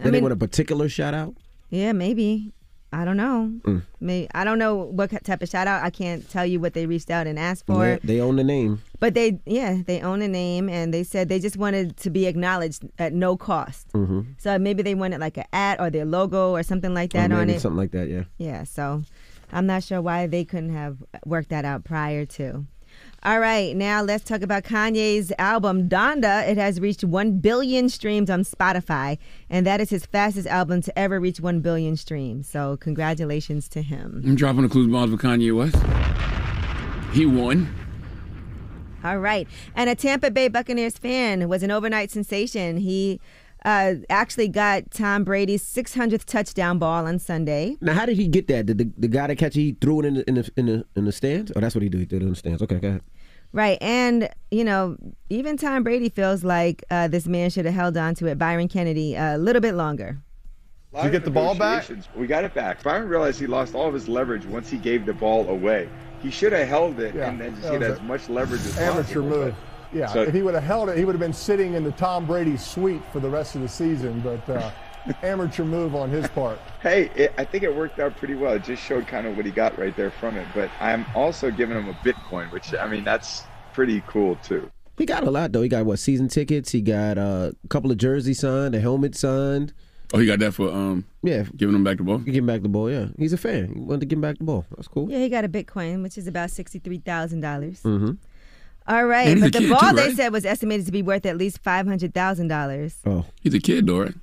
[0.00, 1.34] I Did they mean- want a particular shout out?
[1.70, 2.52] yeah, maybe.
[2.92, 3.52] I don't know.
[3.62, 3.82] Mm.
[4.00, 5.84] May I don't know what type of shout out.
[5.84, 7.86] I can't tell you what they reached out and asked for.
[7.86, 8.82] Yeah, they own the name.
[8.98, 12.26] But they, yeah, they own a name, and they said they just wanted to be
[12.26, 13.86] acknowledged at no cost.
[13.92, 14.22] Mm-hmm.
[14.38, 17.48] So maybe they wanted like an ad or their logo or something like that on
[17.48, 17.60] it.
[17.60, 18.08] something like that.
[18.08, 18.24] Yeah.
[18.38, 19.04] Yeah, so
[19.52, 22.66] I'm not sure why they couldn't have worked that out prior to.
[23.22, 26.48] All right, now let's talk about Kanye's album Donda.
[26.48, 29.18] It has reached 1 billion streams on Spotify,
[29.50, 32.48] and that is his fastest album to ever reach 1 billion streams.
[32.48, 34.22] So, congratulations to him.
[34.24, 35.76] I'm dropping the clues bombs for Kanye West.
[37.14, 37.68] He won.
[39.04, 39.46] All right.
[39.74, 42.78] And a Tampa Bay Buccaneers fan was an overnight sensation.
[42.78, 43.20] He
[43.64, 47.76] uh, actually got Tom Brady's 600th touchdown ball on Sunday.
[47.80, 48.66] Now, how did he get that?
[48.66, 50.66] Did the, the guy that catch it, he threw it in the in the in
[50.66, 51.52] the, in the stands?
[51.54, 52.00] Oh, that's what he did.
[52.00, 52.62] He threw it in the stands.
[52.62, 53.02] Okay, go ahead.
[53.52, 54.96] Right, and you know,
[55.28, 58.68] even Tom Brady feels like uh, this man should have held on to it, Byron
[58.68, 60.18] Kennedy, a little bit longer.
[60.94, 61.88] Did you get the ball back?
[62.16, 62.82] We got it back.
[62.82, 65.88] Byron realized he lost all of his leverage once he gave the ball away.
[66.20, 69.20] He should have held it Yeah, and then just get as much leverage as Amateur
[69.22, 69.22] possible.
[69.28, 69.54] move.
[69.92, 71.92] Yeah, So- if he would have held it, he would have been sitting in the
[71.92, 74.20] Tom Brady suite for the rest of the season.
[74.20, 74.70] But uh,
[75.22, 76.58] amateur move on his part.
[76.80, 78.52] Hey, it, I think it worked out pretty well.
[78.54, 80.46] It just showed kind of what he got right there from it.
[80.54, 83.42] But I'm also giving him a Bitcoin, which I mean that's
[83.72, 84.70] pretty cool too.
[84.98, 85.62] He got a lot though.
[85.62, 86.70] He got what season tickets.
[86.72, 89.72] He got uh, a couple of jerseys signed, a helmet signed.
[90.12, 92.18] Oh, he got that for um yeah giving him back the ball.
[92.18, 92.90] Give him back the ball.
[92.90, 93.72] Yeah, he's a fan.
[93.74, 94.66] He wanted to give him back the ball.
[94.76, 95.08] That's cool.
[95.10, 97.80] Yeah, he got a Bitcoin, which is about sixty-three thousand dollars.
[97.82, 98.12] Mm-hmm.
[98.90, 101.24] All right, And but the kid, ball too, they said was estimated to be worth
[101.24, 102.96] at least five hundred thousand dollars.
[103.06, 104.14] Oh, he's a kid though, right?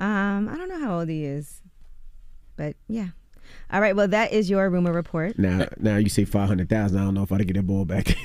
[0.00, 1.60] Um, I don't know how old he is,
[2.56, 3.08] but yeah.
[3.70, 5.38] All right, well that is your rumor report.
[5.38, 6.98] Now, now you say five hundred thousand.
[6.98, 8.16] I don't know if I would get that ball back.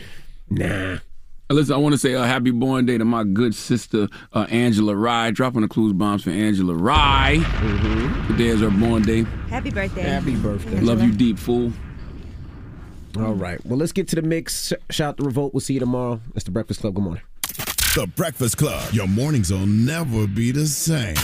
[0.50, 0.98] nah.
[1.50, 4.94] Listen, I want to say a happy born day to my good sister uh, Angela
[4.94, 5.32] Rye.
[5.32, 7.38] Dropping the clues bombs for Angela Rye.
[7.40, 8.26] Mm-hmm.
[8.28, 9.22] Today is her born day.
[9.48, 10.02] Happy birthday.
[10.02, 10.78] Happy birthday.
[10.80, 11.72] Love you deep, fool.
[13.18, 13.64] All right.
[13.66, 14.68] Well, let's get to the mix.
[14.68, 15.54] Sh- Shout the revolt.
[15.54, 16.20] We'll see you tomorrow.
[16.34, 16.94] It's the Breakfast Club.
[16.94, 17.22] Good morning.
[17.94, 18.92] The Breakfast Club.
[18.92, 21.14] Your mornings will never be the same.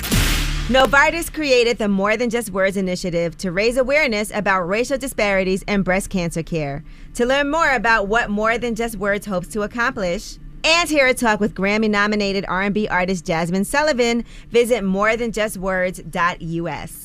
[0.69, 5.83] Novartis created the More Than Just Words initiative to raise awareness about racial disparities in
[5.83, 6.83] breast cancer care.
[7.15, 11.13] To learn more about what More Than Just Words hopes to accomplish and hear a
[11.13, 17.04] talk with Grammy-nominated R&B artist Jazmine Sullivan, visit morethanjustwords.us.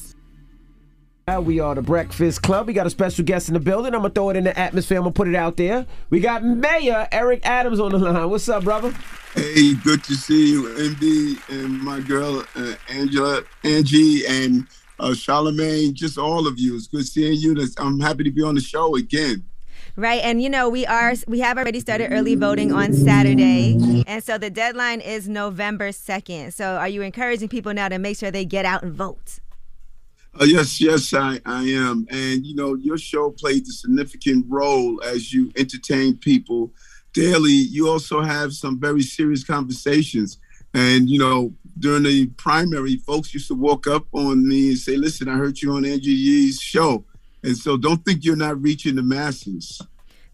[1.29, 2.65] Now we are the Breakfast Club.
[2.65, 3.93] We got a special guest in the building.
[3.93, 4.97] I'm gonna throw it in the atmosphere.
[4.97, 5.85] I'm gonna put it out there.
[6.09, 8.27] We got Mayor Eric Adams on the line.
[8.31, 8.91] What's up, brother?
[9.35, 14.65] Hey, good to see you, Envy, and my girl uh, Angela, Angie, and
[14.99, 15.93] uh, Charlamagne.
[15.93, 16.75] Just all of you.
[16.75, 17.55] It's good seeing you.
[17.77, 19.45] I'm happy to be on the show again.
[19.95, 24.23] Right, and you know we are we have already started early voting on Saturday, and
[24.23, 26.55] so the deadline is November second.
[26.55, 29.37] So are you encouraging people now to make sure they get out and vote?
[30.39, 32.05] Uh, yes, yes, I, I am.
[32.09, 36.71] And you know, your show played a significant role as you entertain people
[37.13, 37.51] daily.
[37.51, 40.37] You also have some very serious conversations.
[40.73, 44.97] And you know, during the primary, folks used to walk up on me and say,
[44.97, 47.05] "Listen, I heard you on Angie Yee's show."
[47.43, 49.81] And so, don't think you're not reaching the masses.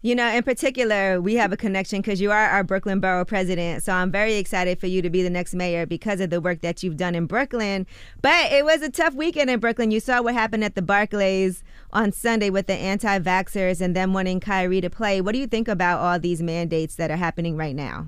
[0.06, 3.82] You know, in particular, we have a connection because you are our Brooklyn Borough president.
[3.82, 6.60] So I'm very excited for you to be the next mayor because of the work
[6.60, 7.88] that you've done in Brooklyn.
[8.22, 9.90] But it was a tough weekend in Brooklyn.
[9.90, 14.12] You saw what happened at the Barclays on Sunday with the anti vaxxers and them
[14.12, 15.20] wanting Kyrie to play.
[15.20, 18.06] What do you think about all these mandates that are happening right now?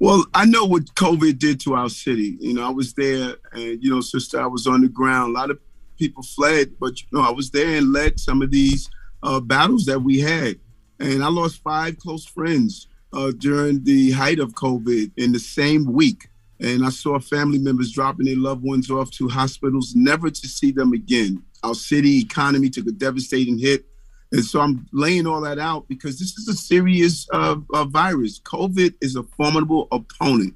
[0.00, 2.36] Well, I know what COVID did to our city.
[2.40, 5.36] You know, I was there, and you know, sister, I was on the ground.
[5.36, 5.60] A lot of
[5.96, 8.90] people fled, but you know, I was there and led some of these
[9.22, 10.58] uh, battles that we had.
[11.00, 15.92] And I lost five close friends uh, during the height of COVID in the same
[15.92, 16.28] week.
[16.60, 20.70] And I saw family members dropping their loved ones off to hospitals, never to see
[20.70, 21.42] them again.
[21.64, 23.84] Our city economy took a devastating hit.
[24.30, 28.40] And so I'm laying all that out because this is a serious uh, uh, virus.
[28.40, 30.54] COVID is a formidable opponent.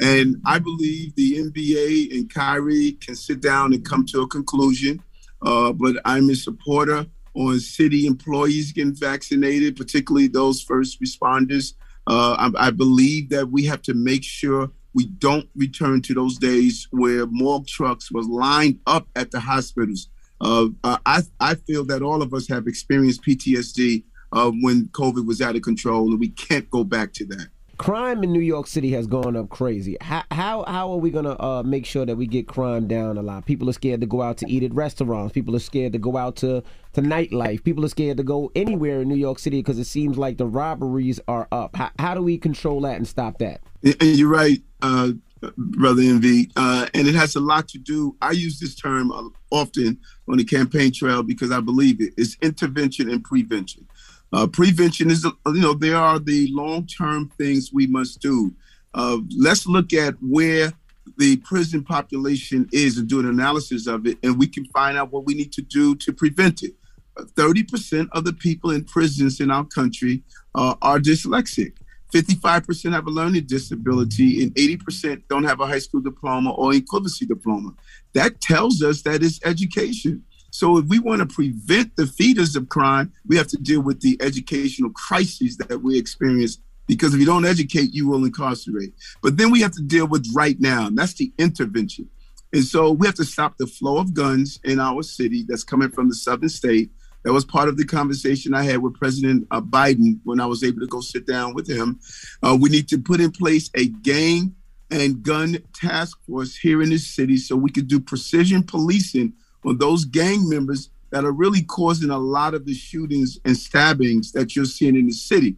[0.00, 5.02] And I believe the NBA and Kyrie can sit down and come to a conclusion.
[5.40, 11.74] Uh, but I'm a supporter on city employees getting vaccinated, particularly those first responders.
[12.06, 16.38] Uh, I, I believe that we have to make sure we don't return to those
[16.38, 20.08] days where morgue trucks was lined up at the hospitals.
[20.40, 25.42] Uh, I, I feel that all of us have experienced PTSD uh, when COVID was
[25.42, 27.48] out of control, and we can't go back to that.
[27.78, 29.96] Crime in New York City has gone up crazy.
[30.00, 33.22] How how, how are we gonna uh, make sure that we get crime down a
[33.22, 33.44] lot?
[33.44, 35.32] People are scared to go out to eat at restaurants.
[35.34, 36.62] People are scared to go out to
[36.94, 37.62] to nightlife.
[37.64, 40.46] People are scared to go anywhere in New York City because it seems like the
[40.46, 41.76] robberies are up.
[41.76, 43.60] How, how do we control that and stop that?
[43.82, 45.10] You're right, uh,
[45.58, 48.16] brother Envy, uh, and it has a lot to do.
[48.22, 49.98] I use this term uh, often
[50.28, 52.14] on the campaign trail because I believe it.
[52.16, 53.86] It's intervention and prevention.
[54.32, 58.52] Uh, prevention is, you know, there are the long-term things we must do.
[58.94, 60.72] Uh, let's look at where
[61.18, 65.12] the prison population is and do an analysis of it, and we can find out
[65.12, 66.74] what we need to do to prevent it.
[67.16, 70.22] Uh, Thirty percent of the people in prisons in our country
[70.54, 71.72] uh, are dyslexic.
[72.12, 77.26] 55% have a learning disability and 80% don't have a high school diploma or equivalency
[77.26, 77.74] diploma.
[78.14, 80.22] That tells us that it's education.
[80.56, 84.00] So if we want to prevent the feeders of crime, we have to deal with
[84.00, 86.56] the educational crises that we experience
[86.86, 88.94] because if you don't educate, you will incarcerate.
[89.22, 92.08] But then we have to deal with right now, and that's the intervention.
[92.54, 95.90] And so we have to stop the flow of guns in our city that's coming
[95.90, 96.90] from the southern state
[97.24, 100.64] That was part of the conversation I had with President uh, Biden when I was
[100.64, 102.00] able to go sit down with him.
[102.42, 104.54] Uh, we need to put in place a gang
[104.90, 109.34] and gun task force here in this city so we could do precision policing
[109.74, 114.54] those gang members that are really causing a lot of the shootings and stabbings that
[114.54, 115.56] you're seeing in the city.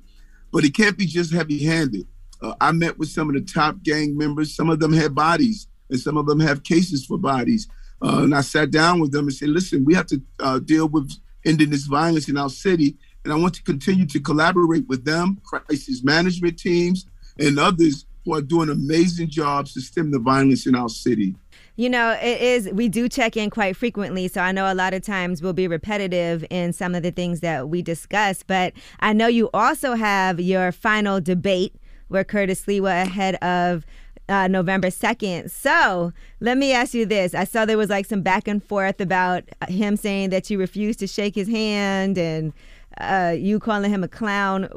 [0.52, 2.06] But it can't be just heavy handed.
[2.40, 4.55] Uh, I met with some of the top gang members.
[4.55, 7.68] Some of them have bodies, and some of them have cases for bodies.
[8.01, 10.89] Uh, and I sat down with them and said, listen, we have to uh, deal
[10.89, 11.12] with
[11.44, 12.97] ending this violence in our city.
[13.24, 17.06] And I want to continue to collaborate with them, crisis management teams,
[17.39, 21.35] and others who are doing amazing jobs to stem the violence in our city.
[21.78, 24.26] You know, it is, we do check in quite frequently.
[24.26, 27.38] So I know a lot of times we'll be repetitive in some of the things
[27.38, 28.42] that we discuss.
[28.42, 31.76] But I know you also have your final debate
[32.09, 33.86] where Curtis Sliwa ahead of
[34.28, 35.52] uh, November 2nd.
[35.52, 37.32] So let me ask you this.
[37.32, 40.98] I saw there was like some back and forth about him saying that you refused
[40.98, 42.52] to shake his hand and
[43.00, 44.68] uh, you calling him a clown.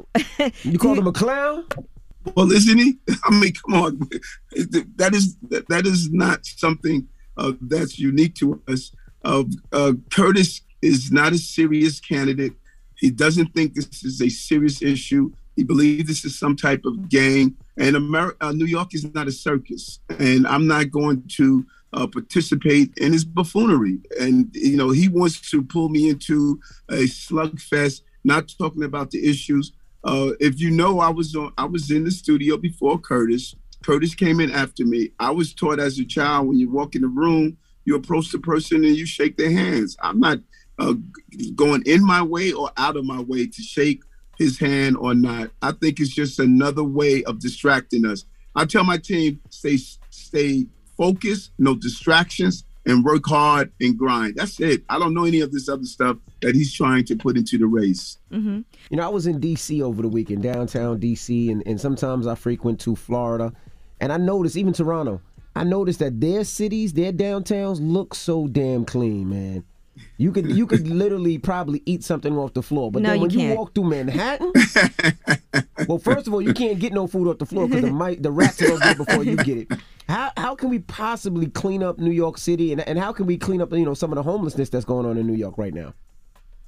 [0.62, 1.66] you called him a clown?
[2.36, 2.98] Well, isn't he?
[3.24, 4.00] I mean, come on.
[4.98, 5.38] That is
[5.70, 7.08] that is not something
[7.38, 8.92] uh, that's unique to us.
[9.24, 12.54] Uh, uh, Curtis is not a serious candidate.
[12.96, 15.32] He doesn't think this is a serious issue.
[15.56, 17.56] He believes this is some type of gang.
[17.78, 20.00] And America, uh, New York is not a circus.
[20.20, 24.00] And I'm not going to uh, participate in his buffoonery.
[24.20, 29.28] And, you know, he wants to pull me into a slugfest, not talking about the
[29.28, 29.74] issues.
[30.04, 33.56] Uh, if you know, I was on, I was in the studio before Curtis.
[33.84, 35.12] Curtis came in after me.
[35.20, 38.40] I was taught as a child when you walk in the room, you approach the
[38.40, 39.98] person and you shake their hands.
[40.02, 40.40] I'm not
[40.80, 40.94] uh,
[41.56, 44.02] going in my way or out of my way to shake
[44.38, 45.52] his hand or not.
[45.62, 48.26] I think it's just another way of distracting us.
[48.56, 49.78] I tell my team stay
[50.10, 50.66] stay
[50.98, 54.36] focused, no distractions, and work hard and grind.
[54.36, 54.84] That's it.
[54.90, 57.68] I don't know any of this other stuff that he's trying to put into the
[57.68, 58.18] race.
[58.32, 58.62] Mm-hmm.
[58.90, 59.82] You know, I was in D.C.
[59.82, 63.54] over the weekend, downtown D.C., and, and sometimes I frequent to Florida,
[64.00, 65.22] and I noticed even Toronto.
[65.56, 69.64] I noticed that their cities, their downtowns look so damn clean, man.
[70.18, 73.30] You could you could literally probably eat something off the floor, but No, then when
[73.32, 73.58] you, can't.
[73.58, 74.52] walk through Manhattan,
[75.88, 78.22] well, first of all, you can't get no food off the floor because the mic,
[78.22, 79.72] the rats are gonna get it before you get it.
[80.08, 83.38] How how can we possibly clean up New York City, and and how can we
[83.38, 85.74] clean up you know some of the homelessness that's going on in New York right
[85.74, 85.94] now?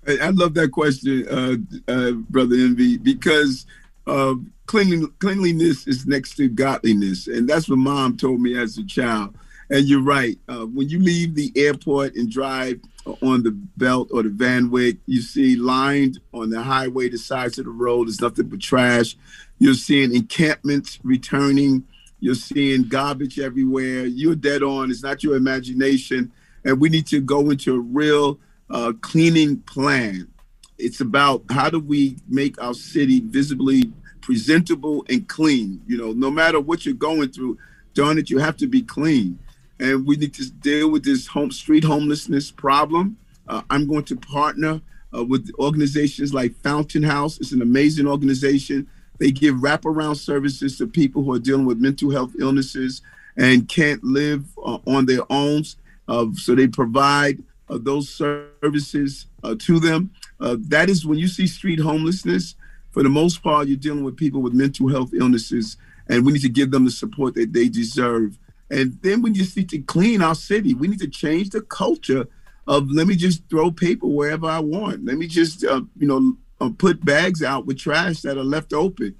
[0.07, 3.65] I I love that question, uh, uh, brother Envy, because
[4.07, 4.35] uh,
[4.65, 9.35] cleanling, cleanliness is next to godliness, and that's what mom told me as a child.
[9.69, 10.37] And you're right.
[10.49, 14.97] Uh, when you leave the airport and drive on the belt or the Van Wyck,
[15.05, 19.17] you see lined on the highway, the sides of the road is nothing but trash.
[19.59, 21.83] You're seeing encampments returning.
[22.19, 24.05] You're seeing garbage everywhere.
[24.05, 24.89] You're dead on.
[24.89, 26.31] It's not your imagination.
[26.63, 28.39] And we need to go into a real
[28.69, 30.29] uh, cleaning plan.
[30.77, 35.81] It's about how do we make our city visibly presentable and clean.
[35.85, 37.57] You know, no matter what you're going through,
[37.93, 39.37] darn it, you have to be clean.
[39.83, 43.17] And we need to deal with this home street homelessness problem.
[43.49, 44.79] Uh, I'm going to partner
[45.13, 47.37] uh, with organizations like Fountain House.
[47.41, 48.87] It's an amazing organization.
[49.19, 53.01] They give wraparound services to people who are dealing with mental health illnesses
[53.35, 55.63] and can't live uh, on their own.
[56.07, 60.11] Uh, so they provide uh, those services uh, to them.
[60.39, 62.55] That is when you see street homelessness,
[62.91, 65.75] for the most part, you're dealing with people with mental health illnesses,
[66.07, 68.37] and we need to give them the support that they deserve.
[68.73, 70.73] And then we just need to clean our city.
[70.73, 72.27] We need to change the culture
[72.65, 75.05] of let me just throw paper wherever I want.
[75.05, 78.73] Let me just, uh, you know, uh, put bags out with trash that are left
[78.73, 79.15] open.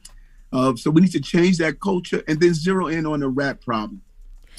[0.52, 3.62] Uh, so we need to change that culture and then zero in on the rat
[3.62, 4.02] problem.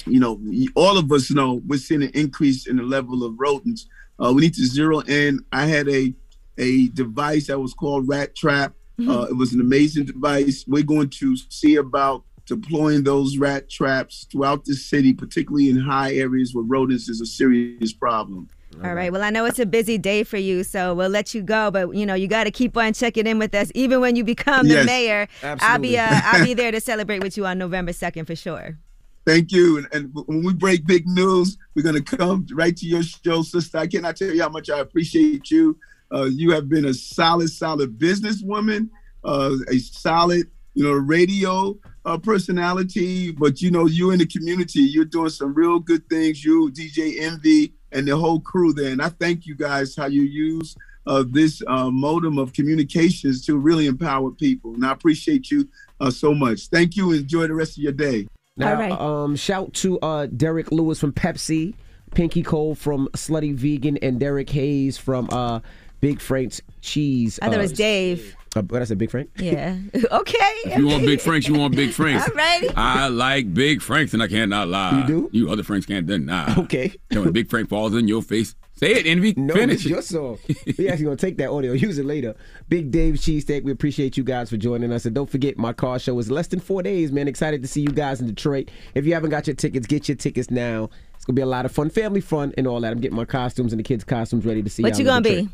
[0.05, 0.39] You know,
[0.75, 3.87] all of us know we're seeing an increase in the level of rodents.
[4.17, 5.43] Uh, we need to zero in.
[5.51, 6.13] I had a
[6.57, 8.73] a device that was called Rat Trap.
[8.97, 10.63] Uh, it was an amazing device.
[10.67, 16.13] We're going to see about deploying those rat traps throughout the city, particularly in high
[16.13, 18.49] areas where rodents is a serious problem.
[18.83, 19.11] All right.
[19.11, 21.71] Well, I know it's a busy day for you, so we'll let you go.
[21.71, 24.23] But you know, you got to keep on checking in with us, even when you
[24.23, 25.27] become the Yes, mayor.
[25.43, 28.77] I'll be uh, I'll be there to celebrate with you on November second for sure.
[29.25, 29.77] Thank you.
[29.77, 33.41] And, and when we break big news, we're going to come right to your show,
[33.41, 33.77] sister.
[33.77, 35.77] I cannot tell you how much I appreciate you.
[36.13, 38.89] Uh, you have been a solid, solid businesswoman,
[39.23, 43.31] uh, a solid, you know, radio uh, personality.
[43.31, 46.45] But you know, you in the community, you're doing some real good things.
[46.45, 48.91] You, DJ Envy, and the whole crew there.
[48.91, 50.75] And I thank you guys how you use
[51.07, 54.73] uh, this uh, modem of communications to really empower people.
[54.73, 55.67] And I appreciate you
[55.99, 56.67] uh, so much.
[56.67, 57.11] Thank you.
[57.11, 58.27] Enjoy the rest of your day.
[58.57, 61.73] Now, um, shout to uh, Derek Lewis from Pepsi,
[62.13, 65.59] Pinky Cole from Slutty Vegan, and Derrick Hayes from uh,
[65.99, 67.37] Big Frank's cheese.
[67.41, 68.35] I thought it uh, was Dave.
[68.55, 69.29] Uh, what I said, Big Frank?
[69.37, 69.77] Yeah.
[70.11, 70.53] okay.
[70.65, 72.27] If you want Big Franks, you want Big Franks.
[72.29, 72.71] Alrighty.
[72.75, 75.01] I like Big Franks, and I cannot lie.
[75.01, 75.29] You do?
[75.33, 76.55] You other Franks can't deny.
[76.59, 76.93] Okay.
[77.11, 79.33] And when Big Frank falls in your face, say it, Envy.
[79.35, 79.89] No, Finish it's it.
[79.89, 80.37] your song.
[80.77, 82.33] we actually gonna take that audio, use it later.
[82.69, 85.99] Big Dave Cheesesteak, we appreciate you guys for joining us, and don't forget my car
[85.99, 87.27] show is less than four days, man.
[87.27, 88.71] Excited to see you guys in Detroit.
[88.93, 90.89] If you haven't got your tickets, get your tickets now.
[91.15, 92.91] It's gonna be a lot of fun, family fun, and all that.
[92.93, 94.81] I'm getting my costumes and the kids' costumes ready to see.
[94.83, 95.49] What y'all you gonna be?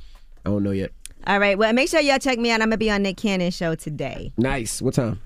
[0.45, 0.91] I don't know yet.
[1.27, 1.57] All right.
[1.57, 2.61] Well, make sure y'all check me out.
[2.61, 4.34] I'm gonna be on Nick Cannon show today.
[4.38, 4.81] Nice.
[4.81, 5.19] What time?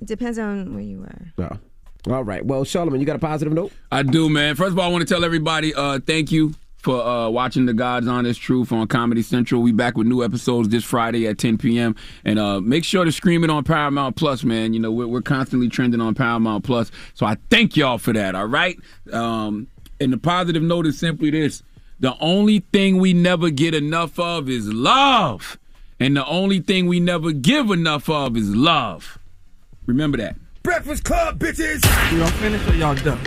[0.00, 1.50] It depends on where you are.
[1.50, 2.12] Oh.
[2.12, 2.44] All right.
[2.44, 3.72] Well, Charlamagne, you got a positive note?
[3.90, 4.54] I do, man.
[4.54, 6.54] First of all, I want to tell everybody uh, thank you
[6.86, 9.60] for uh, watching The God's Honest Truth on Comedy Central.
[9.60, 11.96] We back with new episodes this Friday at 10 p.m.
[12.24, 14.72] And uh, make sure to stream it on Paramount Plus, man.
[14.72, 16.92] You know, we're, we're constantly trending on Paramount Plus.
[17.14, 18.78] So I thank y'all for that, all right?
[19.12, 19.66] Um,
[19.98, 21.64] and the positive note is simply this.
[21.98, 25.58] The only thing we never get enough of is love.
[25.98, 29.18] And the only thing we never give enough of is love.
[29.86, 30.36] Remember that.
[30.62, 31.82] Breakfast Club, bitches!
[32.18, 33.20] Y'all finished or y'all done?